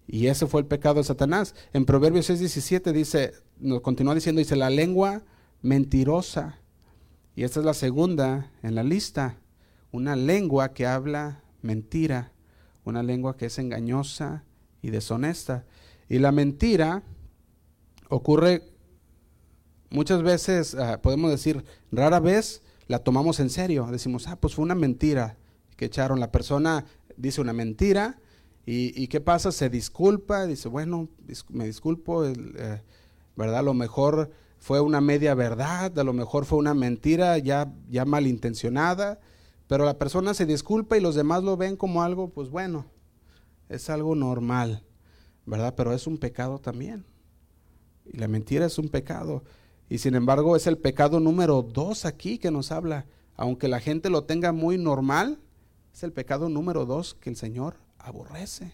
Y 0.06 0.28
ese 0.28 0.46
fue 0.46 0.60
el 0.60 0.66
pecado 0.66 0.96
de 0.96 1.04
Satanás. 1.04 1.54
En 1.72 1.84
Proverbios 1.84 2.30
6:17 2.30 2.92
dice, 2.92 3.32
continúa 3.82 4.14
diciendo, 4.14 4.38
dice, 4.38 4.54
la 4.54 4.70
lengua 4.70 5.24
mentirosa. 5.62 6.60
Y 7.36 7.44
esta 7.44 7.60
es 7.60 7.66
la 7.66 7.74
segunda 7.74 8.50
en 8.62 8.74
la 8.74 8.82
lista. 8.82 9.36
Una 9.92 10.16
lengua 10.16 10.72
que 10.72 10.86
habla 10.86 11.42
mentira, 11.60 12.32
una 12.84 13.02
lengua 13.02 13.36
que 13.36 13.46
es 13.46 13.58
engañosa 13.58 14.44
y 14.80 14.88
deshonesta. 14.88 15.66
Y 16.08 16.18
la 16.18 16.32
mentira 16.32 17.02
ocurre 18.08 18.62
muchas 19.90 20.22
veces 20.22 20.74
ah, 20.74 21.00
podemos 21.02 21.30
decir, 21.30 21.62
rara 21.92 22.20
vez 22.20 22.62
la 22.88 23.00
tomamos 23.00 23.38
en 23.38 23.50
serio. 23.50 23.86
Decimos, 23.92 24.26
ah, 24.28 24.36
pues 24.40 24.54
fue 24.54 24.64
una 24.64 24.74
mentira 24.74 25.36
que 25.76 25.84
echaron. 25.84 26.20
La 26.20 26.32
persona 26.32 26.86
dice 27.18 27.42
una 27.42 27.52
mentira 27.52 28.18
y, 28.64 29.06
¿qué 29.08 29.20
pasa? 29.20 29.52
Se 29.52 29.68
disculpa, 29.68 30.46
dice, 30.46 30.68
bueno, 30.68 31.08
me 31.50 31.66
disculpo, 31.66 32.24
eh, 32.24 32.82
¿verdad? 33.36 33.62
Lo 33.62 33.74
mejor 33.74 34.32
fue 34.58 34.80
una 34.80 35.00
media 35.00 35.34
verdad, 35.34 35.98
a 35.98 36.04
lo 36.04 36.12
mejor 36.12 36.44
fue 36.44 36.58
una 36.58 36.74
mentira 36.74 37.38
ya, 37.38 37.72
ya 37.88 38.04
malintencionada, 38.04 39.20
pero 39.66 39.84
la 39.84 39.98
persona 39.98 40.34
se 40.34 40.46
disculpa 40.46 40.96
y 40.96 41.00
los 41.00 41.14
demás 41.14 41.42
lo 41.42 41.56
ven 41.56 41.76
como 41.76 42.02
algo, 42.02 42.28
pues 42.30 42.50
bueno, 42.50 42.86
es 43.68 43.90
algo 43.90 44.14
normal, 44.14 44.84
¿verdad? 45.44 45.74
Pero 45.76 45.92
es 45.92 46.06
un 46.06 46.18
pecado 46.18 46.58
también. 46.58 47.04
Y 48.04 48.18
la 48.18 48.28
mentira 48.28 48.66
es 48.66 48.78
un 48.78 48.88
pecado. 48.88 49.42
Y 49.88 49.98
sin 49.98 50.14
embargo 50.14 50.56
es 50.56 50.66
el 50.66 50.78
pecado 50.78 51.20
número 51.20 51.62
dos 51.62 52.04
aquí 52.04 52.38
que 52.38 52.50
nos 52.50 52.72
habla. 52.72 53.06
Aunque 53.34 53.68
la 53.68 53.80
gente 53.80 54.08
lo 54.08 54.24
tenga 54.24 54.52
muy 54.52 54.78
normal, 54.78 55.38
es 55.92 56.02
el 56.02 56.12
pecado 56.12 56.48
número 56.48 56.86
dos 56.86 57.14
que 57.14 57.30
el 57.30 57.36
Señor 57.36 57.76
aborrece. 57.98 58.72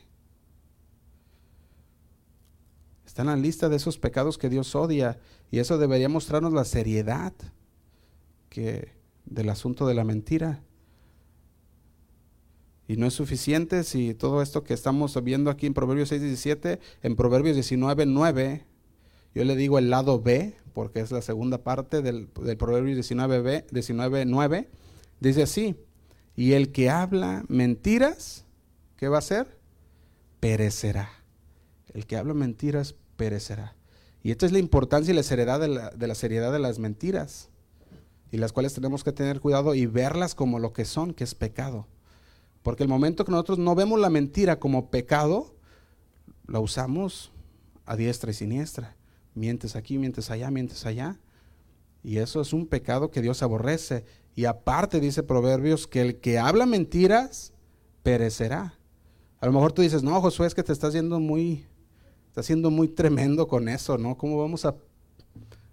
Está 3.12 3.20
en 3.20 3.28
la 3.28 3.36
lista 3.36 3.68
de 3.68 3.76
esos 3.76 3.98
pecados 3.98 4.38
que 4.38 4.48
Dios 4.48 4.74
odia 4.74 5.18
y 5.50 5.58
eso 5.58 5.76
debería 5.76 6.08
mostrarnos 6.08 6.54
la 6.54 6.64
seriedad 6.64 7.34
que 8.48 8.92
del 9.26 9.50
asunto 9.50 9.86
de 9.86 9.92
la 9.92 10.02
mentira. 10.02 10.62
Y 12.88 12.96
no 12.96 13.06
es 13.06 13.12
suficiente 13.12 13.84
si 13.84 14.14
todo 14.14 14.40
esto 14.40 14.64
que 14.64 14.72
estamos 14.72 15.22
viendo 15.22 15.50
aquí 15.50 15.66
en 15.66 15.74
Proverbios 15.74 16.08
6, 16.08 16.22
17, 16.22 16.80
en 17.02 17.14
Proverbios 17.14 17.54
19, 17.54 18.06
9, 18.06 18.64
yo 19.34 19.44
le 19.44 19.56
digo 19.56 19.78
el 19.78 19.90
lado 19.90 20.22
B, 20.22 20.56
porque 20.72 21.00
es 21.00 21.12
la 21.12 21.20
segunda 21.20 21.62
parte 21.62 22.00
del, 22.00 22.30
del 22.42 22.56
Proverbio 22.56 22.94
19, 22.94 23.66
19, 23.70 24.24
9, 24.24 24.70
dice 25.20 25.42
así, 25.42 25.76
y 26.34 26.52
el 26.52 26.72
que 26.72 26.88
habla 26.88 27.44
mentiras, 27.48 28.46
¿qué 28.96 29.08
va 29.08 29.16
a 29.16 29.18
hacer? 29.18 29.58
Perecerá. 30.40 31.10
El 31.92 32.06
que 32.06 32.16
habla 32.16 32.32
mentiras 32.32 32.94
perecerá. 33.22 33.76
Y 34.24 34.32
esta 34.32 34.46
es 34.46 34.52
la 34.52 34.58
importancia 34.58 35.12
y 35.12 35.14
la 35.14 35.22
seriedad 35.22 35.60
de 35.60 35.68
la, 35.68 35.90
de 35.90 36.08
la 36.08 36.16
seriedad 36.16 36.52
de 36.52 36.58
las 36.58 36.80
mentiras, 36.80 37.50
y 38.32 38.38
las 38.38 38.52
cuales 38.52 38.74
tenemos 38.74 39.04
que 39.04 39.12
tener 39.12 39.38
cuidado 39.38 39.76
y 39.76 39.86
verlas 39.86 40.34
como 40.34 40.58
lo 40.58 40.72
que 40.72 40.84
son, 40.84 41.14
que 41.14 41.22
es 41.22 41.36
pecado. 41.36 41.86
Porque 42.64 42.82
el 42.82 42.88
momento 42.88 43.24
que 43.24 43.30
nosotros 43.30 43.58
no 43.58 43.76
vemos 43.76 44.00
la 44.00 44.10
mentira 44.10 44.58
como 44.58 44.90
pecado, 44.90 45.54
la 46.48 46.58
usamos 46.58 47.30
a 47.86 47.94
diestra 47.94 48.32
y 48.32 48.34
siniestra. 48.34 48.96
Mientes 49.36 49.76
aquí, 49.76 49.98
mientes 49.98 50.28
allá, 50.32 50.50
mientes 50.50 50.84
allá. 50.84 51.20
Y 52.02 52.18
eso 52.18 52.40
es 52.40 52.52
un 52.52 52.66
pecado 52.66 53.12
que 53.12 53.22
Dios 53.22 53.40
aborrece. 53.44 54.04
Y 54.34 54.46
aparte 54.46 54.98
dice 54.98 55.22
Proverbios 55.22 55.86
que 55.86 56.00
el 56.00 56.16
que 56.16 56.40
habla 56.40 56.66
mentiras 56.66 57.52
perecerá. 58.02 58.74
A 59.40 59.46
lo 59.46 59.52
mejor 59.52 59.72
tú 59.72 59.82
dices, 59.82 60.02
no, 60.02 60.20
Josué, 60.20 60.48
es 60.48 60.56
que 60.56 60.64
te 60.64 60.72
estás 60.72 60.92
yendo 60.92 61.20
muy, 61.20 61.66
estás 62.32 62.46
siendo 62.46 62.70
muy 62.70 62.88
tremendo 62.88 63.46
con 63.46 63.68
eso, 63.68 63.98
¿no? 63.98 64.16
¿Cómo 64.16 64.38
vamos 64.38 64.64
a, 64.64 64.74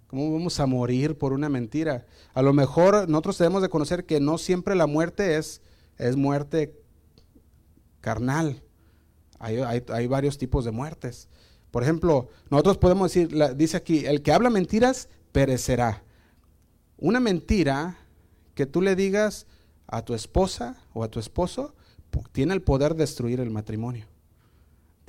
cómo 0.08 0.30
vamos 0.30 0.60
a 0.60 0.66
morir 0.66 1.16
por 1.16 1.32
una 1.32 1.48
mentira? 1.48 2.04
A 2.34 2.42
lo 2.42 2.52
mejor 2.52 3.08
nosotros 3.08 3.38
debemos 3.38 3.62
de 3.62 3.70
conocer 3.70 4.04
que 4.04 4.20
no 4.20 4.36
siempre 4.36 4.74
la 4.74 4.86
muerte 4.86 5.38
es, 5.38 5.62
es 5.96 6.16
muerte 6.16 6.78
carnal. 8.02 8.62
Hay, 9.38 9.56
hay, 9.56 10.06
varios 10.06 10.36
tipos 10.36 10.66
de 10.66 10.70
muertes. 10.70 11.28
Por 11.70 11.82
ejemplo, 11.82 12.28
nosotros 12.50 12.76
podemos 12.76 13.10
decir, 13.10 13.34
dice 13.56 13.78
aquí, 13.78 14.04
el 14.04 14.20
que 14.20 14.30
habla 14.30 14.50
mentiras 14.50 15.08
perecerá. 15.32 16.02
Una 16.98 17.20
mentira 17.20 17.96
que 18.54 18.66
tú 18.66 18.82
le 18.82 18.96
digas 18.96 19.46
a 19.86 20.04
tu 20.04 20.12
esposa 20.12 20.76
o 20.92 21.04
a 21.04 21.08
tu 21.08 21.20
esposo 21.20 21.74
tiene 22.32 22.52
el 22.52 22.60
poder 22.60 22.92
de 22.92 23.04
destruir 23.04 23.40
el 23.40 23.48
matrimonio. 23.48 24.04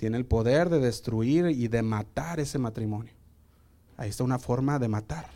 Tiene 0.02 0.18
el 0.18 0.26
poder 0.26 0.70
de 0.70 0.80
destruir 0.80 1.46
y 1.52 1.68
de 1.68 1.84
matar 1.84 2.40
ese 2.40 2.58
matrimonio. 2.58 3.14
Ahí 3.98 4.10
está 4.10 4.24
una 4.24 4.40
forma 4.40 4.80
de 4.80 4.88
matar. 4.88 5.30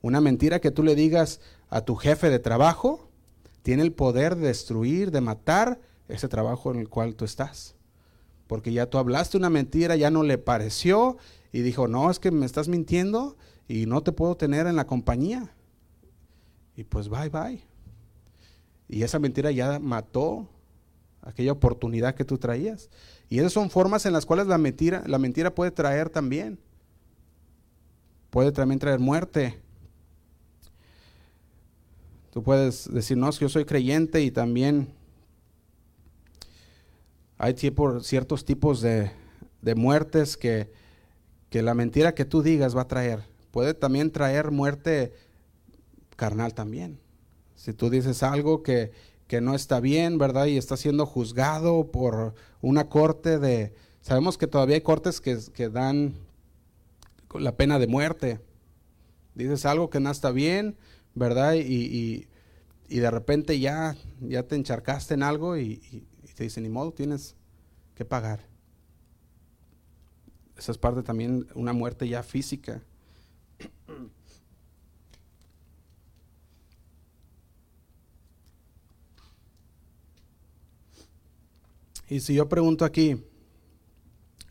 Una 0.00 0.18
mentira 0.22 0.62
que 0.62 0.70
tú 0.70 0.82
le 0.82 0.94
digas 0.94 1.42
a 1.68 1.82
tu 1.82 1.96
jefe 1.96 2.30
de 2.30 2.38
trabajo 2.38 3.10
tiene 3.60 3.82
el 3.82 3.92
poder 3.92 4.36
de 4.36 4.46
destruir, 4.46 5.10
de 5.10 5.20
matar 5.20 5.78
ese 6.08 6.26
trabajo 6.26 6.70
en 6.70 6.78
el 6.78 6.88
cual 6.88 7.16
tú 7.16 7.26
estás. 7.26 7.74
Porque 8.46 8.72
ya 8.72 8.86
tú 8.86 8.96
hablaste 8.96 9.36
una 9.36 9.50
mentira, 9.50 9.94
ya 9.94 10.10
no 10.10 10.22
le 10.22 10.38
pareció 10.38 11.18
y 11.52 11.60
dijo, 11.60 11.86
no, 11.86 12.10
es 12.10 12.18
que 12.18 12.30
me 12.30 12.46
estás 12.46 12.68
mintiendo 12.68 13.36
y 13.68 13.84
no 13.84 14.02
te 14.02 14.12
puedo 14.12 14.38
tener 14.38 14.66
en 14.66 14.76
la 14.76 14.86
compañía. 14.86 15.52
Y 16.76 16.84
pues 16.84 17.10
bye 17.10 17.28
bye. 17.28 17.62
Y 18.88 19.02
esa 19.02 19.18
mentira 19.18 19.50
ya 19.50 19.78
mató 19.78 20.48
aquella 21.20 21.52
oportunidad 21.52 22.14
que 22.14 22.24
tú 22.24 22.38
traías. 22.38 22.88
Y 23.32 23.38
esas 23.38 23.54
son 23.54 23.70
formas 23.70 24.04
en 24.04 24.12
las 24.12 24.26
cuales 24.26 24.46
la 24.46 24.58
mentira, 24.58 25.02
la 25.06 25.18
mentira 25.18 25.54
puede 25.54 25.70
traer 25.70 26.10
también. 26.10 26.58
Puede 28.28 28.52
también 28.52 28.78
traer 28.78 28.98
muerte. 28.98 29.58
Tú 32.30 32.42
puedes 32.42 32.92
decir, 32.92 33.16
no, 33.16 33.30
yo 33.30 33.48
soy 33.48 33.64
creyente 33.64 34.20
y 34.20 34.30
también 34.30 34.92
hay 37.38 37.56
ciertos 37.56 38.44
tipos 38.44 38.82
de, 38.82 39.10
muertes 39.76 40.36
que, 40.36 40.70
que 41.48 41.62
la 41.62 41.72
mentira 41.72 42.14
que 42.14 42.26
tú 42.26 42.42
digas 42.42 42.76
va 42.76 42.82
a 42.82 42.88
traer. 42.88 43.24
Puede 43.50 43.72
también 43.72 44.10
traer 44.10 44.50
muerte 44.50 45.14
carnal 46.16 46.52
también. 46.52 47.00
Si 47.54 47.72
tú 47.72 47.88
dices 47.88 48.22
algo 48.22 48.62
que, 48.62 48.92
que 49.32 49.40
no 49.40 49.54
está 49.54 49.80
bien, 49.80 50.18
¿verdad? 50.18 50.44
Y 50.44 50.58
está 50.58 50.76
siendo 50.76 51.06
juzgado 51.06 51.90
por 51.90 52.34
una 52.60 52.90
corte 52.90 53.38
de... 53.38 53.72
Sabemos 54.02 54.36
que 54.36 54.46
todavía 54.46 54.74
hay 54.74 54.82
cortes 54.82 55.22
que, 55.22 55.38
que 55.54 55.70
dan 55.70 56.16
la 57.32 57.56
pena 57.56 57.78
de 57.78 57.86
muerte. 57.86 58.40
Dices 59.34 59.64
algo 59.64 59.88
que 59.88 60.00
no 60.00 60.10
está 60.10 60.32
bien, 60.32 60.76
¿verdad? 61.14 61.54
Y, 61.54 62.28
y, 62.90 62.98
de 62.98 63.10
repente 63.10 63.58
ya, 63.58 63.96
ya 64.20 64.42
te 64.42 64.54
encharcaste 64.54 65.14
en 65.14 65.22
algo 65.22 65.56
y, 65.56 66.06
te 66.36 66.44
dicen, 66.44 66.64
ni 66.64 66.68
modo, 66.68 66.92
tienes 66.92 67.34
que 67.94 68.04
pagar. 68.04 68.40
Esa 70.58 70.72
es 70.72 70.76
parte 70.76 71.02
también 71.02 71.46
una 71.54 71.72
muerte 71.72 72.06
ya 72.06 72.22
física. 72.22 72.82
Y 82.12 82.20
si 82.20 82.34
yo 82.34 82.46
pregunto 82.46 82.84
aquí, 82.84 83.24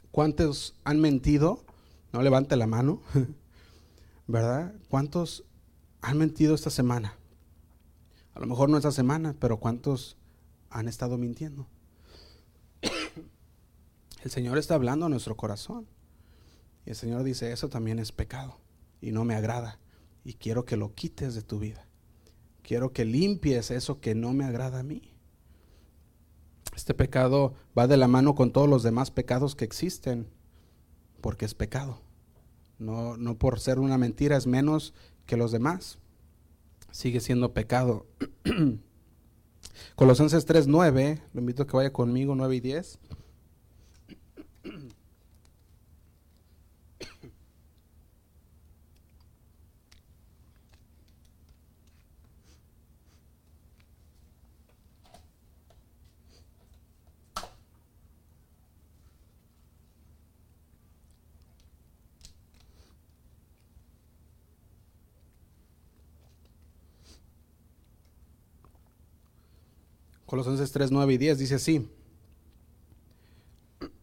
¿cuántos 0.10 0.74
han 0.84 1.00
mentido? 1.00 1.64
No 2.12 2.24
levante 2.24 2.56
la 2.56 2.66
mano, 2.66 3.04
¿verdad? 4.28 4.74
¿Cuántos 4.90 5.44
han 6.02 6.18
mentido 6.18 6.56
esta 6.56 6.72
semana? 6.72 7.20
A 8.34 8.40
lo 8.40 8.48
mejor 8.48 8.68
no 8.68 8.78
esta 8.78 8.92
semana, 8.92 9.36
pero 9.40 9.58
¿cuántos 9.58 10.18
han 10.72 10.88
estado 10.88 11.20
mintiendo? 11.20 11.68
El 14.24 14.32
Señor 14.32 14.58
está 14.58 14.74
hablando 14.74 15.06
a 15.06 15.10
nuestro 15.10 15.38
corazón. 15.38 15.86
Y 16.88 16.90
el 16.90 16.96
Señor 16.96 17.22
dice, 17.22 17.52
eso 17.52 17.70
también 17.70 18.00
es 18.00 18.12
pecado 18.12 18.58
y 19.02 19.12
no 19.12 19.24
me 19.24 19.36
agrada. 19.36 19.78
Y 20.24 20.34
quiero 20.34 20.66
que 20.66 20.78
lo 20.78 20.96
quites 20.96 21.36
de 21.36 21.44
tu 21.44 21.60
vida. 21.60 21.86
Quiero 22.64 22.92
que 22.92 23.06
limpies 23.06 23.70
eso 23.70 24.02
que 24.02 24.16
no 24.16 24.34
me 24.34 24.46
agrada 24.46 24.80
a 24.80 24.84
mí. 24.84 25.11
Este 26.76 26.94
pecado 26.94 27.54
va 27.78 27.88
de 27.88 27.98
la 27.98 28.08
mano 28.08 28.36
con 28.36 28.52
todos 28.52 28.70
los 28.70 28.84
demás 28.84 29.12
pecados 29.12 29.56
que 29.56 29.66
existen, 29.66 30.28
porque 31.22 31.46
es 31.46 31.54
pecado. 31.54 32.02
No, 32.80 33.18
no 33.18 33.38
por 33.38 33.60
ser 33.60 33.80
una 33.80 33.98
mentira 33.98 34.38
es 34.38 34.48
menos 34.48 34.94
que 35.26 35.38
los 35.38 35.52
demás. 35.52 36.00
Sigue 36.92 37.20
siendo 37.20 37.54
pecado. 37.54 38.06
Colosenses 39.96 40.48
3.9, 40.48 41.22
lo 41.34 41.40
invito 41.40 41.64
a 41.64 41.68
que 41.68 41.78
vaya 41.78 41.94
conmigo, 41.94 42.36
9 42.36 42.56
y 42.56 42.60
10. 42.60 43.00
Colosenses 70.32 70.72
3, 70.72 70.92
9 70.92 71.14
y 71.14 71.18
10 71.18 71.40
dice 71.40 71.56
así. 71.56 71.90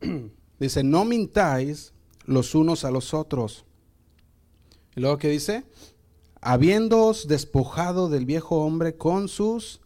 dice, 0.60 0.82
no 0.84 1.06
mintáis 1.06 1.94
los 2.26 2.54
unos 2.54 2.84
a 2.84 2.90
los 2.90 3.14
otros. 3.14 3.64
Y 4.94 5.00
luego 5.00 5.16
que 5.16 5.30
dice, 5.30 5.64
habiéndoos 6.42 7.28
despojado 7.28 8.10
del 8.10 8.26
viejo 8.26 8.62
hombre 8.62 8.94
con 8.94 9.28
sus 9.28 9.80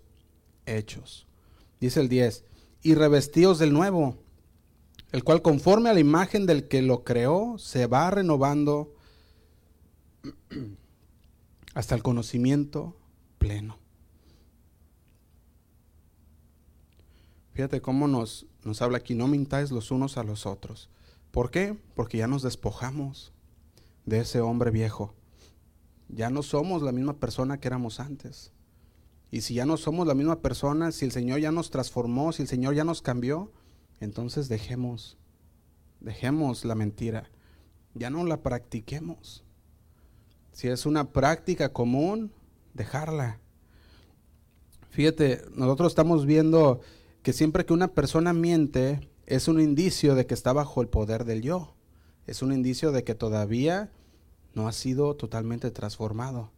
hechos. 0.66 1.28
Dice 1.80 2.00
el 2.00 2.08
10, 2.08 2.44
y 2.82 2.96
revestíos 2.96 3.60
del 3.60 3.72
nuevo, 3.72 4.16
el 5.12 5.22
cual 5.22 5.42
conforme 5.42 5.90
a 5.90 5.94
la 5.94 6.00
imagen 6.00 6.44
del 6.46 6.66
que 6.66 6.82
lo 6.82 7.04
creó, 7.04 7.56
se 7.58 7.86
va 7.86 8.10
renovando 8.10 8.96
hasta 11.74 11.94
el 11.94 12.02
conocimiento 12.02 12.96
pleno. 13.38 13.81
Fíjate 17.52 17.80
cómo 17.82 18.08
nos, 18.08 18.46
nos 18.64 18.80
habla 18.82 18.98
aquí, 18.98 19.14
no 19.14 19.28
mintáis 19.28 19.70
los 19.70 19.90
unos 19.90 20.16
a 20.16 20.24
los 20.24 20.46
otros. 20.46 20.88
¿Por 21.30 21.50
qué? 21.50 21.76
Porque 21.94 22.18
ya 22.18 22.26
nos 22.26 22.42
despojamos 22.42 23.32
de 24.06 24.20
ese 24.20 24.40
hombre 24.40 24.70
viejo. 24.70 25.14
Ya 26.08 26.30
no 26.30 26.42
somos 26.42 26.82
la 26.82 26.92
misma 26.92 27.14
persona 27.14 27.58
que 27.58 27.68
éramos 27.68 28.00
antes. 28.00 28.52
Y 29.30 29.40
si 29.40 29.54
ya 29.54 29.64
no 29.64 29.78
somos 29.78 30.06
la 30.06 30.14
misma 30.14 30.40
persona, 30.40 30.92
si 30.92 31.06
el 31.06 31.12
Señor 31.12 31.40
ya 31.40 31.52
nos 31.52 31.70
transformó, 31.70 32.32
si 32.32 32.42
el 32.42 32.48
Señor 32.48 32.74
ya 32.74 32.84
nos 32.84 33.00
cambió, 33.00 33.50
entonces 34.00 34.48
dejemos, 34.48 35.16
dejemos 36.00 36.66
la 36.66 36.74
mentira. 36.74 37.30
Ya 37.94 38.10
no 38.10 38.24
la 38.24 38.42
practiquemos. 38.42 39.44
Si 40.52 40.68
es 40.68 40.84
una 40.84 41.12
práctica 41.12 41.72
común, 41.72 42.30
dejarla. 42.74 43.40
Fíjate, 44.90 45.42
nosotros 45.54 45.92
estamos 45.92 46.26
viendo 46.26 46.80
que 47.22 47.32
siempre 47.32 47.64
que 47.64 47.72
una 47.72 47.88
persona 47.88 48.32
miente 48.32 49.08
es 49.26 49.48
un 49.48 49.60
indicio 49.60 50.14
de 50.14 50.26
que 50.26 50.34
está 50.34 50.52
bajo 50.52 50.82
el 50.82 50.88
poder 50.88 51.24
del 51.24 51.42
yo. 51.42 51.74
Es 52.26 52.42
un 52.42 52.52
indicio 52.52 52.92
de 52.92 53.04
que 53.04 53.14
todavía 53.14 53.92
no 54.54 54.68
ha 54.68 54.72
sido 54.72 55.14
totalmente 55.14 55.70
transformado. 55.70 56.50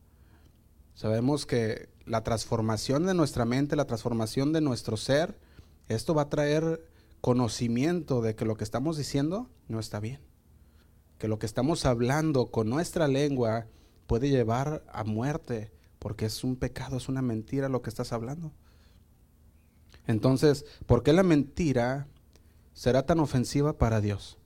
Sabemos 0.95 1.47
que 1.47 1.89
la 2.07 2.23
transformación 2.23 3.07
de 3.07 3.15
nuestra 3.15 3.45
mente, 3.45 3.77
la 3.77 3.87
transformación 3.87 4.53
de 4.53 4.61
nuestro 4.61 4.97
ser, 4.97 5.39
esto 5.89 6.15
va 6.15 6.23
a 6.23 6.31
traer 6.31 6.89
conocimiento 7.21 8.23
de 8.23 8.35
que 8.35 8.45
lo 8.45 8.57
que 8.57 8.65
estamos 8.65 8.97
diciendo 8.97 9.51
no 9.69 9.81
está 9.81 10.01
bien. 10.01 10.21
Que 11.19 11.29
lo 11.29 11.39
que 11.39 11.47
estamos 11.47 11.85
hablando 11.85 12.51
con 12.51 12.69
nuestra 12.69 13.09
lengua 13.09 13.67
puede 14.07 14.31
llevar 14.31 14.85
a 14.93 15.05
muerte, 15.05 15.73
porque 15.99 16.27
es 16.27 16.45
un 16.45 16.57
pecado, 16.57 16.97
es 16.97 17.09
una 17.09 17.23
mentira 17.23 17.69
lo 17.69 17.83
que 17.83 17.91
estás 17.91 18.13
hablando. 18.13 18.53
Entonces, 20.07 20.65
¿por 20.87 21.03
qué 21.03 21.13
la 21.13 21.23
mentira 21.23 22.07
será 22.73 23.07
tan 23.07 23.21
ofensiva 23.21 23.79
para 23.79 24.01
Dios? 24.01 24.39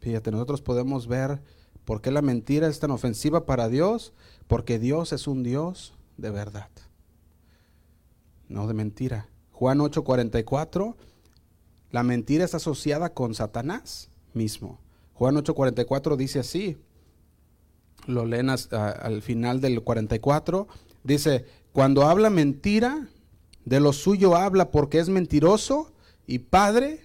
Fíjate, 0.00 0.30
nosotros 0.30 0.62
podemos 0.62 1.08
ver 1.08 1.42
por 1.84 2.00
qué 2.00 2.10
la 2.10 2.22
mentira 2.22 2.68
es 2.68 2.78
tan 2.78 2.90
ofensiva 2.90 3.46
para 3.46 3.68
Dios, 3.68 4.12
porque 4.46 4.78
Dios 4.78 5.12
es 5.12 5.26
un 5.26 5.42
Dios 5.42 5.94
de 6.16 6.30
verdad, 6.30 6.70
no 8.48 8.66
de 8.66 8.74
mentira. 8.74 9.28
Juan 9.52 9.78
8:44, 9.78 10.94
la 11.90 12.02
mentira 12.02 12.44
está 12.44 12.58
asociada 12.58 13.14
con 13.14 13.34
Satanás 13.34 14.10
mismo. 14.34 14.78
Juan 15.14 15.36
8:44 15.36 16.16
dice 16.16 16.38
así, 16.38 16.76
lo 18.06 18.24
leen 18.26 18.50
al 18.50 19.22
final 19.22 19.60
del 19.60 19.82
44, 19.82 20.68
dice, 21.02 21.44
cuando 21.72 22.04
habla 22.04 22.30
mentira, 22.30 23.08
de 23.66 23.80
lo 23.80 23.92
suyo 23.92 24.36
habla 24.36 24.70
porque 24.70 25.00
es 25.00 25.10
mentiroso 25.10 25.92
y 26.26 26.38
padre 26.38 27.00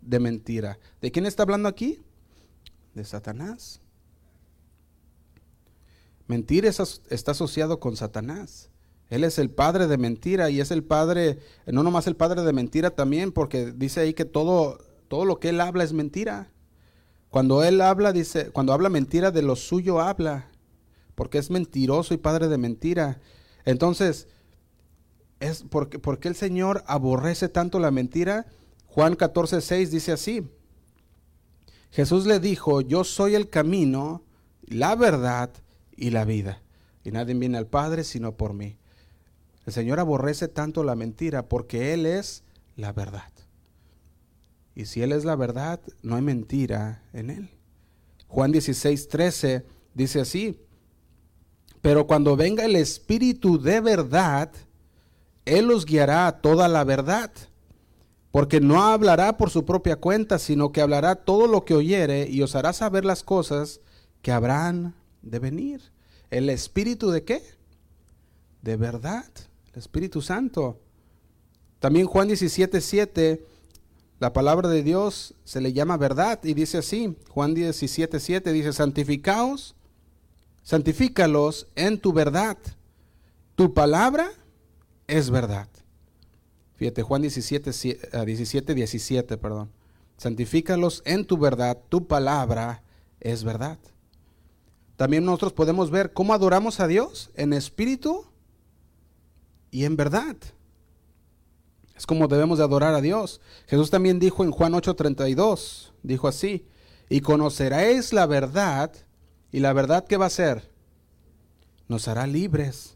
de 0.00 0.20
mentira. 0.20 0.78
¿De 1.02 1.10
quién 1.10 1.26
está 1.26 1.42
hablando 1.42 1.68
aquí? 1.68 2.00
De 2.94 3.04
Satanás. 3.04 3.80
Mentira 6.28 6.68
está 6.68 7.32
asociado 7.32 7.80
con 7.80 7.96
Satanás. 7.96 8.70
Él 9.10 9.24
es 9.24 9.38
el 9.38 9.50
padre 9.50 9.88
de 9.88 9.98
mentira 9.98 10.50
y 10.50 10.60
es 10.60 10.70
el 10.70 10.84
padre, 10.84 11.40
no 11.66 11.82
nomás 11.82 12.06
el 12.06 12.16
padre 12.16 12.42
de 12.42 12.52
mentira 12.52 12.90
también, 12.90 13.32
porque 13.32 13.72
dice 13.72 14.00
ahí 14.00 14.14
que 14.14 14.24
todo, 14.24 14.78
todo 15.08 15.24
lo 15.24 15.40
que 15.40 15.50
él 15.50 15.60
habla 15.60 15.82
es 15.82 15.92
mentira. 15.92 16.50
Cuando 17.28 17.64
él 17.64 17.80
habla, 17.80 18.12
dice, 18.12 18.50
cuando 18.50 18.72
habla 18.72 18.88
mentira, 18.88 19.32
de 19.32 19.42
lo 19.42 19.56
suyo 19.56 20.00
habla, 20.00 20.48
porque 21.16 21.38
es 21.38 21.50
mentiroso 21.50 22.14
y 22.14 22.18
padre 22.18 22.46
de 22.46 22.56
mentira. 22.56 23.20
Entonces, 23.64 24.28
es 25.44 25.64
porque, 25.68 25.98
porque 25.98 26.28
el 26.28 26.34
Señor 26.34 26.84
aborrece 26.86 27.48
tanto 27.48 27.78
la 27.78 27.90
mentira. 27.90 28.46
Juan 28.86 29.16
14, 29.16 29.60
6 29.60 29.90
dice 29.90 30.12
así. 30.12 30.48
Jesús 31.90 32.26
le 32.26 32.40
dijo, 32.40 32.80
yo 32.80 33.04
soy 33.04 33.34
el 33.34 33.48
camino, 33.48 34.22
la 34.66 34.96
verdad 34.96 35.50
y 35.96 36.10
la 36.10 36.24
vida. 36.24 36.60
Y 37.04 37.10
nadie 37.10 37.34
viene 37.34 37.58
al 37.58 37.66
Padre 37.66 38.04
sino 38.04 38.36
por 38.36 38.54
mí. 38.54 38.76
El 39.66 39.72
Señor 39.72 40.00
aborrece 40.00 40.48
tanto 40.48 40.82
la 40.82 40.94
mentira 40.94 41.48
porque 41.48 41.94
Él 41.94 42.06
es 42.06 42.42
la 42.76 42.92
verdad. 42.92 43.30
Y 44.74 44.86
si 44.86 45.02
Él 45.02 45.12
es 45.12 45.24
la 45.24 45.36
verdad, 45.36 45.80
no 46.02 46.16
hay 46.16 46.22
mentira 46.22 47.02
en 47.12 47.30
Él. 47.30 47.50
Juan 48.26 48.50
16, 48.50 49.08
13 49.08 49.64
dice 49.94 50.20
así, 50.20 50.58
pero 51.80 52.06
cuando 52.06 52.34
venga 52.34 52.64
el 52.64 52.76
Espíritu 52.76 53.60
de 53.60 53.80
verdad, 53.80 54.50
Él 55.44 55.70
os 55.70 55.84
guiará 55.84 56.26
a 56.26 56.40
toda 56.40 56.68
la 56.68 56.84
verdad, 56.84 57.30
porque 58.30 58.60
no 58.60 58.82
hablará 58.82 59.36
por 59.36 59.50
su 59.50 59.64
propia 59.64 59.96
cuenta, 59.96 60.38
sino 60.38 60.72
que 60.72 60.80
hablará 60.80 61.14
todo 61.16 61.46
lo 61.46 61.64
que 61.64 61.74
oyere 61.74 62.28
y 62.28 62.42
os 62.42 62.54
hará 62.54 62.72
saber 62.72 63.04
las 63.04 63.22
cosas 63.22 63.80
que 64.22 64.32
habrán 64.32 64.94
de 65.22 65.38
venir. 65.38 65.92
¿El 66.30 66.50
Espíritu 66.50 67.10
de 67.10 67.24
qué? 67.24 67.42
De 68.62 68.76
verdad, 68.76 69.26
el 69.72 69.78
Espíritu 69.78 70.22
Santo. 70.22 70.80
También 71.78 72.06
Juan 72.06 72.28
17, 72.28 72.80
7 72.80 73.46
la 74.20 74.32
palabra 74.32 74.68
de 74.68 74.82
Dios 74.82 75.34
se 75.44 75.60
le 75.60 75.72
llama 75.72 75.96
verdad 75.96 76.40
y 76.44 76.54
dice 76.54 76.78
así, 76.78 77.16
Juan 77.28 77.52
17, 77.52 78.20
7 78.20 78.52
dice, 78.52 78.72
santificaos, 78.72 79.74
santifícalos 80.62 81.66
en 81.74 81.98
tu 81.98 82.12
verdad. 82.12 82.56
Tu 83.54 83.74
palabra 83.74 84.30
es 85.06 85.30
verdad. 85.30 85.68
Fíjate, 86.76 87.02
Juan 87.02 87.22
17, 87.22 87.70
17, 88.24 88.74
17, 88.74 89.36
perdón. 89.36 89.70
Santifícalos 90.16 91.02
en 91.04 91.26
tu 91.26 91.38
verdad, 91.38 91.78
tu 91.88 92.06
palabra 92.06 92.82
es 93.20 93.44
verdad. 93.44 93.78
También 94.96 95.24
nosotros 95.24 95.52
podemos 95.52 95.90
ver 95.90 96.12
cómo 96.12 96.34
adoramos 96.34 96.80
a 96.80 96.86
Dios 96.86 97.30
en 97.34 97.52
espíritu 97.52 98.24
y 99.70 99.84
en 99.84 99.96
verdad. 99.96 100.36
Es 101.96 102.06
como 102.06 102.28
debemos 102.28 102.58
de 102.58 102.64
adorar 102.64 102.94
a 102.94 103.00
Dios. 103.00 103.40
Jesús 103.66 103.90
también 103.90 104.18
dijo 104.18 104.44
en 104.44 104.50
Juan 104.50 104.72
8:32, 104.74 105.92
dijo 106.02 106.28
así, 106.28 106.66
y 107.08 107.20
conoceréis 107.20 108.12
la 108.12 108.26
verdad, 108.26 108.92
y 109.52 109.60
la 109.60 109.72
verdad 109.72 110.04
que 110.06 110.16
va 110.16 110.26
a 110.26 110.30
ser, 110.30 110.70
nos 111.88 112.08
hará 112.08 112.26
libres. 112.26 112.93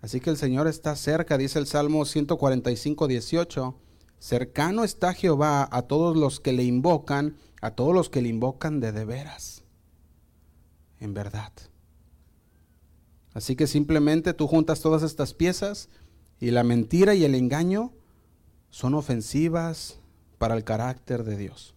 Así 0.00 0.20
que 0.20 0.30
el 0.30 0.36
Señor 0.36 0.66
está 0.66 0.96
cerca, 0.96 1.36
dice 1.36 1.58
el 1.58 1.66
Salmo 1.66 2.04
145, 2.04 3.06
18, 3.06 3.74
cercano 4.18 4.84
está 4.84 5.12
Jehová 5.12 5.68
a 5.70 5.82
todos 5.82 6.16
los 6.16 6.40
que 6.40 6.52
le 6.52 6.64
invocan, 6.64 7.36
a 7.60 7.72
todos 7.72 7.94
los 7.94 8.08
que 8.08 8.22
le 8.22 8.28
invocan 8.28 8.80
de 8.80 8.92
de 8.92 9.04
veras, 9.04 9.62
en 10.98 11.12
verdad. 11.12 11.52
Así 13.34 13.56
que 13.56 13.66
simplemente 13.66 14.32
tú 14.32 14.46
juntas 14.46 14.80
todas 14.80 15.02
estas 15.02 15.34
piezas, 15.34 15.88
y 16.40 16.50
la 16.50 16.64
mentira 16.64 17.14
y 17.14 17.24
el 17.24 17.34
engaño 17.34 17.92
son 18.70 18.94
ofensivas 18.94 19.98
para 20.38 20.56
el 20.56 20.64
carácter 20.64 21.24
de 21.24 21.36
Dios. 21.36 21.74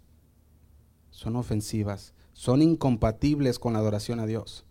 Son 1.09 1.35
ofensivas, 1.35 2.13
son 2.31 2.61
incompatibles 2.61 3.59
con 3.59 3.73
la 3.73 3.79
adoración 3.79 4.21
a 4.21 4.25
Dios. 4.25 4.65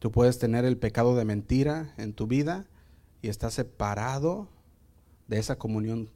Tú 0.00 0.10
puedes 0.10 0.38
tener 0.38 0.64
el 0.64 0.78
pecado 0.78 1.14
de 1.14 1.26
mentira 1.26 1.94
en 1.98 2.14
tu 2.14 2.26
vida 2.26 2.66
y 3.20 3.28
estás 3.28 3.52
separado 3.54 4.48
de 5.28 5.38
esa 5.38 5.56
comunión, 5.56 6.10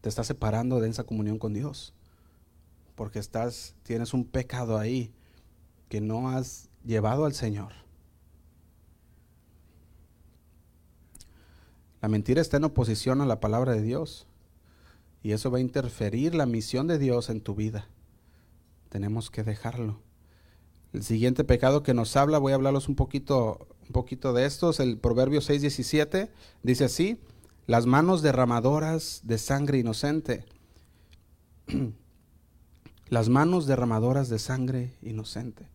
te 0.00 0.08
estás 0.08 0.26
separando 0.26 0.80
de 0.80 0.90
esa 0.90 1.04
comunión 1.04 1.38
con 1.38 1.54
Dios. 1.54 1.94
Porque 2.96 3.20
estás 3.20 3.76
tienes 3.84 4.12
un 4.12 4.24
pecado 4.24 4.76
ahí 4.76 5.14
que 5.88 6.00
no 6.00 6.30
has 6.30 6.68
llevado 6.84 7.24
al 7.24 7.32
Señor. 7.32 7.72
La 12.02 12.08
mentira 12.08 12.40
está 12.40 12.56
en 12.56 12.64
oposición 12.64 13.20
a 13.20 13.26
la 13.26 13.38
palabra 13.38 13.72
de 13.72 13.82
Dios 13.82 14.26
y 15.22 15.30
eso 15.30 15.50
va 15.52 15.58
a 15.58 15.62
interferir 15.62 16.34
la 16.34 16.46
misión 16.46 16.88
de 16.88 16.98
Dios 16.98 17.30
en 17.30 17.40
tu 17.40 17.54
vida. 17.54 17.88
Tenemos 18.88 19.30
que 19.30 19.44
dejarlo. 19.44 20.07
El 20.98 21.04
siguiente 21.04 21.44
pecado 21.44 21.84
que 21.84 21.94
nos 21.94 22.16
habla, 22.16 22.38
voy 22.38 22.50
a 22.50 22.56
hablarlos 22.56 22.88
un 22.88 22.96
poquito, 22.96 23.68
un 23.86 23.92
poquito 23.92 24.32
de 24.32 24.46
estos, 24.46 24.80
el 24.80 24.98
Proverbio 24.98 25.40
6:17 25.40 26.28
dice 26.64 26.86
así: 26.86 27.20
las 27.68 27.86
manos 27.86 28.20
derramadoras 28.20 29.20
de 29.22 29.38
sangre 29.38 29.78
inocente. 29.78 30.44
las 33.10 33.28
manos 33.28 33.66
derramadoras 33.66 34.28
de 34.28 34.40
sangre 34.40 34.92
inocente. 35.00 35.68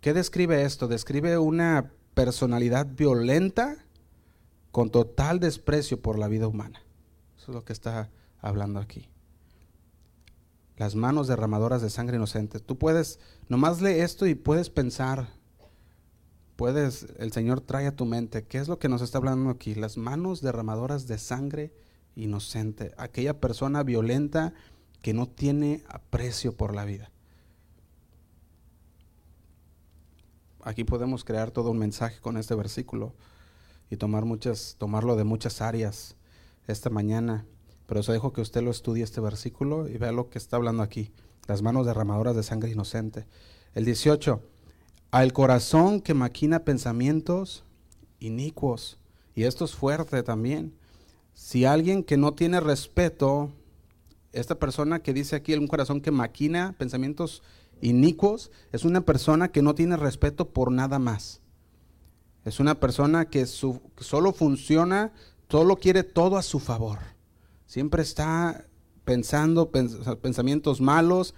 ¿Qué 0.00 0.14
describe 0.14 0.62
esto? 0.62 0.86
Describe 0.86 1.36
una 1.36 1.90
personalidad 2.14 2.86
violenta 2.86 3.84
con 4.70 4.88
total 4.88 5.40
desprecio 5.40 6.00
por 6.00 6.16
la 6.16 6.28
vida 6.28 6.46
humana. 6.46 6.80
Eso 7.36 7.50
es 7.50 7.54
lo 7.56 7.64
que 7.64 7.72
está 7.72 8.08
hablando 8.40 8.78
aquí. 8.78 9.08
Las 10.76 10.94
manos 10.94 11.26
derramadoras 11.26 11.82
de 11.82 11.90
sangre 11.90 12.18
inocente. 12.18 12.60
Tú 12.60 12.78
puedes, 12.78 13.18
nomás 13.48 13.80
lee 13.80 14.00
esto 14.00 14.26
y 14.26 14.34
puedes 14.34 14.70
pensar, 14.70 15.28
puedes, 16.56 17.06
el 17.18 17.32
Señor 17.32 17.60
trae 17.60 17.86
a 17.86 17.96
tu 17.96 18.04
mente, 18.04 18.44
¿qué 18.44 18.58
es 18.58 18.68
lo 18.68 18.78
que 18.78 18.88
nos 18.88 19.02
está 19.02 19.18
hablando 19.18 19.50
aquí? 19.50 19.74
Las 19.74 19.96
manos 19.96 20.40
derramadoras 20.40 21.06
de 21.06 21.18
sangre 21.18 21.72
inocente. 22.16 22.92
Aquella 22.96 23.40
persona 23.40 23.82
violenta 23.82 24.54
que 25.02 25.14
no 25.14 25.28
tiene 25.28 25.82
aprecio 25.88 26.56
por 26.56 26.74
la 26.74 26.84
vida. 26.84 27.10
Aquí 30.62 30.84
podemos 30.84 31.24
crear 31.24 31.50
todo 31.50 31.70
un 31.70 31.78
mensaje 31.78 32.20
con 32.20 32.38
este 32.38 32.54
versículo 32.54 33.14
y 33.90 33.96
tomar 33.96 34.24
muchas, 34.24 34.76
tomarlo 34.78 35.14
de 35.14 35.24
muchas 35.24 35.60
áreas 35.60 36.16
esta 36.66 36.88
mañana. 36.88 37.44
Pero 37.86 38.00
os 38.00 38.06
dejo 38.06 38.32
que 38.32 38.40
usted 38.40 38.62
lo 38.62 38.70
estudie 38.70 39.04
este 39.04 39.20
versículo 39.20 39.88
y 39.88 39.98
vea 39.98 40.12
lo 40.12 40.30
que 40.30 40.38
está 40.38 40.56
hablando 40.56 40.82
aquí. 40.82 41.12
Las 41.46 41.62
manos 41.62 41.86
derramadoras 41.86 42.34
de 42.34 42.42
sangre 42.42 42.70
inocente. 42.70 43.26
El 43.74 43.84
18. 43.84 44.40
Al 45.10 45.32
corazón 45.32 46.00
que 46.00 46.14
maquina 46.14 46.64
pensamientos 46.64 47.64
inicuos. 48.18 48.98
Y 49.34 49.44
esto 49.44 49.64
es 49.64 49.74
fuerte 49.74 50.22
también. 50.22 50.74
Si 51.34 51.64
alguien 51.64 52.04
que 52.04 52.16
no 52.16 52.32
tiene 52.32 52.60
respeto, 52.60 53.50
esta 54.32 54.58
persona 54.58 55.00
que 55.00 55.12
dice 55.12 55.36
aquí 55.36 55.54
un 55.54 55.66
corazón 55.66 56.00
que 56.00 56.10
maquina 56.10 56.74
pensamientos 56.78 57.42
inicuos, 57.80 58.50
es 58.72 58.84
una 58.84 59.02
persona 59.02 59.48
que 59.48 59.62
no 59.62 59.74
tiene 59.74 59.96
respeto 59.96 60.48
por 60.50 60.72
nada 60.72 60.98
más. 60.98 61.40
Es 62.44 62.60
una 62.60 62.78
persona 62.78 63.26
que 63.26 63.46
solo 63.46 64.32
funciona, 64.32 65.12
solo 65.48 65.76
quiere 65.76 66.04
todo 66.04 66.36
a 66.36 66.42
su 66.42 66.60
favor. 66.60 66.98
Siempre 67.66 68.02
está 68.02 68.66
pensando 69.04 69.70
pensamientos 69.70 70.80
malos, 70.80 71.34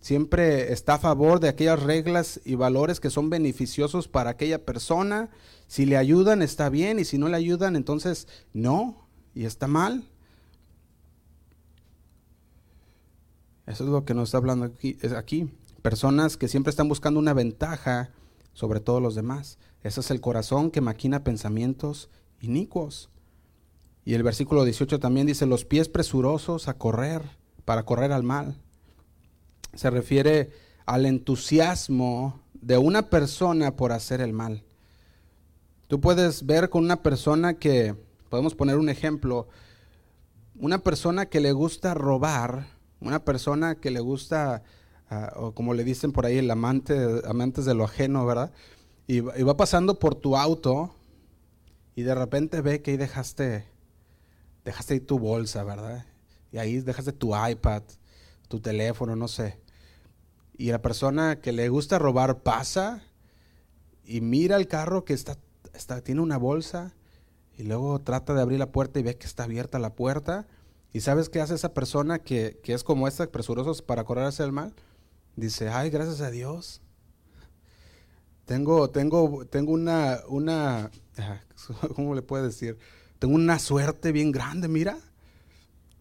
siempre 0.00 0.72
está 0.72 0.94
a 0.94 0.98
favor 0.98 1.40
de 1.40 1.48
aquellas 1.48 1.82
reglas 1.82 2.40
y 2.44 2.56
valores 2.56 3.00
que 3.00 3.10
son 3.10 3.30
beneficiosos 3.30 4.08
para 4.08 4.30
aquella 4.30 4.64
persona. 4.64 5.30
Si 5.66 5.86
le 5.86 5.96
ayudan, 5.96 6.42
está 6.42 6.68
bien, 6.68 6.98
y 6.98 7.04
si 7.04 7.16
no 7.16 7.28
le 7.28 7.36
ayudan, 7.36 7.76
entonces 7.76 8.28
no, 8.52 9.08
y 9.34 9.44
está 9.44 9.66
mal. 9.66 10.04
Eso 13.66 13.84
es 13.84 13.90
lo 13.90 14.04
que 14.04 14.14
nos 14.14 14.28
está 14.28 14.38
hablando 14.38 14.66
aquí, 14.66 14.98
aquí. 15.16 15.50
Personas 15.80 16.36
que 16.36 16.48
siempre 16.48 16.70
están 16.70 16.88
buscando 16.88 17.18
una 17.18 17.32
ventaja 17.32 18.10
sobre 18.52 18.80
todos 18.80 19.00
los 19.00 19.14
demás. 19.14 19.58
Ese 19.82 20.00
es 20.00 20.10
el 20.10 20.20
corazón 20.20 20.70
que 20.70 20.80
maquina 20.80 21.24
pensamientos 21.24 22.10
inicuos. 22.40 23.08
Y 24.04 24.14
el 24.14 24.22
versículo 24.22 24.64
18 24.64 25.00
también 25.00 25.26
dice, 25.26 25.46
los 25.46 25.64
pies 25.64 25.88
presurosos 25.88 26.68
a 26.68 26.74
correr, 26.74 27.22
para 27.64 27.84
correr 27.84 28.12
al 28.12 28.22
mal. 28.22 28.56
Se 29.74 29.88
refiere 29.90 30.50
al 30.84 31.06
entusiasmo 31.06 32.40
de 32.52 32.76
una 32.76 33.08
persona 33.08 33.76
por 33.76 33.92
hacer 33.92 34.20
el 34.20 34.32
mal. 34.32 34.62
Tú 35.88 36.00
puedes 36.00 36.44
ver 36.44 36.68
con 36.68 36.84
una 36.84 37.02
persona 37.02 37.54
que, 37.54 37.94
podemos 38.28 38.54
poner 38.54 38.76
un 38.76 38.90
ejemplo, 38.90 39.48
una 40.58 40.78
persona 40.78 41.26
que 41.26 41.40
le 41.40 41.52
gusta 41.52 41.94
robar, 41.94 42.66
una 43.00 43.24
persona 43.24 43.76
que 43.76 43.90
le 43.90 44.00
gusta, 44.00 44.62
ah, 45.08 45.32
o 45.36 45.52
como 45.52 45.72
le 45.72 45.82
dicen 45.82 46.12
por 46.12 46.26
ahí, 46.26 46.38
el 46.38 46.50
amante, 46.50 47.22
amantes 47.26 47.64
de 47.64 47.74
lo 47.74 47.84
ajeno, 47.84 48.26
¿verdad? 48.26 48.52
Y, 49.06 49.16
y 49.18 49.42
va 49.42 49.56
pasando 49.56 49.98
por 49.98 50.14
tu 50.14 50.36
auto 50.36 50.94
y 51.94 52.02
de 52.02 52.14
repente 52.14 52.60
ve 52.60 52.82
que 52.82 52.92
ahí 52.92 52.96
dejaste 52.96 53.73
dejaste 54.64 54.94
ahí 54.94 55.00
tu 55.00 55.18
bolsa, 55.18 55.64
¿verdad? 55.64 56.06
Y 56.52 56.58
ahí 56.58 56.80
dejaste 56.80 57.12
tu 57.12 57.34
iPad, 57.36 57.82
tu 58.48 58.60
teléfono, 58.60 59.16
no 59.16 59.28
sé. 59.28 59.60
Y 60.56 60.70
la 60.70 60.80
persona 60.80 61.40
que 61.40 61.52
le 61.52 61.68
gusta 61.68 61.98
robar 61.98 62.42
pasa 62.42 63.02
y 64.04 64.20
mira 64.20 64.56
el 64.56 64.68
carro 64.68 65.04
que 65.04 65.14
está, 65.14 65.36
está, 65.72 66.00
tiene 66.02 66.20
una 66.20 66.36
bolsa 66.36 66.94
y 67.56 67.64
luego 67.64 68.00
trata 68.00 68.34
de 68.34 68.42
abrir 68.42 68.58
la 68.58 68.70
puerta 68.72 69.00
y 69.00 69.02
ve 69.02 69.16
que 69.16 69.26
está 69.26 69.44
abierta 69.44 69.78
la 69.78 69.94
puerta. 69.94 70.46
¿Y 70.92 71.00
sabes 71.00 71.28
qué 71.28 71.40
hace 71.40 71.54
esa 71.54 71.74
persona 71.74 72.20
que, 72.20 72.60
que 72.62 72.72
es 72.72 72.84
como 72.84 73.08
esta, 73.08 73.26
presurosos 73.26 73.82
para 73.82 74.04
correr 74.04 74.26
hacia 74.26 74.44
el 74.44 74.52
mal? 74.52 74.74
Dice, 75.36 75.68
ay, 75.68 75.90
gracias 75.90 76.20
a 76.20 76.30
Dios. 76.30 76.80
Tengo, 78.44 78.90
tengo, 78.90 79.44
tengo 79.46 79.72
una, 79.72 80.20
una, 80.28 80.90
¿cómo 81.96 82.14
le 82.14 82.22
puedo 82.22 82.44
decir? 82.44 82.78
Tengo 83.18 83.34
una 83.34 83.58
suerte 83.58 84.12
bien 84.12 84.32
grande, 84.32 84.68
mira. 84.68 84.98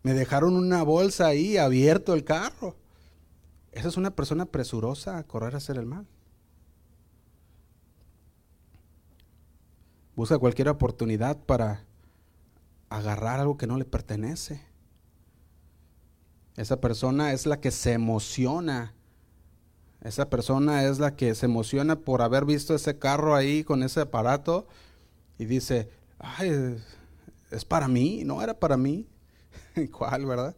Me 0.04 0.14
dejaron 0.14 0.56
una 0.56 0.84
bolsa 0.84 1.28
ahí, 1.28 1.58
abierto 1.58 2.14
el 2.14 2.24
carro. 2.24 2.76
Esa 3.72 3.88
es 3.88 3.98
una 3.98 4.12
persona 4.12 4.46
presurosa 4.46 5.18
a 5.18 5.24
correr 5.24 5.56
a 5.56 5.58
hacer 5.58 5.78
el 5.78 5.86
mal. 5.86 6.06
Busca 10.16 10.38
cualquier 10.38 10.70
oportunidad 10.70 11.38
para 11.38 11.86
agarrar 12.90 13.40
algo 13.40 13.58
que 13.58 13.66
no 13.66 13.78
le 13.78 13.86
pertenece. 13.86 14.62
Esa 16.56 16.80
persona 16.80 17.34
es 17.34 17.48
la 17.48 17.60
que 17.60 17.72
se 17.72 17.94
emociona. 17.94 18.94
Esa 20.02 20.30
persona 20.30 20.84
es 20.84 21.00
la 21.00 21.16
que 21.16 21.34
se 21.34 21.48
emociona 21.48 21.96
por 21.96 22.22
haber 22.22 22.46
visto 22.46 22.76
ese 22.76 23.00
carro 23.00 23.36
ahí 23.36 23.64
con 23.64 23.82
ese 23.82 24.02
aparato 24.02 24.68
y 25.40 25.46
dice, 25.46 25.90
ay, 26.20 26.78
es 27.54 27.66
para 27.66 27.88
mí, 27.88 28.24
no 28.26 28.42
era 28.42 28.60
para 28.60 28.78
mí. 28.78 29.08
¿Cuál, 29.92 30.26
verdad? 30.26 30.56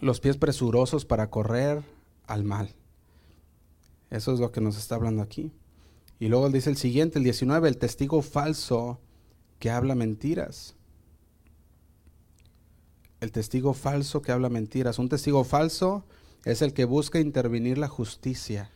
Los 0.00 0.20
pies 0.20 0.36
presurosos 0.36 1.04
para 1.04 1.30
correr 1.30 1.82
al 2.26 2.44
mal. 2.44 2.74
Eso 4.10 4.32
es 4.32 4.40
lo 4.40 4.50
que 4.50 4.60
nos 4.60 4.76
está 4.76 4.96
hablando 4.96 5.22
aquí. 5.22 5.52
Y 6.18 6.28
luego 6.28 6.50
dice 6.50 6.70
el 6.70 6.76
siguiente, 6.76 7.18
el 7.18 7.24
19, 7.24 7.68
el 7.68 7.78
testigo 7.78 8.22
falso 8.22 9.00
que 9.58 9.70
habla 9.70 9.94
mentiras. 9.94 10.74
El 13.20 13.32
testigo 13.32 13.72
falso 13.72 14.20
que 14.22 14.32
habla 14.32 14.48
mentiras. 14.48 14.98
Un 14.98 15.08
testigo 15.08 15.44
falso 15.44 16.04
es 16.44 16.62
el 16.62 16.72
que 16.72 16.84
busca 16.86 17.20
intervenir 17.20 17.78
la 17.78 17.88
justicia 17.88 18.70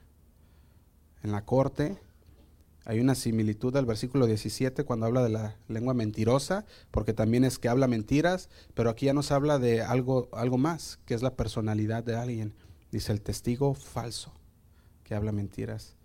en 1.23 1.33
la 1.33 1.45
corte 1.45 1.99
hay 2.87 3.01
una 3.01 3.15
similitud 3.15 3.75
al 3.77 3.87
versículo 3.87 4.27
17 4.27 4.85
cuando 4.85 5.07
habla 5.07 5.23
de 5.23 5.31
la 5.31 5.57
lengua 5.69 5.95
mentirosa, 5.95 6.67
porque 6.91 7.15
también 7.15 7.45
es 7.45 7.59
que 7.59 7.69
habla 7.69 7.89
mentiras, 7.89 8.51
pero 8.75 8.91
aquí 8.91 9.07
ya 9.07 9.15
nos 9.15 9.33
habla 9.33 9.59
de 9.59 9.81
algo, 9.81 10.29
algo 10.33 10.59
más, 10.59 10.99
que 11.07 11.15
es 11.15 11.23
la 11.23 11.35
personalidad 11.35 12.05
de 12.05 12.17
alguien. 12.17 12.55
Dice 12.93 13.13
el 13.13 13.23
testigo 13.23 13.75
falso, 13.75 14.35
que 15.03 15.15
habla 15.15 15.33
mentiras. 15.33 15.97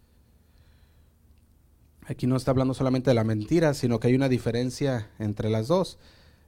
Aquí 2.08 2.28
no 2.28 2.38
está 2.38 2.52
hablando 2.52 2.74
solamente 2.74 3.12
de 3.12 3.16
la 3.16 3.24
mentira, 3.24 3.74
sino 3.74 4.00
que 4.00 4.08
hay 4.08 4.16
una 4.16 4.30
diferencia 4.30 5.12
entre 5.20 5.50
las 5.50 5.68
dos. 5.68 6.00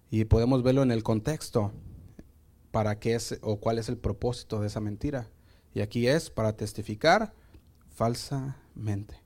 Y 0.09 0.25
podemos 0.25 0.63
verlo 0.63 0.81
en 0.81 0.91
el 0.91 1.03
contexto, 1.03 1.71
para 2.71 2.99
qué 2.99 3.15
es 3.15 3.37
o 3.41 3.59
cuál 3.59 3.77
es 3.77 3.89
el 3.89 3.97
propósito 3.97 4.61
de 4.61 4.67
esa 4.67 4.79
mentira. 4.79 5.27
Y 5.73 5.81
aquí 5.81 6.07
es 6.07 6.29
para 6.29 6.55
testificar 6.55 7.33
falsamente. 7.93 9.20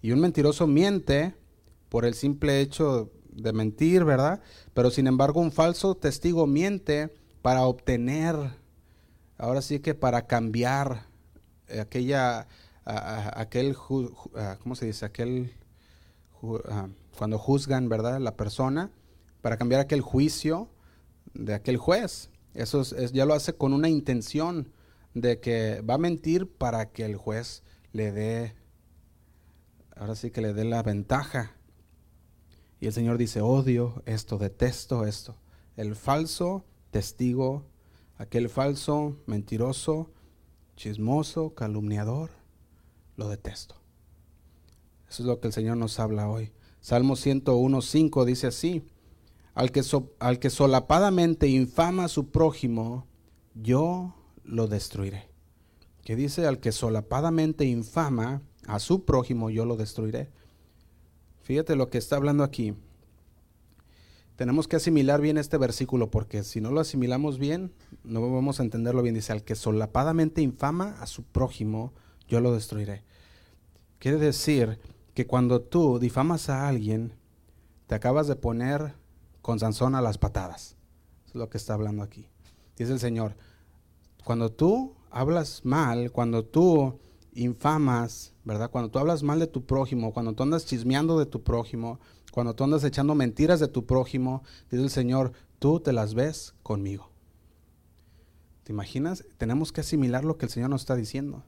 Y 0.00 0.12
un 0.12 0.20
mentiroso 0.20 0.66
miente 0.66 1.34
por 1.88 2.04
el 2.04 2.14
simple 2.14 2.60
hecho 2.60 3.10
de 3.30 3.52
mentir, 3.52 4.04
¿verdad? 4.04 4.40
Pero 4.74 4.90
sin 4.90 5.06
embargo 5.06 5.40
un 5.40 5.52
falso 5.52 5.96
testigo 5.96 6.46
miente 6.46 7.14
para 7.42 7.62
obtener, 7.62 8.36
ahora 9.38 9.62
sí 9.62 9.80
que 9.80 9.94
para 9.94 10.26
cambiar 10.26 11.06
aquella, 11.80 12.46
aquel, 12.84 13.76
¿cómo 13.76 14.74
se 14.74 14.86
dice? 14.86 15.04
Aquel, 15.04 15.52
cuando 17.16 17.38
juzgan, 17.38 17.88
¿verdad? 17.88 18.20
La 18.20 18.36
persona, 18.36 18.90
para 19.40 19.56
cambiar 19.56 19.80
aquel 19.80 20.00
juicio 20.00 20.68
de 21.34 21.54
aquel 21.54 21.76
juez. 21.76 22.30
Eso 22.54 22.82
ya 22.82 23.24
lo 23.24 23.34
hace 23.34 23.52
con 23.52 23.72
una 23.72 23.88
intención 23.88 24.72
de 25.14 25.40
que 25.40 25.80
va 25.80 25.94
a 25.94 25.98
mentir 25.98 26.50
para 26.50 26.90
que 26.90 27.04
el 27.04 27.16
juez 27.16 27.62
le 27.92 28.12
dé 28.12 28.56
ahora 29.98 30.14
sí 30.14 30.30
que 30.30 30.40
le 30.40 30.52
dé 30.52 30.64
la 30.64 30.82
ventaja. 30.82 31.52
Y 32.80 32.86
el 32.86 32.92
Señor 32.92 33.18
dice, 33.18 33.40
odio 33.40 34.02
esto, 34.06 34.38
detesto 34.38 35.04
esto. 35.04 35.36
El 35.76 35.96
falso 35.96 36.64
testigo, 36.90 37.64
aquel 38.16 38.48
falso, 38.48 39.16
mentiroso, 39.26 40.10
chismoso, 40.76 41.54
calumniador, 41.54 42.30
lo 43.16 43.28
detesto. 43.28 43.74
Eso 45.08 45.22
es 45.22 45.26
lo 45.26 45.40
que 45.40 45.48
el 45.48 45.52
Señor 45.52 45.76
nos 45.76 45.98
habla 45.98 46.28
hoy. 46.28 46.52
Salmo 46.80 47.16
101.5 47.16 48.24
dice 48.24 48.46
así, 48.46 48.84
al 49.54 49.72
que, 49.72 49.82
al 50.20 50.38
que 50.38 50.50
solapadamente 50.50 51.48
infama 51.48 52.04
a 52.04 52.08
su 52.08 52.30
prójimo, 52.30 53.06
yo 53.54 54.14
lo 54.44 54.68
destruiré. 54.68 55.28
Que 56.04 56.14
dice, 56.14 56.46
al 56.46 56.60
que 56.60 56.70
solapadamente 56.70 57.64
infama 57.64 58.42
a 58.68 58.78
su 58.78 59.04
prójimo 59.04 59.50
yo 59.50 59.64
lo 59.64 59.76
destruiré. 59.76 60.28
Fíjate 61.42 61.74
lo 61.74 61.88
que 61.88 61.98
está 61.98 62.16
hablando 62.16 62.44
aquí. 62.44 62.74
Tenemos 64.36 64.68
que 64.68 64.76
asimilar 64.76 65.20
bien 65.20 65.38
este 65.38 65.56
versículo 65.56 66.10
porque 66.10 66.44
si 66.44 66.60
no 66.60 66.70
lo 66.70 66.80
asimilamos 66.80 67.38
bien, 67.38 67.72
no 68.04 68.20
vamos 68.20 68.60
a 68.60 68.62
entenderlo 68.62 69.02
bien. 69.02 69.14
Dice, 69.14 69.32
al 69.32 69.42
que 69.42 69.56
solapadamente 69.56 70.42
infama 70.42 70.96
a 71.00 71.06
su 71.06 71.24
prójimo, 71.24 71.92
yo 72.28 72.40
lo 72.40 72.52
destruiré. 72.52 73.02
Quiere 73.98 74.18
decir 74.18 74.78
que 75.14 75.26
cuando 75.26 75.62
tú 75.62 75.98
difamas 75.98 76.50
a 76.50 76.68
alguien, 76.68 77.14
te 77.86 77.94
acabas 77.94 78.28
de 78.28 78.36
poner 78.36 78.94
con 79.40 79.58
Sansón 79.58 79.94
a 79.94 80.02
las 80.02 80.18
patadas. 80.18 80.76
es 81.26 81.34
lo 81.34 81.48
que 81.48 81.56
está 81.56 81.72
hablando 81.72 82.02
aquí. 82.02 82.28
Dice 82.76 82.92
el 82.92 83.00
Señor, 83.00 83.34
cuando 84.24 84.52
tú 84.52 84.94
hablas 85.10 85.64
mal, 85.64 86.12
cuando 86.12 86.44
tú 86.44 86.98
infamas, 87.32 88.34
¿verdad? 88.48 88.70
Cuando 88.70 88.90
tú 88.90 88.98
hablas 88.98 89.22
mal 89.22 89.38
de 89.38 89.46
tu 89.46 89.66
prójimo, 89.66 90.14
cuando 90.14 90.32
tú 90.32 90.42
andas 90.42 90.64
chismeando 90.64 91.18
de 91.18 91.26
tu 91.26 91.42
prójimo, 91.42 92.00
cuando 92.32 92.54
tú 92.54 92.64
andas 92.64 92.82
echando 92.82 93.14
mentiras 93.14 93.60
de 93.60 93.68
tu 93.68 93.84
prójimo, 93.84 94.42
dice 94.70 94.82
el 94.82 94.88
Señor, 94.88 95.32
tú 95.58 95.80
te 95.80 95.92
las 95.92 96.14
ves 96.14 96.54
conmigo. 96.62 97.10
¿Te 98.64 98.72
imaginas? 98.72 99.26
Tenemos 99.36 99.70
que 99.70 99.82
asimilar 99.82 100.24
lo 100.24 100.38
que 100.38 100.46
el 100.46 100.50
Señor 100.50 100.70
nos 100.70 100.80
está 100.80 100.96
diciendo. 100.96 101.44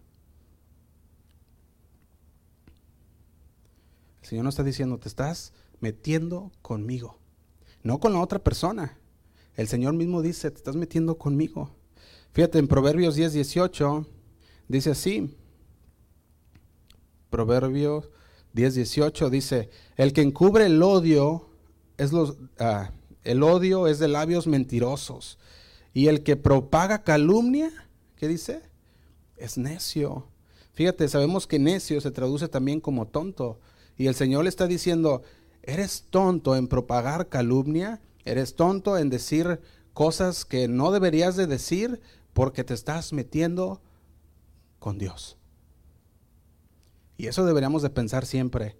El 4.20 4.28
Señor 4.28 4.44
nos 4.44 4.52
está 4.52 4.62
diciendo, 4.62 4.98
te 4.98 5.08
estás 5.08 5.54
metiendo 5.80 6.52
conmigo, 6.60 7.16
no 7.82 7.98
con 7.98 8.12
la 8.12 8.20
otra 8.20 8.40
persona. 8.40 8.98
El 9.56 9.68
Señor 9.68 9.94
mismo 9.94 10.20
dice, 10.20 10.50
te 10.50 10.58
estás 10.58 10.76
metiendo 10.76 11.16
conmigo. 11.16 11.70
Fíjate, 12.32 12.58
en 12.58 12.68
Proverbios 12.68 13.14
10, 13.14 13.32
18, 13.32 14.06
dice 14.68 14.90
así, 14.90 15.34
Proverbios 17.30 18.10
10, 18.52 18.74
18 18.74 19.30
dice, 19.30 19.70
el 19.96 20.12
que 20.12 20.22
encubre 20.22 20.66
el 20.66 20.82
odio 20.82 21.48
es 21.96 22.12
los, 22.12 22.36
ah, 22.58 22.90
el 23.24 23.42
odio 23.42 23.86
es 23.86 23.98
de 23.98 24.08
labios 24.08 24.46
mentirosos 24.46 25.38
y 25.94 26.08
el 26.08 26.22
que 26.22 26.36
propaga 26.36 27.04
calumnia, 27.04 27.70
¿qué 28.16 28.28
dice? 28.28 28.70
es 29.40 29.58
necio. 29.58 30.28
Fíjate, 30.74 31.08
sabemos 31.08 31.46
que 31.46 31.58
necio 31.58 32.00
se 32.00 32.10
traduce 32.10 32.48
también 32.48 32.80
como 32.80 33.08
tonto. 33.08 33.58
Y 33.96 34.06
el 34.06 34.14
Señor 34.14 34.44
le 34.44 34.50
está 34.50 34.66
diciendo, 34.66 35.22
eres 35.62 36.04
tonto 36.10 36.54
en 36.54 36.68
propagar 36.68 37.28
calumnia, 37.28 38.00
eres 38.24 38.54
tonto 38.54 38.96
en 38.96 39.10
decir 39.10 39.60
cosas 39.92 40.44
que 40.44 40.68
no 40.68 40.92
deberías 40.92 41.36
de 41.36 41.46
decir 41.46 42.00
porque 42.32 42.62
te 42.62 42.74
estás 42.74 43.12
metiendo 43.12 43.82
con 44.78 44.98
Dios. 44.98 45.36
Y 47.20 47.26
eso 47.26 47.44
deberíamos 47.44 47.82
de 47.82 47.90
pensar 47.90 48.24
siempre, 48.24 48.76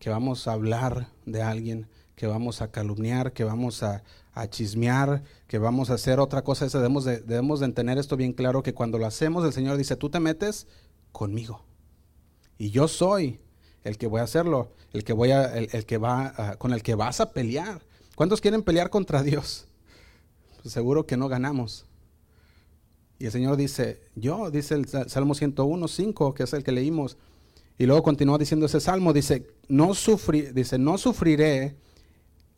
que 0.00 0.10
vamos 0.10 0.48
a 0.48 0.52
hablar 0.52 1.12
de 1.26 1.42
alguien, 1.42 1.86
que 2.16 2.26
vamos 2.26 2.60
a 2.60 2.72
calumniar, 2.72 3.32
que 3.32 3.44
vamos 3.44 3.84
a, 3.84 4.02
chismear, 4.50 5.22
que 5.46 5.58
vamos 5.58 5.90
a 5.90 5.94
hacer 5.94 6.18
otra 6.18 6.42
cosa. 6.42 6.66
debemos 6.66 7.04
de, 7.04 7.20
debemos 7.20 7.60
de 7.60 7.68
tener 7.68 7.98
esto 7.98 8.16
bien 8.16 8.32
claro, 8.32 8.64
que 8.64 8.74
cuando 8.74 8.98
lo 8.98 9.06
hacemos 9.06 9.44
el 9.44 9.52
Señor 9.52 9.76
dice, 9.76 9.94
tú 9.94 10.10
te 10.10 10.18
metes 10.18 10.66
conmigo. 11.12 11.64
Y 12.58 12.70
yo 12.70 12.88
soy 12.88 13.38
el 13.84 13.96
que 13.96 14.08
voy 14.08 14.22
a 14.22 14.24
hacerlo, 14.24 14.72
el 14.92 15.04
que 15.04 15.12
voy 15.12 15.30
a, 15.30 15.56
el, 15.56 15.86
que 15.86 15.98
va, 15.98 16.56
con 16.58 16.72
el 16.72 16.82
que 16.82 16.96
vas 16.96 17.20
a 17.20 17.30
pelear. 17.30 17.80
¿Cuántos 18.16 18.40
quieren 18.40 18.64
pelear 18.64 18.90
contra 18.90 19.22
Dios? 19.22 19.68
Pues 20.62 20.74
seguro 20.74 21.06
que 21.06 21.16
no 21.16 21.28
ganamos. 21.28 21.86
Y 23.20 23.26
el 23.26 23.30
Señor 23.30 23.56
dice, 23.56 24.00
yo, 24.16 24.50
dice 24.50 24.74
el 24.74 24.88
Salmo 24.88 25.36
101, 25.36 25.86
5, 25.86 26.34
que 26.34 26.42
es 26.42 26.52
el 26.54 26.64
que 26.64 26.72
leímos. 26.72 27.18
Y 27.78 27.86
luego 27.86 28.02
continúa 28.02 28.38
diciendo 28.38 28.66
ese 28.66 28.80
salmo, 28.80 29.12
dice, 29.12 29.46
no, 29.68 29.92
dice, 30.52 30.78
no 30.78 30.98
sufriré 30.98 31.76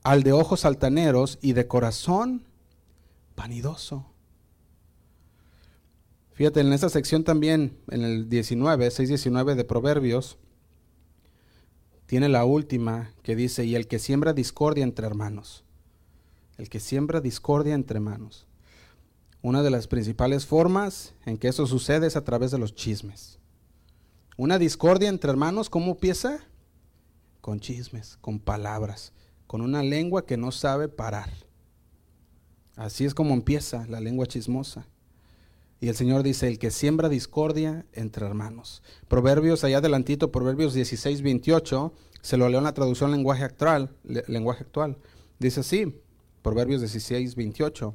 al 0.03 0.23
de 0.23 0.33
ojos 0.33 0.65
altaneros 0.65 1.39
y 1.41 1.53
de 1.53 1.67
corazón 1.67 2.45
vanidoso. 3.35 4.07
Fíjate, 6.33 6.61
en 6.61 6.73
esta 6.73 6.91
sección 6.91 7.25
también, 7.25 7.79
en 7.89 8.03
el 8.03 8.29
19, 8.29 8.89
6.19 8.89 9.55
de 9.55 9.65
Proverbios, 9.65 10.37
tiene 12.05 12.29
la 12.29 12.45
última 12.45 13.11
que 13.23 13.35
dice, 13.35 13.65
y 13.65 13.75
el 13.75 13.89
que 13.89 13.99
siembra 13.99 14.35
discordia 14.35 14.85
entre 14.85 15.07
hermanos. 15.07 15.65
El 16.59 16.69
que 16.69 16.79
siembra 16.79 17.21
discordia 17.21 17.75
entre 17.75 17.97
hermanos. 17.97 18.47
Una 19.41 19.63
de 19.63 19.71
las 19.71 19.87
principales 19.87 20.45
formas 20.45 21.15
en 21.25 21.39
que 21.39 21.49
eso 21.49 21.67
sucede 21.67 22.07
es 22.07 22.17
a 22.17 22.25
través 22.25 22.51
de 22.51 22.59
los 22.59 22.75
chismes. 22.75 23.39
Una 24.39 24.59
discordia 24.59 25.09
entre 25.09 25.31
hermanos, 25.31 25.71
¿cómo 25.71 25.93
empieza? 25.93 26.41
Con 27.41 27.59
chismes, 27.59 28.19
con 28.21 28.39
palabras, 28.39 29.15
con 29.47 29.63
una 29.63 29.83
lengua 29.83 30.27
que 30.27 30.37
no 30.37 30.53
sabe 30.53 30.89
parar. 30.89 31.31
Así 32.77 33.07
es 33.07 33.15
como 33.15 33.33
empieza 33.33 33.87
la 33.87 34.01
lengua 34.01 34.27
chismosa. 34.27 34.87
Y 35.81 35.89
el 35.89 35.97
Señor 35.97 36.23
dice, 36.23 36.49
el 36.49 36.59
que 36.59 36.71
siembra 36.71 37.09
discordia 37.09 37.87
entre 37.93 38.27
hermanos. 38.27 38.83
Proverbios, 39.09 39.65
allá 39.65 39.79
adelantito, 39.79 40.31
Proverbios 40.31 40.75
16, 40.75 41.23
28, 41.23 41.95
se 42.21 42.37
lo 42.37 42.49
leo 42.51 42.59
en 42.59 42.65
la 42.65 42.75
traducción 42.75 43.13
lenguaje 43.13 43.45
actual, 43.45 43.97
lenguaje 44.05 44.65
actual. 44.65 44.99
Dice 45.39 45.61
así, 45.61 45.99
Proverbios 46.43 46.83
16, 46.83 47.37
28. 47.37 47.95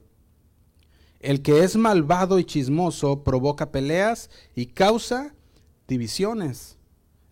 El 1.20 1.44
que 1.44 1.64
es 1.64 1.76
malvado 1.76 2.40
y 2.40 2.46
chismoso 2.46 3.24
provoca 3.24 3.72
peleas 3.72 4.32
y 4.56 4.68
causa 4.68 5.36
divisiones. 5.92 6.78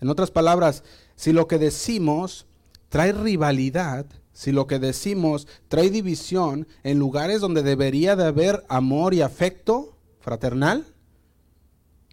En 0.01 0.09
otras 0.09 0.31
palabras, 0.31 0.83
si 1.15 1.31
lo 1.31 1.47
que 1.47 1.57
decimos 1.57 2.45
trae 2.89 3.13
rivalidad, 3.13 4.05
si 4.33 4.51
lo 4.51 4.67
que 4.67 4.79
decimos 4.79 5.47
trae 5.69 5.89
división 5.89 6.67
en 6.83 6.99
lugares 6.99 7.39
donde 7.39 7.63
debería 7.63 8.17
de 8.17 8.25
haber 8.25 8.65
amor 8.67 9.13
y 9.13 9.21
afecto, 9.21 9.97
fraternal, 10.19 10.85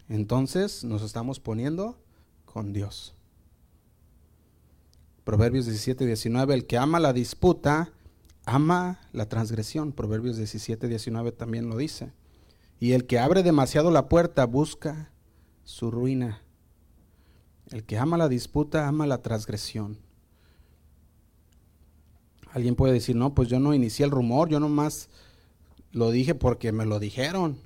entonces 0.09 0.85
nos 0.85 1.03
estamos 1.03 1.41
poniendo 1.41 1.99
con 2.45 2.73
Dios. 2.73 3.15
Proverbios 5.25 5.67
17, 5.67 6.07
19, 6.07 6.55
el 6.55 6.67
que 6.67 6.79
ama 6.79 7.01
la 7.01 7.13
disputa, 7.13 7.91
ama 8.45 9.01
la 9.13 9.29
transgresión. 9.29 9.91
Proverbios 9.91 10.37
17, 10.37 10.87
19 10.87 11.33
también 11.33 11.69
lo 11.69 11.77
dice. 11.77 12.13
Y 12.79 12.93
el 12.93 13.07
que 13.07 13.19
abre 13.19 13.43
demasiado 13.43 13.91
la 13.91 14.09
puerta 14.09 14.47
busca 14.47 15.11
su 15.67 15.91
ruina. 15.91 16.41
El 17.71 17.85
que 17.85 17.99
ama 17.99 18.17
la 18.17 18.29
disputa, 18.29 18.87
ama 18.87 19.07
la 19.07 19.21
transgresión. 19.21 19.99
Alguien 22.53 22.77
puede 22.77 22.95
decir, 22.95 23.17
no, 23.17 23.35
pues 23.35 23.49
yo 23.49 23.61
no 23.61 23.75
inicié 23.75 24.07
el 24.07 24.13
rumor, 24.13 24.49
yo 24.49 24.61
nomás 24.61 25.11
lo 25.93 26.11
dije 26.11 26.35
porque 26.35 26.73
me 26.73 26.87
lo 26.87 27.01
dijeron. 27.01 27.59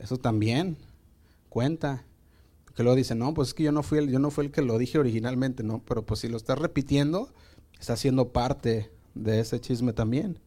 Eso 0.00 0.16
también 0.16 0.78
cuenta. 1.48 2.04
Que 2.74 2.82
luego 2.82 2.96
dice, 2.96 3.14
no, 3.14 3.34
pues 3.34 3.48
es 3.48 3.54
que 3.54 3.64
yo 3.64 3.72
no 3.72 3.82
fui 3.82 3.98
el, 3.98 4.10
yo 4.10 4.18
no 4.18 4.30
fui 4.30 4.46
el 4.46 4.52
que 4.52 4.62
lo 4.62 4.78
dije 4.78 4.98
originalmente, 4.98 5.62
no, 5.62 5.82
pero 5.84 6.06
pues 6.06 6.20
si 6.20 6.28
lo 6.28 6.38
estás 6.38 6.58
repitiendo, 6.58 7.28
está 7.78 7.96
siendo 7.96 8.32
parte 8.32 8.90
de 9.14 9.40
ese 9.40 9.60
chisme 9.60 9.92
también. 9.92 10.38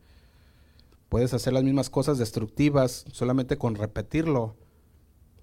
Puedes 1.10 1.36
hacer 1.36 1.54
las 1.54 1.64
mismas 1.64 1.92
cosas 1.92 2.18
destructivas 2.18 3.06
solamente 3.12 3.60
con 3.60 3.76
repetirlo. 3.76 4.56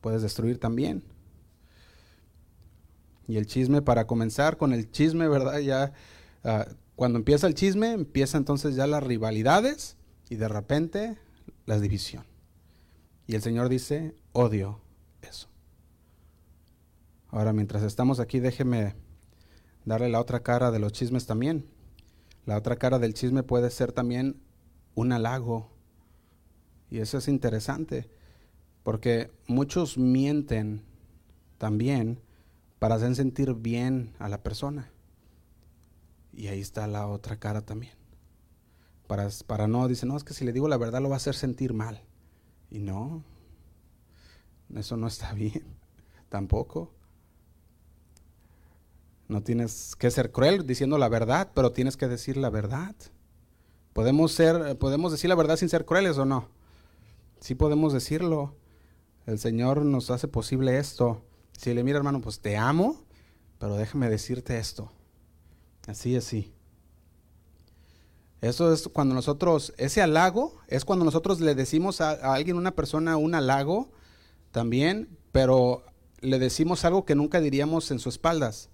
Puedes 0.01 0.23
destruir 0.23 0.59
también. 0.59 1.05
Y 3.29 3.37
el 3.37 3.47
chisme, 3.47 3.83
para 3.83 4.07
comenzar 4.07 4.57
con 4.57 4.73
el 4.73 4.91
chisme, 4.91 5.29
¿verdad? 5.29 5.59
Ya 5.59 5.93
ah, 6.45 6.67
cuando 6.97 7.19
empieza 7.19 7.47
el 7.47 7.55
chisme, 7.55 7.93
empieza 7.93 8.37
entonces 8.37 8.75
ya 8.75 8.87
las 8.87 9.03
rivalidades 9.03 9.97
y 10.29 10.37
de 10.37 10.49
repente 10.49 11.17
la 11.67 11.81
división. 11.81 12.25
Y 13.27 13.37
el 13.37 13.43
Señor 13.43 13.69
dice, 13.69 14.15
odio 14.33 14.81
eso. 15.23 15.49
Ahora, 17.29 17.53
mientras 17.53 17.83
estamos 17.85 18.21
aquí, 18.21 18.41
déjeme 18.41 18.97
darle 19.85 20.09
la 20.09 20.21
otra 20.21 20.41
cara 20.43 20.71
de 20.71 20.79
los 20.79 20.93
chismes 20.93 21.27
también. 21.27 21.65
La 22.45 22.57
otra 22.57 22.77
cara 22.77 22.99
del 22.99 23.15
chisme 23.15 23.43
puede 23.43 23.71
ser 23.71 23.93
también 23.93 24.41
un 24.95 25.13
halago. 25.13 25.71
Y 26.91 26.99
eso 26.99 27.19
es 27.19 27.29
interesante, 27.29 28.11
porque 28.83 29.31
muchos 29.47 29.97
mienten 29.97 30.83
también 31.59 32.21
para 32.81 32.97
hacer 32.97 33.15
sentir 33.15 33.55
bien 33.55 34.15
a 34.19 34.29
la 34.29 34.43
persona. 34.43 34.91
Y 36.33 36.49
ahí 36.49 36.61
está 36.61 36.89
la 36.89 37.07
otra 37.07 37.39
cara 37.39 37.61
también. 37.61 37.93
Para, 39.07 39.29
para 39.47 39.69
no, 39.69 39.87
dice, 39.87 40.07
no, 40.07 40.17
es 40.17 40.25
que 40.25 40.35
si 40.35 40.45
le 40.45 40.53
digo 40.53 40.67
la 40.67 40.79
verdad 40.79 41.01
lo 41.01 41.11
va 41.11 41.17
a 41.17 41.19
hacer 41.19 41.37
sentir 41.37 41.75
mal. 41.75 42.03
Y 42.71 42.79
no, 42.79 43.23
eso 44.75 44.97
no 44.97 45.07
está 45.07 45.33
bien, 45.35 45.63
tampoco. 46.29 46.93
No 49.29 49.43
tienes 49.43 49.95
que 49.95 50.11
ser 50.11 50.33
cruel 50.33 50.67
diciendo 50.67 50.97
la 50.97 51.09
verdad, 51.09 51.53
pero 51.55 51.73
tienes 51.73 51.97
que 51.97 52.09
decir 52.09 52.37
la 52.37 52.51
verdad. 52.51 52.97
¿Podemos, 53.93 54.33
ser, 54.33 54.79
¿Podemos 54.79 55.13
decir 55.13 55.29
la 55.29 55.37
verdad 55.37 55.57
sin 55.57 55.69
ser 55.69 55.85
crueles 55.85 56.17
o 56.17 56.25
no? 56.25 56.49
Sí 57.41 57.55
podemos 57.55 57.93
decirlo. 57.93 58.55
El 59.27 59.39
Señor 59.39 59.85
nos 59.85 60.11
hace 60.11 60.29
posible 60.29 60.79
esto. 60.79 61.23
Si 61.61 61.75
le 61.75 61.85
mira 61.85 61.99
hermano, 61.99 62.23
pues 62.23 62.41
te 62.41 62.57
amo, 62.57 63.05
pero 63.59 63.77
déjame 63.77 64.09
decirte 64.09 64.57
esto. 64.57 64.91
Así, 65.87 66.17
así. 66.17 66.55
Eso 68.41 68.73
es 68.73 68.89
cuando 68.89 69.15
nosotros, 69.15 69.75
ese 69.77 70.01
halago 70.01 70.59
es 70.69 70.87
cuando 70.87 71.05
nosotros 71.05 71.39
le 71.39 71.55
decimos 71.55 72.01
a, 72.01 72.13
a 72.13 72.33
alguien, 72.33 72.57
una 72.57 72.71
persona, 72.71 73.19
un 73.19 73.35
halago 73.35 73.93
también, 74.53 75.19
pero 75.33 75.85
le 76.23 76.39
decimos 76.39 76.87
algo 76.87 77.05
que 77.05 77.15
nunca 77.15 77.43
diríamos 77.43 77.91
en 77.91 77.99
sus 77.99 78.15
espaldas. 78.15 78.71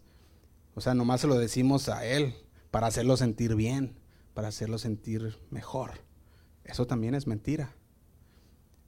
O 0.76 0.80
sea, 0.80 0.94
nomás 0.94 1.22
se 1.22 1.26
lo 1.26 1.36
decimos 1.40 1.88
a 1.88 2.06
él 2.06 2.36
para 2.70 2.86
hacerlo 2.86 3.16
sentir 3.16 3.56
bien, 3.56 3.98
para 4.32 4.46
hacerlo 4.46 4.78
sentir 4.78 5.36
mejor. 5.50 6.02
Eso 6.62 6.86
también 6.86 7.16
es 7.16 7.26
mentira. 7.26 7.74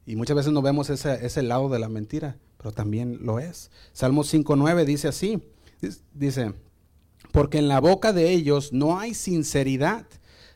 Y 0.07 0.15
muchas 0.15 0.37
veces 0.37 0.53
no 0.53 0.63
vemos 0.63 0.89
ese, 0.89 1.27
ese 1.27 1.43
lado 1.43 1.69
de 1.69 1.81
la 1.81 1.89
mentira, 1.89 2.39
pero 2.59 2.73
también 2.73 3.19
lo 3.25 3.39
es. 3.39 3.71
Salmo 3.93 4.23
5.9 4.23 4.85
dice 4.85 5.09
así, 5.09 5.43
dice, 6.13 6.53
porque 7.33 7.59
en 7.59 7.69
la 7.69 7.81
boca 7.81 8.13
de 8.13 8.31
ellos 8.31 8.73
no 8.75 8.99
hay 8.99 9.15
sinceridad 9.15 10.07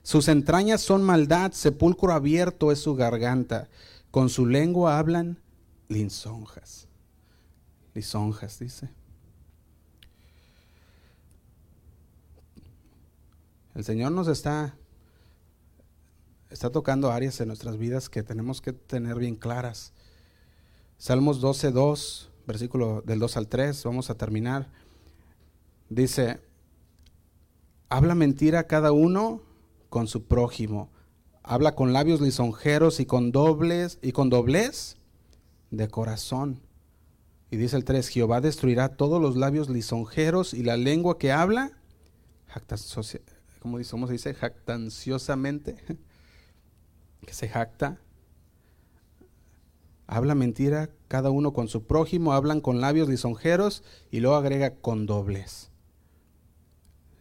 sus 0.03 0.27
entrañas 0.29 0.81
son 0.81 1.03
maldad, 1.03 1.53
sepulcro 1.53 2.13
abierto 2.13 2.73
es 2.73 2.81
su 2.81 2.95
garganta. 2.95 3.69
Con 4.11 4.29
su 4.29 4.47
lengua 4.47 4.99
hablan 4.99 5.39
lisonjas. 5.89 6.89
Lisonjas, 7.95 8.59
dice. 8.59 8.91
El 13.75 13.85
Señor 13.85 14.13
nos 14.13 14.29
está, 14.29 14.75
está 16.51 16.71
tocando 16.71 17.11
áreas 17.11 17.41
en 17.41 17.49
nuestras 17.49 17.79
vidas 17.79 18.09
que 18.11 18.23
tenemos 18.23 18.61
que 18.61 18.73
tener 18.73 19.19
bien 19.19 19.37
claras. 19.37 19.93
Salmos 21.03 21.41
12, 21.41 21.73
2, 21.73 22.31
versículo 22.47 23.03
del 23.05 23.19
2 23.19 23.37
al 23.37 23.49
3, 23.49 23.83
vamos 23.83 24.09
a 24.09 24.15
terminar. 24.15 24.71
Dice, 25.89 26.39
habla 27.89 28.15
mentira 28.15 28.69
cada 28.69 28.93
uno 28.93 29.43
con 29.89 30.07
su 30.07 30.23
prójimo. 30.27 30.93
Habla 31.43 31.75
con 31.75 31.93
labios 31.93 32.21
lisonjeros 32.21 33.01
y 33.01 33.07
con 33.07 33.33
dobles 33.33 33.99
y 34.01 34.13
con 34.13 34.31
doblez 34.31 34.95
de 35.73 35.89
corazón. 35.89 36.61
Y 37.51 37.57
dice 37.57 37.75
el 37.75 37.85
3, 37.85 38.07
Jehová 38.07 38.41
destruirá 38.41 38.91
todos 38.91 39.21
los 39.21 39.35
labios 39.35 39.69
lisonjeros 39.69 40.55
y 40.55 40.63
la 40.63 40.77
lengua 40.77 41.19
que 41.19 41.33
habla, 41.33 41.73
¿cómo 43.61 43.79
dice? 43.79 43.91
¿Cómo 43.91 44.07
se 44.07 44.13
dice? 44.13 44.35
Jactanciosamente, 44.35 45.79
que 47.27 47.35
se 47.35 47.49
jacta. 47.49 47.99
Habla 50.07 50.35
mentira, 50.35 50.91
cada 51.09 51.31
uno 51.31 51.53
con 51.53 51.69
su 51.69 51.87
prójimo, 51.87 52.33
hablan 52.33 52.61
con 52.61 52.81
labios 52.81 53.09
lisonjeros 53.09 53.83
y 54.11 54.21
luego 54.21 54.37
agrega 54.37 54.75
con 54.75 55.07
dobles. 55.07 55.71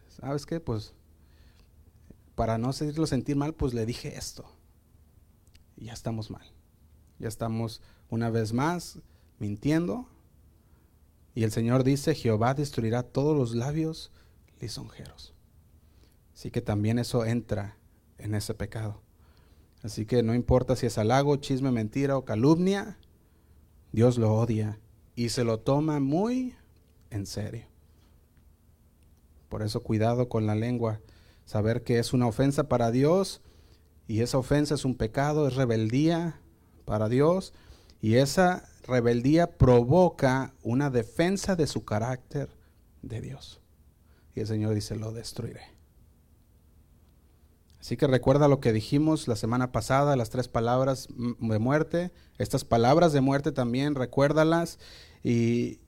¿Sabes 0.08 0.46
qué? 0.46 0.60
Pues 0.60 0.94
para 2.34 2.58
no 2.58 2.70
hacerlo 2.70 3.06
sentir 3.06 3.36
mal, 3.36 3.54
pues 3.54 3.74
le 3.74 3.86
dije 3.86 4.16
esto. 4.16 4.44
Y 5.76 5.86
ya 5.86 5.92
estamos 5.92 6.30
mal. 6.30 6.46
Ya 7.18 7.28
estamos 7.28 7.80
una 8.08 8.30
vez 8.30 8.52
más 8.52 8.98
mintiendo. 9.38 10.08
Y 11.34 11.44
el 11.44 11.52
Señor 11.52 11.84
dice, 11.84 12.14
Jehová 12.14 12.54
destruirá 12.54 13.02
todos 13.02 13.36
los 13.36 13.54
labios 13.54 14.12
lisonjeros. 14.60 15.34
Así 16.34 16.50
que 16.50 16.60
también 16.60 16.98
eso 16.98 17.24
entra 17.24 17.76
en 18.18 18.34
ese 18.34 18.54
pecado. 18.54 19.01
Así 19.82 20.06
que 20.06 20.22
no 20.22 20.34
importa 20.34 20.76
si 20.76 20.86
es 20.86 20.96
halago, 20.98 21.36
chisme, 21.36 21.72
mentira 21.72 22.16
o 22.16 22.24
calumnia, 22.24 22.98
Dios 23.90 24.16
lo 24.16 24.34
odia 24.34 24.78
y 25.16 25.30
se 25.30 25.44
lo 25.44 25.58
toma 25.58 26.00
muy 26.00 26.54
en 27.10 27.26
serio. 27.26 27.66
Por 29.48 29.62
eso 29.62 29.82
cuidado 29.82 30.28
con 30.28 30.46
la 30.46 30.54
lengua, 30.54 31.00
saber 31.44 31.82
que 31.82 31.98
es 31.98 32.12
una 32.12 32.26
ofensa 32.26 32.68
para 32.68 32.90
Dios 32.90 33.42
y 34.06 34.20
esa 34.20 34.38
ofensa 34.38 34.74
es 34.74 34.84
un 34.84 34.94
pecado, 34.94 35.46
es 35.46 35.56
rebeldía 35.56 36.40
para 36.84 37.08
Dios 37.08 37.52
y 38.00 38.14
esa 38.14 38.68
rebeldía 38.84 39.58
provoca 39.58 40.54
una 40.62 40.90
defensa 40.90 41.56
de 41.56 41.66
su 41.66 41.84
carácter 41.84 42.48
de 43.02 43.20
Dios. 43.20 43.60
Y 44.34 44.40
el 44.40 44.46
Señor 44.46 44.74
dice, 44.74 44.96
lo 44.96 45.12
destruiré. 45.12 45.71
Así 47.82 47.96
que 47.96 48.06
recuerda 48.06 48.46
lo 48.46 48.60
que 48.60 48.72
dijimos 48.72 49.26
la 49.26 49.34
semana 49.34 49.72
pasada, 49.72 50.14
las 50.14 50.30
tres 50.30 50.46
palabras 50.46 51.08
de 51.08 51.58
muerte, 51.58 52.12
estas 52.38 52.64
palabras 52.64 53.12
de 53.12 53.20
muerte 53.20 53.50
también, 53.50 53.96
recuérdalas 53.96 54.78
y, 55.24 55.80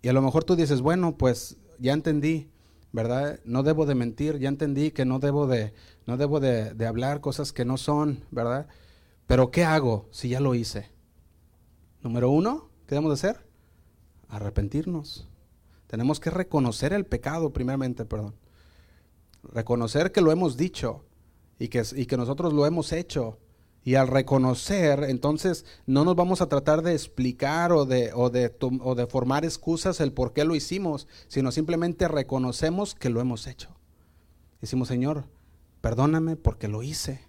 y 0.00 0.08
a 0.08 0.12
lo 0.12 0.22
mejor 0.22 0.44
tú 0.44 0.54
dices, 0.54 0.80
bueno, 0.80 1.18
pues 1.18 1.56
ya 1.80 1.92
entendí, 1.92 2.48
¿verdad? 2.92 3.40
No 3.44 3.64
debo 3.64 3.84
de 3.84 3.96
mentir, 3.96 4.38
ya 4.38 4.48
entendí 4.48 4.92
que 4.92 5.04
no 5.04 5.18
debo 5.18 5.48
de, 5.48 5.74
no 6.06 6.16
debo 6.16 6.38
de, 6.38 6.86
hablar 6.86 7.20
cosas 7.20 7.52
que 7.52 7.64
no 7.64 7.78
son, 7.78 8.24
¿verdad? 8.30 8.68
Pero 9.26 9.50
¿qué 9.50 9.64
hago 9.64 10.06
si 10.12 10.28
ya 10.28 10.38
lo 10.38 10.54
hice? 10.54 10.88
Número 12.00 12.30
uno, 12.30 12.70
¿qué 12.86 12.94
debemos 12.94 13.10
de 13.20 13.28
hacer? 13.28 13.44
Arrepentirnos. 14.28 15.26
Tenemos 15.88 16.20
que 16.20 16.30
reconocer 16.30 16.92
el 16.92 17.06
pecado, 17.06 17.52
primeramente, 17.52 18.04
perdón. 18.04 18.36
Reconocer 19.42 20.12
que 20.12 20.20
lo 20.20 20.30
hemos 20.30 20.56
dicho 20.56 21.04
y 21.60 21.68
que, 21.68 21.84
y 21.94 22.06
que 22.06 22.16
nosotros 22.16 22.52
lo 22.52 22.66
hemos 22.66 22.92
hecho. 22.92 23.38
Y 23.84 23.94
al 23.94 24.08
reconocer, 24.08 25.04
entonces 25.04 25.64
no 25.86 26.04
nos 26.04 26.16
vamos 26.16 26.40
a 26.40 26.48
tratar 26.48 26.82
de 26.82 26.92
explicar 26.92 27.72
o 27.72 27.84
de, 27.84 28.12
o 28.14 28.30
de, 28.30 28.54
o 28.60 28.94
de 28.94 29.06
formar 29.06 29.44
excusas 29.44 30.00
el 30.00 30.12
por 30.12 30.32
qué 30.32 30.44
lo 30.44 30.56
hicimos, 30.56 31.06
sino 31.28 31.52
simplemente 31.52 32.08
reconocemos 32.08 32.94
que 32.94 33.10
lo 33.10 33.20
hemos 33.20 33.46
hecho. 33.46 33.76
Decimos, 34.60 34.88
Señor, 34.88 35.24
perdóname 35.80 36.36
porque 36.36 36.66
lo 36.66 36.82
hice. 36.82 37.20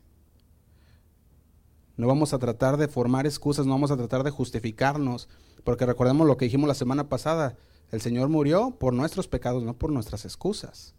No 1.98 2.08
vamos 2.08 2.34
a 2.34 2.40
tratar 2.40 2.78
de 2.78 2.88
formar 2.88 3.26
excusas, 3.26 3.66
no 3.66 3.74
vamos 3.74 3.92
a 3.92 3.98
tratar 3.98 4.24
de 4.24 4.32
justificarnos, 4.32 5.30
porque 5.64 5.86
recordemos 5.86 6.26
lo 6.26 6.38
que 6.38 6.46
dijimos 6.46 6.68
la 6.68 6.74
semana 6.74 7.10
pasada, 7.10 7.58
el 7.92 8.02
Señor 8.02 8.30
murió 8.30 8.78
por 8.80 8.94
nuestros 8.94 9.28
pecados, 9.28 9.64
no 9.64 9.74
por 9.74 9.92
nuestras 9.92 10.24
excusas. 10.26 10.96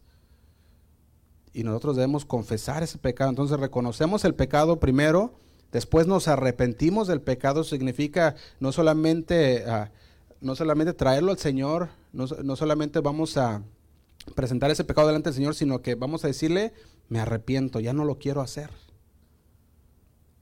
Y 1.53 1.65
nosotros 1.65 1.97
debemos 1.97 2.25
confesar 2.25 2.83
ese 2.83 2.99
pecado. 2.99 3.31
Entonces 3.31 3.59
reconocemos 3.59 4.25
el 4.25 4.35
pecado 4.35 4.81
primero, 4.81 5.35
después 5.71 6.07
nos 6.07 6.29
arrepentimos 6.29 7.09
del 7.09 7.21
pecado, 7.21 7.65
significa 7.65 8.35
no 8.61 8.73
solamente, 8.73 9.65
ah, 9.67 9.91
no 10.41 10.55
solamente 10.57 10.95
traerlo 10.95 11.31
al 11.31 11.39
Señor, 11.39 11.91
no, 12.13 12.27
no 12.43 12.57
solamente 12.57 13.01
vamos 13.01 13.37
a 13.37 13.63
presentar 14.35 14.71
ese 14.71 14.85
pecado 14.85 15.09
delante 15.09 15.31
del 15.31 15.35
Señor, 15.35 15.55
sino 15.55 15.83
que 15.83 15.95
vamos 15.95 16.25
a 16.25 16.29
decirle, 16.29 16.73
me 17.09 17.21
arrepiento, 17.21 17.81
ya 17.81 17.93
no 17.93 18.05
lo 18.05 18.19
quiero 18.19 18.41
hacer. 18.41 18.71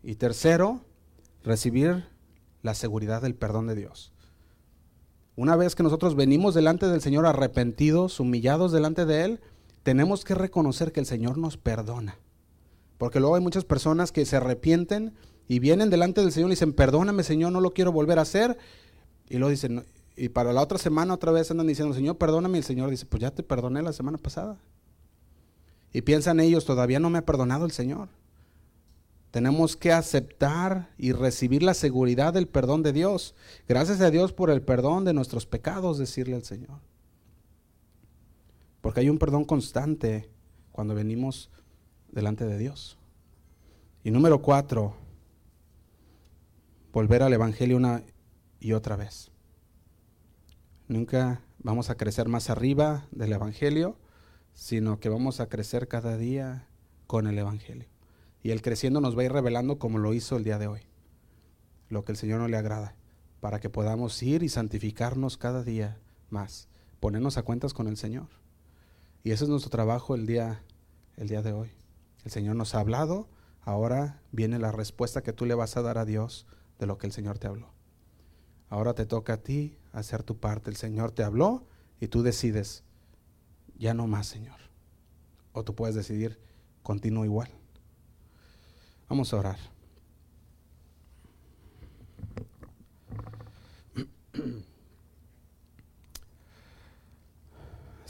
Y 0.02 0.14
tercero, 0.14 0.80
recibir 1.42 2.04
la 2.62 2.74
seguridad 2.74 3.22
del 3.22 3.34
perdón 3.34 3.66
de 3.66 3.74
Dios. 3.74 4.12
Una 5.36 5.56
vez 5.56 5.74
que 5.74 5.82
nosotros 5.82 6.16
venimos 6.16 6.54
delante 6.54 6.86
del 6.86 7.00
Señor 7.00 7.26
arrepentidos, 7.26 8.20
humillados 8.20 8.72
delante 8.72 9.06
de 9.06 9.24
Él, 9.24 9.40
tenemos 9.82 10.24
que 10.24 10.34
reconocer 10.34 10.92
que 10.92 11.00
el 11.00 11.06
Señor 11.06 11.38
nos 11.38 11.56
perdona. 11.56 12.18
Porque 12.98 13.20
luego 13.20 13.36
hay 13.36 13.42
muchas 13.42 13.64
personas 13.64 14.12
que 14.12 14.26
se 14.26 14.36
arrepienten 14.36 15.14
y 15.48 15.58
vienen 15.58 15.90
delante 15.90 16.20
del 16.20 16.32
Señor 16.32 16.50
y 16.50 16.52
dicen, 16.52 16.72
perdóname 16.72 17.22
Señor, 17.22 17.52
no 17.52 17.60
lo 17.60 17.72
quiero 17.72 17.92
volver 17.92 18.18
a 18.18 18.22
hacer. 18.22 18.58
Y 19.28 19.38
luego 19.38 19.50
dicen, 19.50 19.84
y 20.16 20.28
para 20.28 20.52
la 20.52 20.60
otra 20.60 20.78
semana 20.78 21.14
otra 21.14 21.32
vez 21.32 21.50
andan 21.50 21.66
diciendo, 21.66 21.94
Señor, 21.94 22.18
perdóname. 22.18 22.58
Y 22.58 22.60
el 22.60 22.64
Señor 22.64 22.90
dice, 22.90 23.06
pues 23.06 23.22
ya 23.22 23.30
te 23.30 23.42
perdoné 23.42 23.82
la 23.82 23.92
semana 23.92 24.18
pasada. 24.18 24.58
Y 25.92 26.02
piensan 26.02 26.40
ellos, 26.40 26.66
todavía 26.66 27.00
no 27.00 27.10
me 27.10 27.18
ha 27.18 27.24
perdonado 27.24 27.64
el 27.64 27.72
Señor. 27.72 28.08
Tenemos 29.30 29.76
que 29.76 29.92
aceptar 29.92 30.90
y 30.98 31.12
recibir 31.12 31.62
la 31.62 31.74
seguridad 31.74 32.34
del 32.34 32.48
perdón 32.48 32.82
de 32.82 32.92
Dios. 32.92 33.34
Gracias 33.68 34.00
a 34.00 34.10
Dios 34.10 34.32
por 34.32 34.50
el 34.50 34.60
perdón 34.60 35.04
de 35.04 35.14
nuestros 35.14 35.46
pecados, 35.46 35.98
decirle 35.98 36.34
al 36.34 36.44
Señor. 36.44 36.80
Porque 38.80 39.00
hay 39.00 39.10
un 39.10 39.18
perdón 39.18 39.44
constante 39.44 40.30
cuando 40.72 40.94
venimos 40.94 41.50
delante 42.10 42.46
de 42.46 42.58
Dios. 42.58 42.98
Y 44.02 44.10
número 44.10 44.40
cuatro, 44.40 44.94
volver 46.92 47.22
al 47.22 47.32
Evangelio 47.32 47.76
una 47.76 48.02
y 48.58 48.72
otra 48.72 48.96
vez. 48.96 49.30
Nunca 50.88 51.42
vamos 51.58 51.90
a 51.90 51.96
crecer 51.96 52.28
más 52.28 52.50
arriba 52.50 53.06
del 53.10 53.32
Evangelio, 53.32 53.96
sino 54.54 54.98
que 54.98 55.08
vamos 55.08 55.40
a 55.40 55.48
crecer 55.48 55.86
cada 55.86 56.16
día 56.16 56.66
con 57.06 57.26
el 57.26 57.38
Evangelio. 57.38 57.88
Y 58.42 58.50
el 58.50 58.62
creciendo 58.62 59.00
nos 59.00 59.16
va 59.16 59.22
a 59.22 59.24
ir 59.26 59.32
revelando 59.32 59.78
como 59.78 59.98
lo 59.98 60.14
hizo 60.14 60.36
el 60.36 60.44
día 60.44 60.58
de 60.58 60.66
hoy. 60.66 60.80
Lo 61.88 62.04
que 62.04 62.12
el 62.12 62.18
Señor 62.18 62.40
no 62.40 62.48
le 62.48 62.56
agrada. 62.56 62.96
Para 63.40 63.60
que 63.60 63.70
podamos 63.70 64.22
ir 64.22 64.42
y 64.42 64.48
santificarnos 64.48 65.36
cada 65.36 65.62
día 65.62 65.98
más. 66.30 66.68
Ponernos 67.00 67.36
a 67.36 67.42
cuentas 67.42 67.74
con 67.74 67.86
el 67.86 67.96
Señor. 67.96 68.28
Y 69.22 69.32
ese 69.32 69.44
es 69.44 69.50
nuestro 69.50 69.70
trabajo 69.70 70.14
el 70.14 70.26
día, 70.26 70.62
el 71.16 71.28
día 71.28 71.42
de 71.42 71.52
hoy. 71.52 71.70
El 72.24 72.30
Señor 72.30 72.56
nos 72.56 72.74
ha 72.74 72.80
hablado. 72.80 73.28
Ahora 73.62 74.22
viene 74.32 74.58
la 74.58 74.72
respuesta 74.72 75.22
que 75.22 75.32
tú 75.32 75.44
le 75.44 75.54
vas 75.54 75.76
a 75.76 75.82
dar 75.82 75.98
a 75.98 76.04
Dios 76.04 76.46
de 76.78 76.86
lo 76.86 76.96
que 76.96 77.06
el 77.06 77.12
Señor 77.12 77.38
te 77.38 77.46
habló. 77.46 77.72
Ahora 78.68 78.94
te 78.94 79.04
toca 79.04 79.34
a 79.34 79.42
ti 79.42 79.76
hacer 79.92 80.22
tu 80.22 80.38
parte. 80.38 80.70
El 80.70 80.76
Señor 80.76 81.12
te 81.12 81.22
habló 81.22 81.66
y 82.00 82.08
tú 82.08 82.22
decides, 82.22 82.84
ya 83.76 83.92
no 83.92 84.06
más, 84.06 84.26
Señor. 84.26 84.58
O 85.52 85.64
tú 85.64 85.74
puedes 85.74 85.94
decidir, 85.94 86.40
continúo 86.82 87.24
igual. 87.24 87.50
Vamos 89.08 89.32
a 89.34 89.38
orar. 89.38 89.58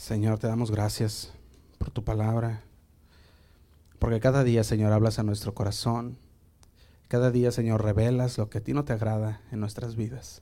Señor, 0.01 0.39
te 0.39 0.47
damos 0.47 0.71
gracias 0.71 1.31
por 1.77 1.91
tu 1.91 2.03
palabra, 2.03 2.63
porque 3.99 4.19
cada 4.19 4.43
día, 4.43 4.63
Señor, 4.63 4.93
hablas 4.93 5.19
a 5.19 5.23
nuestro 5.23 5.53
corazón. 5.53 6.17
Cada 7.07 7.29
día, 7.29 7.51
Señor, 7.51 7.83
revelas 7.83 8.39
lo 8.39 8.49
que 8.49 8.57
a 8.57 8.63
ti 8.63 8.73
no 8.73 8.83
te 8.83 8.93
agrada 8.93 9.41
en 9.51 9.59
nuestras 9.59 9.95
vidas. 9.95 10.41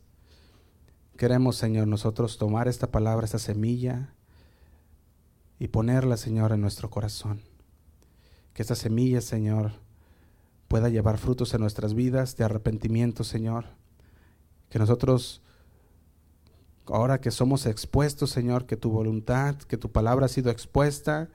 Queremos, 1.18 1.58
Señor, 1.58 1.90
nosotros 1.90 2.38
tomar 2.38 2.70
esta 2.70 2.90
palabra, 2.90 3.26
esta 3.26 3.38
semilla, 3.38 4.14
y 5.60 5.68
ponerla, 5.68 6.16
Señor, 6.16 6.54
en 6.54 6.62
nuestro 6.62 6.90
corazón. 6.90 7.42
Que 8.54 8.62
esta 8.62 8.76
semilla, 8.76 9.20
Señor, 9.20 9.74
pueda 10.70 10.88
llevar 10.88 11.18
frutos 11.18 11.54
en 11.54 11.60
nuestras 11.60 11.96
vidas 11.96 12.38
de 12.38 12.46
arrepentimiento, 12.46 13.26
Señor. 13.26 13.66
Que 14.70 14.80
nosotros, 14.80 15.42
ahora 16.90 17.22
que 17.22 17.32
somos 17.32 17.66
expuestos, 17.66 18.30
Señor, 18.32 18.66
que 18.66 18.78
tu 18.78 18.90
voluntad, 18.92 19.56
que 19.56 19.78
tu 19.78 19.92
palabra 19.92 20.26
ha 20.26 20.30
sido 20.30 20.52
expuesta 20.52 21.30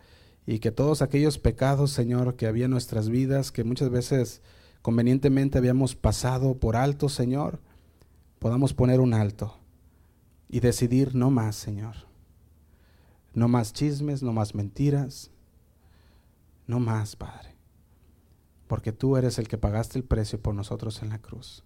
y 0.47 0.59
que 0.59 0.71
todos 0.71 1.03
aquellos 1.03 1.39
pecados, 1.39 1.91
Señor, 1.91 2.37
que 2.37 2.47
había 2.47 2.67
en 2.67 2.71
nuestras 2.71 3.09
vidas, 3.09 3.51
que 3.53 3.65
muchas 3.65 3.91
veces 3.91 4.43
convenientemente 4.83 5.59
habíamos 5.59 5.95
pasado 5.95 6.59
por 6.59 6.77
alto, 6.77 7.09
Señor, 7.09 7.61
podamos 8.39 8.75
poner 8.75 9.01
un 9.01 9.15
alto 9.15 9.57
y 10.49 10.61
decidir 10.61 11.15
no 11.15 11.31
más, 11.31 11.57
Señor. 11.57 11.95
No 13.33 13.49
más 13.49 13.73
chismes, 13.73 14.23
no 14.23 14.33
más 14.33 14.55
mentiras, 14.55 15.31
no 16.67 16.79
más, 16.79 17.17
Padre 17.17 17.55
porque 18.67 18.93
tú 18.93 19.17
eres 19.17 19.39
el 19.39 19.49
que 19.49 19.59
pagaste 19.59 19.99
el 19.99 20.05
precio 20.05 20.41
por 20.41 20.55
nosotros 20.55 21.03
en 21.03 21.11
la 21.11 21.21
cruz. 21.21 21.65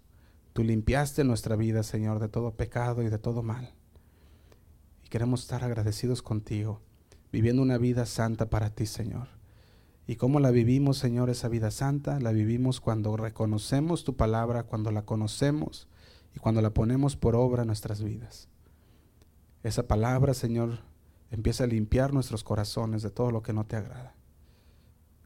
Tú 0.52 0.64
limpiaste 0.64 1.24
nuestra 1.24 1.56
vida, 1.56 1.82
Señor, 1.82 2.18
de 2.18 2.28
todo 2.28 2.52
pecado 2.52 3.02
y 3.02 3.08
de 3.08 3.18
todo 3.18 3.42
mal. 3.42 3.72
Queremos 5.08 5.40
estar 5.40 5.64
agradecidos 5.64 6.22
contigo, 6.22 6.82
viviendo 7.32 7.62
una 7.62 7.78
vida 7.78 8.04
santa 8.04 8.50
para 8.50 8.70
ti, 8.70 8.84
Señor. 8.84 9.28
¿Y 10.06 10.16
cómo 10.16 10.38
la 10.40 10.50
vivimos, 10.50 10.98
Señor, 10.98 11.30
esa 11.30 11.48
vida 11.48 11.70
santa? 11.70 12.20
La 12.20 12.32
vivimos 12.32 12.80
cuando 12.80 13.16
reconocemos 13.16 14.04
tu 14.04 14.16
palabra, 14.16 14.64
cuando 14.64 14.90
la 14.90 15.02
conocemos 15.02 15.88
y 16.34 16.40
cuando 16.40 16.62
la 16.62 16.74
ponemos 16.74 17.16
por 17.16 17.36
obra 17.36 17.62
en 17.62 17.68
nuestras 17.68 18.02
vidas. 18.02 18.48
Esa 19.62 19.86
palabra, 19.86 20.34
Señor, 20.34 20.80
empieza 21.30 21.64
a 21.64 21.66
limpiar 21.68 22.12
nuestros 22.12 22.44
corazones 22.44 23.02
de 23.02 23.10
todo 23.10 23.30
lo 23.30 23.42
que 23.42 23.52
no 23.52 23.64
te 23.64 23.76
agrada, 23.76 24.14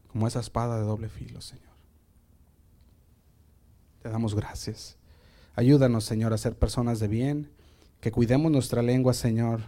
como 0.07 0.27
esa 0.27 0.39
espada 0.39 0.77
de 0.77 0.85
doble 0.85 1.09
filo, 1.09 1.41
Señor. 1.41 1.73
Te 4.01 4.09
damos 4.09 4.35
gracias. 4.35 4.97
Ayúdanos, 5.55 6.03
Señor, 6.03 6.33
a 6.33 6.37
ser 6.37 6.57
personas 6.57 6.99
de 6.99 7.07
bien, 7.07 7.51
que 8.03 8.11
cuidemos 8.11 8.51
nuestra 8.51 8.81
lengua, 8.81 9.13
Señor, 9.13 9.61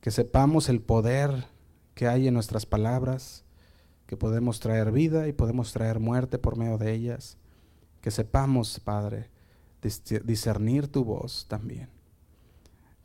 que 0.00 0.10
sepamos 0.10 0.68
el 0.68 0.80
poder 0.80 1.46
que 1.94 2.08
hay 2.08 2.26
en 2.26 2.34
nuestras 2.34 2.66
palabras, 2.66 3.44
que 4.06 4.16
podemos 4.16 4.58
traer 4.58 4.90
vida 4.90 5.28
y 5.28 5.32
podemos 5.32 5.72
traer 5.72 6.00
muerte 6.00 6.40
por 6.40 6.56
medio 6.56 6.78
de 6.78 6.92
ellas, 6.92 7.38
que 8.00 8.10
sepamos, 8.10 8.80
Padre, 8.80 9.30
discernir 10.24 10.88
tu 10.88 11.04
voz 11.04 11.46
también. 11.46 11.88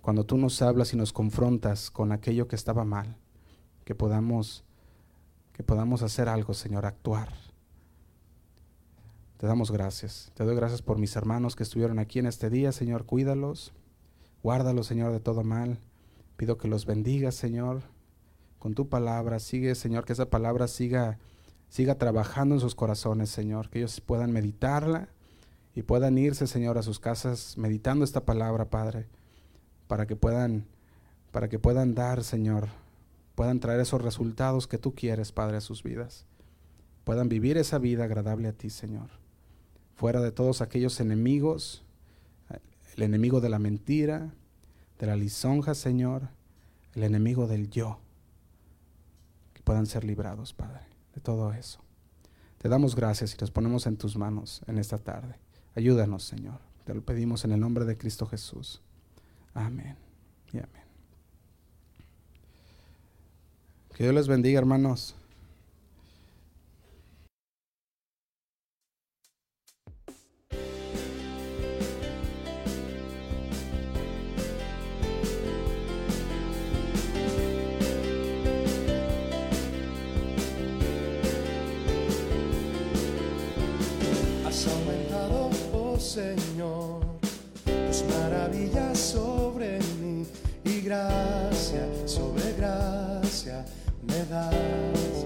Cuando 0.01 0.25
tú 0.25 0.35
nos 0.39 0.63
hablas 0.63 0.93
y 0.93 0.97
nos 0.97 1.13
confrontas 1.13 1.91
con 1.91 2.11
aquello 2.11 2.47
que 2.47 2.55
estaba 2.55 2.83
mal, 2.83 3.15
que 3.85 3.93
podamos 3.93 4.63
que 5.51 5.61
podamos 5.61 6.01
hacer 6.01 6.27
algo, 6.27 6.55
Señor, 6.55 6.87
actuar. 6.87 7.29
Te 9.37 9.45
damos 9.45 9.69
gracias. 9.69 10.31
Te 10.33 10.43
doy 10.43 10.55
gracias 10.55 10.81
por 10.81 10.97
mis 10.97 11.15
hermanos 11.15 11.55
que 11.55 11.61
estuvieron 11.61 11.99
aquí 11.99 12.17
en 12.17 12.25
este 12.25 12.49
día, 12.49 12.71
Señor, 12.71 13.05
cuídalos. 13.05 13.73
Guárdalos, 14.43 14.85
Señor, 14.85 15.11
de 15.11 15.19
todo 15.19 15.43
mal. 15.43 15.79
Pido 16.37 16.57
que 16.57 16.67
los 16.67 16.85
bendigas, 16.85 17.33
Señor, 17.33 17.81
con 18.59 18.75
tu 18.75 18.89
palabra. 18.89 19.39
Sigue, 19.39 19.73
Señor, 19.73 20.05
que 20.05 20.13
esa 20.13 20.29
palabra 20.29 20.67
siga 20.67 21.17
siga 21.73 21.97
trabajando 21.97 22.53
en 22.53 22.61
sus 22.61 22.75
corazones, 22.75 23.31
Señor, 23.31 23.71
que 23.71 23.79
ellos 23.79 23.99
puedan 23.99 24.31
meditarla 24.31 25.07
y 25.73 25.81
puedan 25.81 26.19
irse, 26.19 26.45
Señor, 26.45 26.77
a 26.77 26.83
sus 26.83 26.99
casas 26.99 27.57
meditando 27.57 28.05
esta 28.05 28.25
palabra, 28.25 28.69
Padre, 28.69 29.07
para 29.87 30.05
que 30.05 30.15
puedan, 30.15 30.67
para 31.31 31.49
que 31.49 31.57
puedan 31.57 31.95
dar, 31.95 32.23
Señor, 32.23 32.67
puedan 33.33 33.59
traer 33.59 33.79
esos 33.79 34.03
resultados 34.03 34.67
que 34.67 34.77
tú 34.77 34.93
quieres, 34.93 35.31
Padre, 35.31 35.57
a 35.57 35.61
sus 35.61 35.81
vidas. 35.81 36.27
Puedan 37.05 37.27
vivir 37.27 37.57
esa 37.57 37.79
vida 37.79 38.03
agradable 38.03 38.49
a 38.49 38.53
ti, 38.53 38.69
Señor. 38.69 39.09
Fuera 39.95 40.21
de 40.21 40.31
todos 40.31 40.61
aquellos 40.61 40.99
enemigos, 40.99 41.82
el 42.95 43.03
enemigo 43.03 43.41
de 43.41 43.49
la 43.49 43.59
mentira, 43.59 44.33
de 44.99 45.07
la 45.07 45.15
lisonja, 45.15 45.73
Señor, 45.73 46.29
el 46.93 47.03
enemigo 47.03 47.47
del 47.47 47.69
yo, 47.69 47.99
que 49.53 49.61
puedan 49.61 49.85
ser 49.85 50.03
librados, 50.03 50.53
Padre, 50.53 50.81
de 51.15 51.21
todo 51.21 51.53
eso. 51.53 51.79
Te 52.59 52.69
damos 52.69 52.95
gracias 52.95 53.33
y 53.33 53.37
nos 53.41 53.51
ponemos 53.51 53.87
en 53.87 53.97
tus 53.97 54.15
manos 54.15 54.61
en 54.67 54.77
esta 54.77 54.97
tarde. 54.97 55.35
Ayúdanos, 55.75 56.23
Señor. 56.23 56.59
Te 56.85 56.93
lo 56.93 57.01
pedimos 57.01 57.43
en 57.45 57.51
el 57.51 57.59
nombre 57.59 57.85
de 57.85 57.97
Cristo 57.97 58.25
Jesús. 58.25 58.81
Amén 59.53 59.97
y 60.51 60.57
amén. 60.57 60.83
Que 63.95 64.03
Dios 64.03 64.15
les 64.15 64.27
bendiga, 64.27 64.59
hermanos. 64.59 65.15
Señor, 86.13 87.01
tus 87.65 88.03
maravillas 88.03 88.99
sobre 88.99 89.79
mí 89.99 90.27
y 90.63 90.81
gracia 90.81 91.87
sobre 92.05 92.53
gracia 92.53 93.65
me 94.03 94.23
das. 94.25 95.25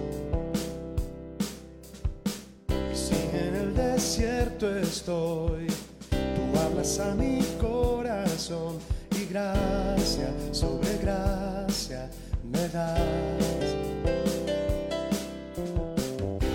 Si 2.94 3.16
en 3.36 3.54
el 3.54 3.76
desierto 3.76 4.78
estoy, 4.78 5.68
tú 6.10 6.58
hablas 6.58 6.98
a 7.02 7.14
mi 7.16 7.42
corazón 7.60 8.78
y 9.12 9.26
gracia 9.26 10.32
sobre 10.54 11.00
gracia 11.00 12.10
me 12.50 12.66
das. 12.70 13.02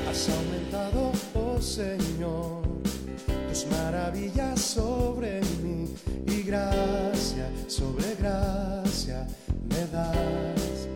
Has 0.08 0.28
aumentado, 0.30 1.12
oh 1.34 1.60
Señor 1.60 2.11
maravillas 4.12 4.60
sobre 4.60 5.40
mí 5.62 5.88
y 6.26 6.42
gracia 6.42 7.50
sobre 7.66 8.14
gracia 8.16 9.26
me 9.70 9.86
das. 9.90 10.88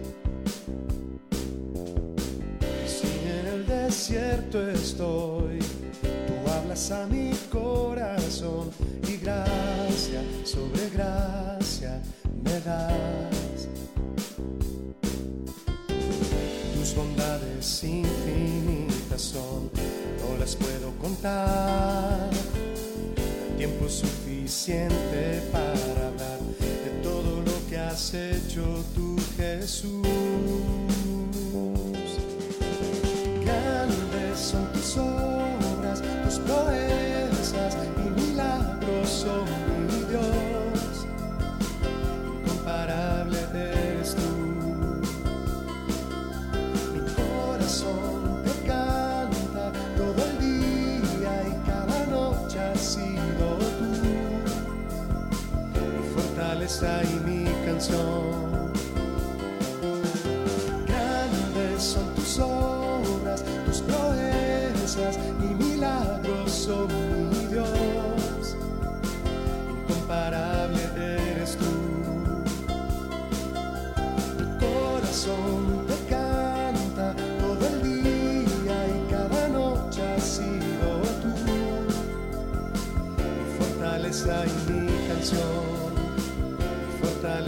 Si 2.87 3.07
en 3.07 3.47
el 3.47 3.67
desierto 3.67 4.69
estoy, 4.69 5.61
tú 6.01 6.51
hablas 6.51 6.91
a 6.91 7.07
mi 7.07 7.31
corazón 7.51 8.71
y 9.09 9.17
gracia 9.17 10.23
sobre 10.45 10.91
gracia 10.91 12.03
me 12.45 12.61
das. 12.61 13.69
Tus 16.75 16.95
bondades 16.95 17.83
infinitas 17.83 19.23
son, 19.23 19.71
no 20.21 20.37
las 20.39 20.55
puedo 20.55 20.91
contar 20.99 22.56
suficiente 24.67 25.41
para 25.53 26.09
hablar 26.09 26.41
de 26.59 26.91
todo 27.03 27.41
lo 27.41 27.69
que 27.69 27.79
has 27.79 28.13
hecho 28.15 28.85
tú, 28.95 29.17
Jesús. 29.37 30.86
Y 56.67 57.21
mi 57.25 57.45
canción. 57.65 58.73
Grandes 60.85 61.81
son 61.81 62.13
tus 62.17 62.41
obras, 62.41 63.45
tus 63.67 63.83
proezas 63.83 65.17
y 65.43 65.55
milagros 65.63 66.51
son 66.51 66.89
mi 67.31 67.47
Dios. 67.47 68.57
Incomparable 69.71 70.83
eres 70.97 71.57
tú. 71.57 71.71
Mi 74.37 74.59
corazón 74.59 75.87
te 75.87 75.95
canta 76.11 77.15
todo 77.39 77.65
el 77.65 77.83
día 77.85 78.79
y 78.89 79.09
cada 79.13 79.49
noche 79.51 80.03
ha 80.03 80.21
sido 80.21 81.01
tú. 81.23 81.29
Mi 83.17 83.57
fortaleza 83.57 84.45
y 84.47 84.73
mi 84.73 85.09
canción 85.09 85.66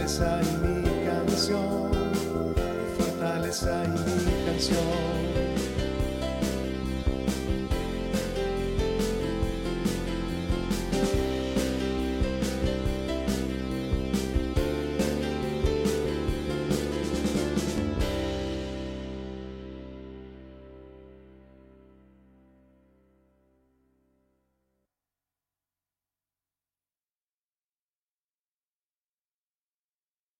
fortaleza 0.09 0.41
y 0.41 0.67
mi 0.67 1.05
canción, 1.05 1.91
fortaleza 2.97 3.83
y 3.83 3.89
mi 3.89 4.45
canción. 4.45 5.18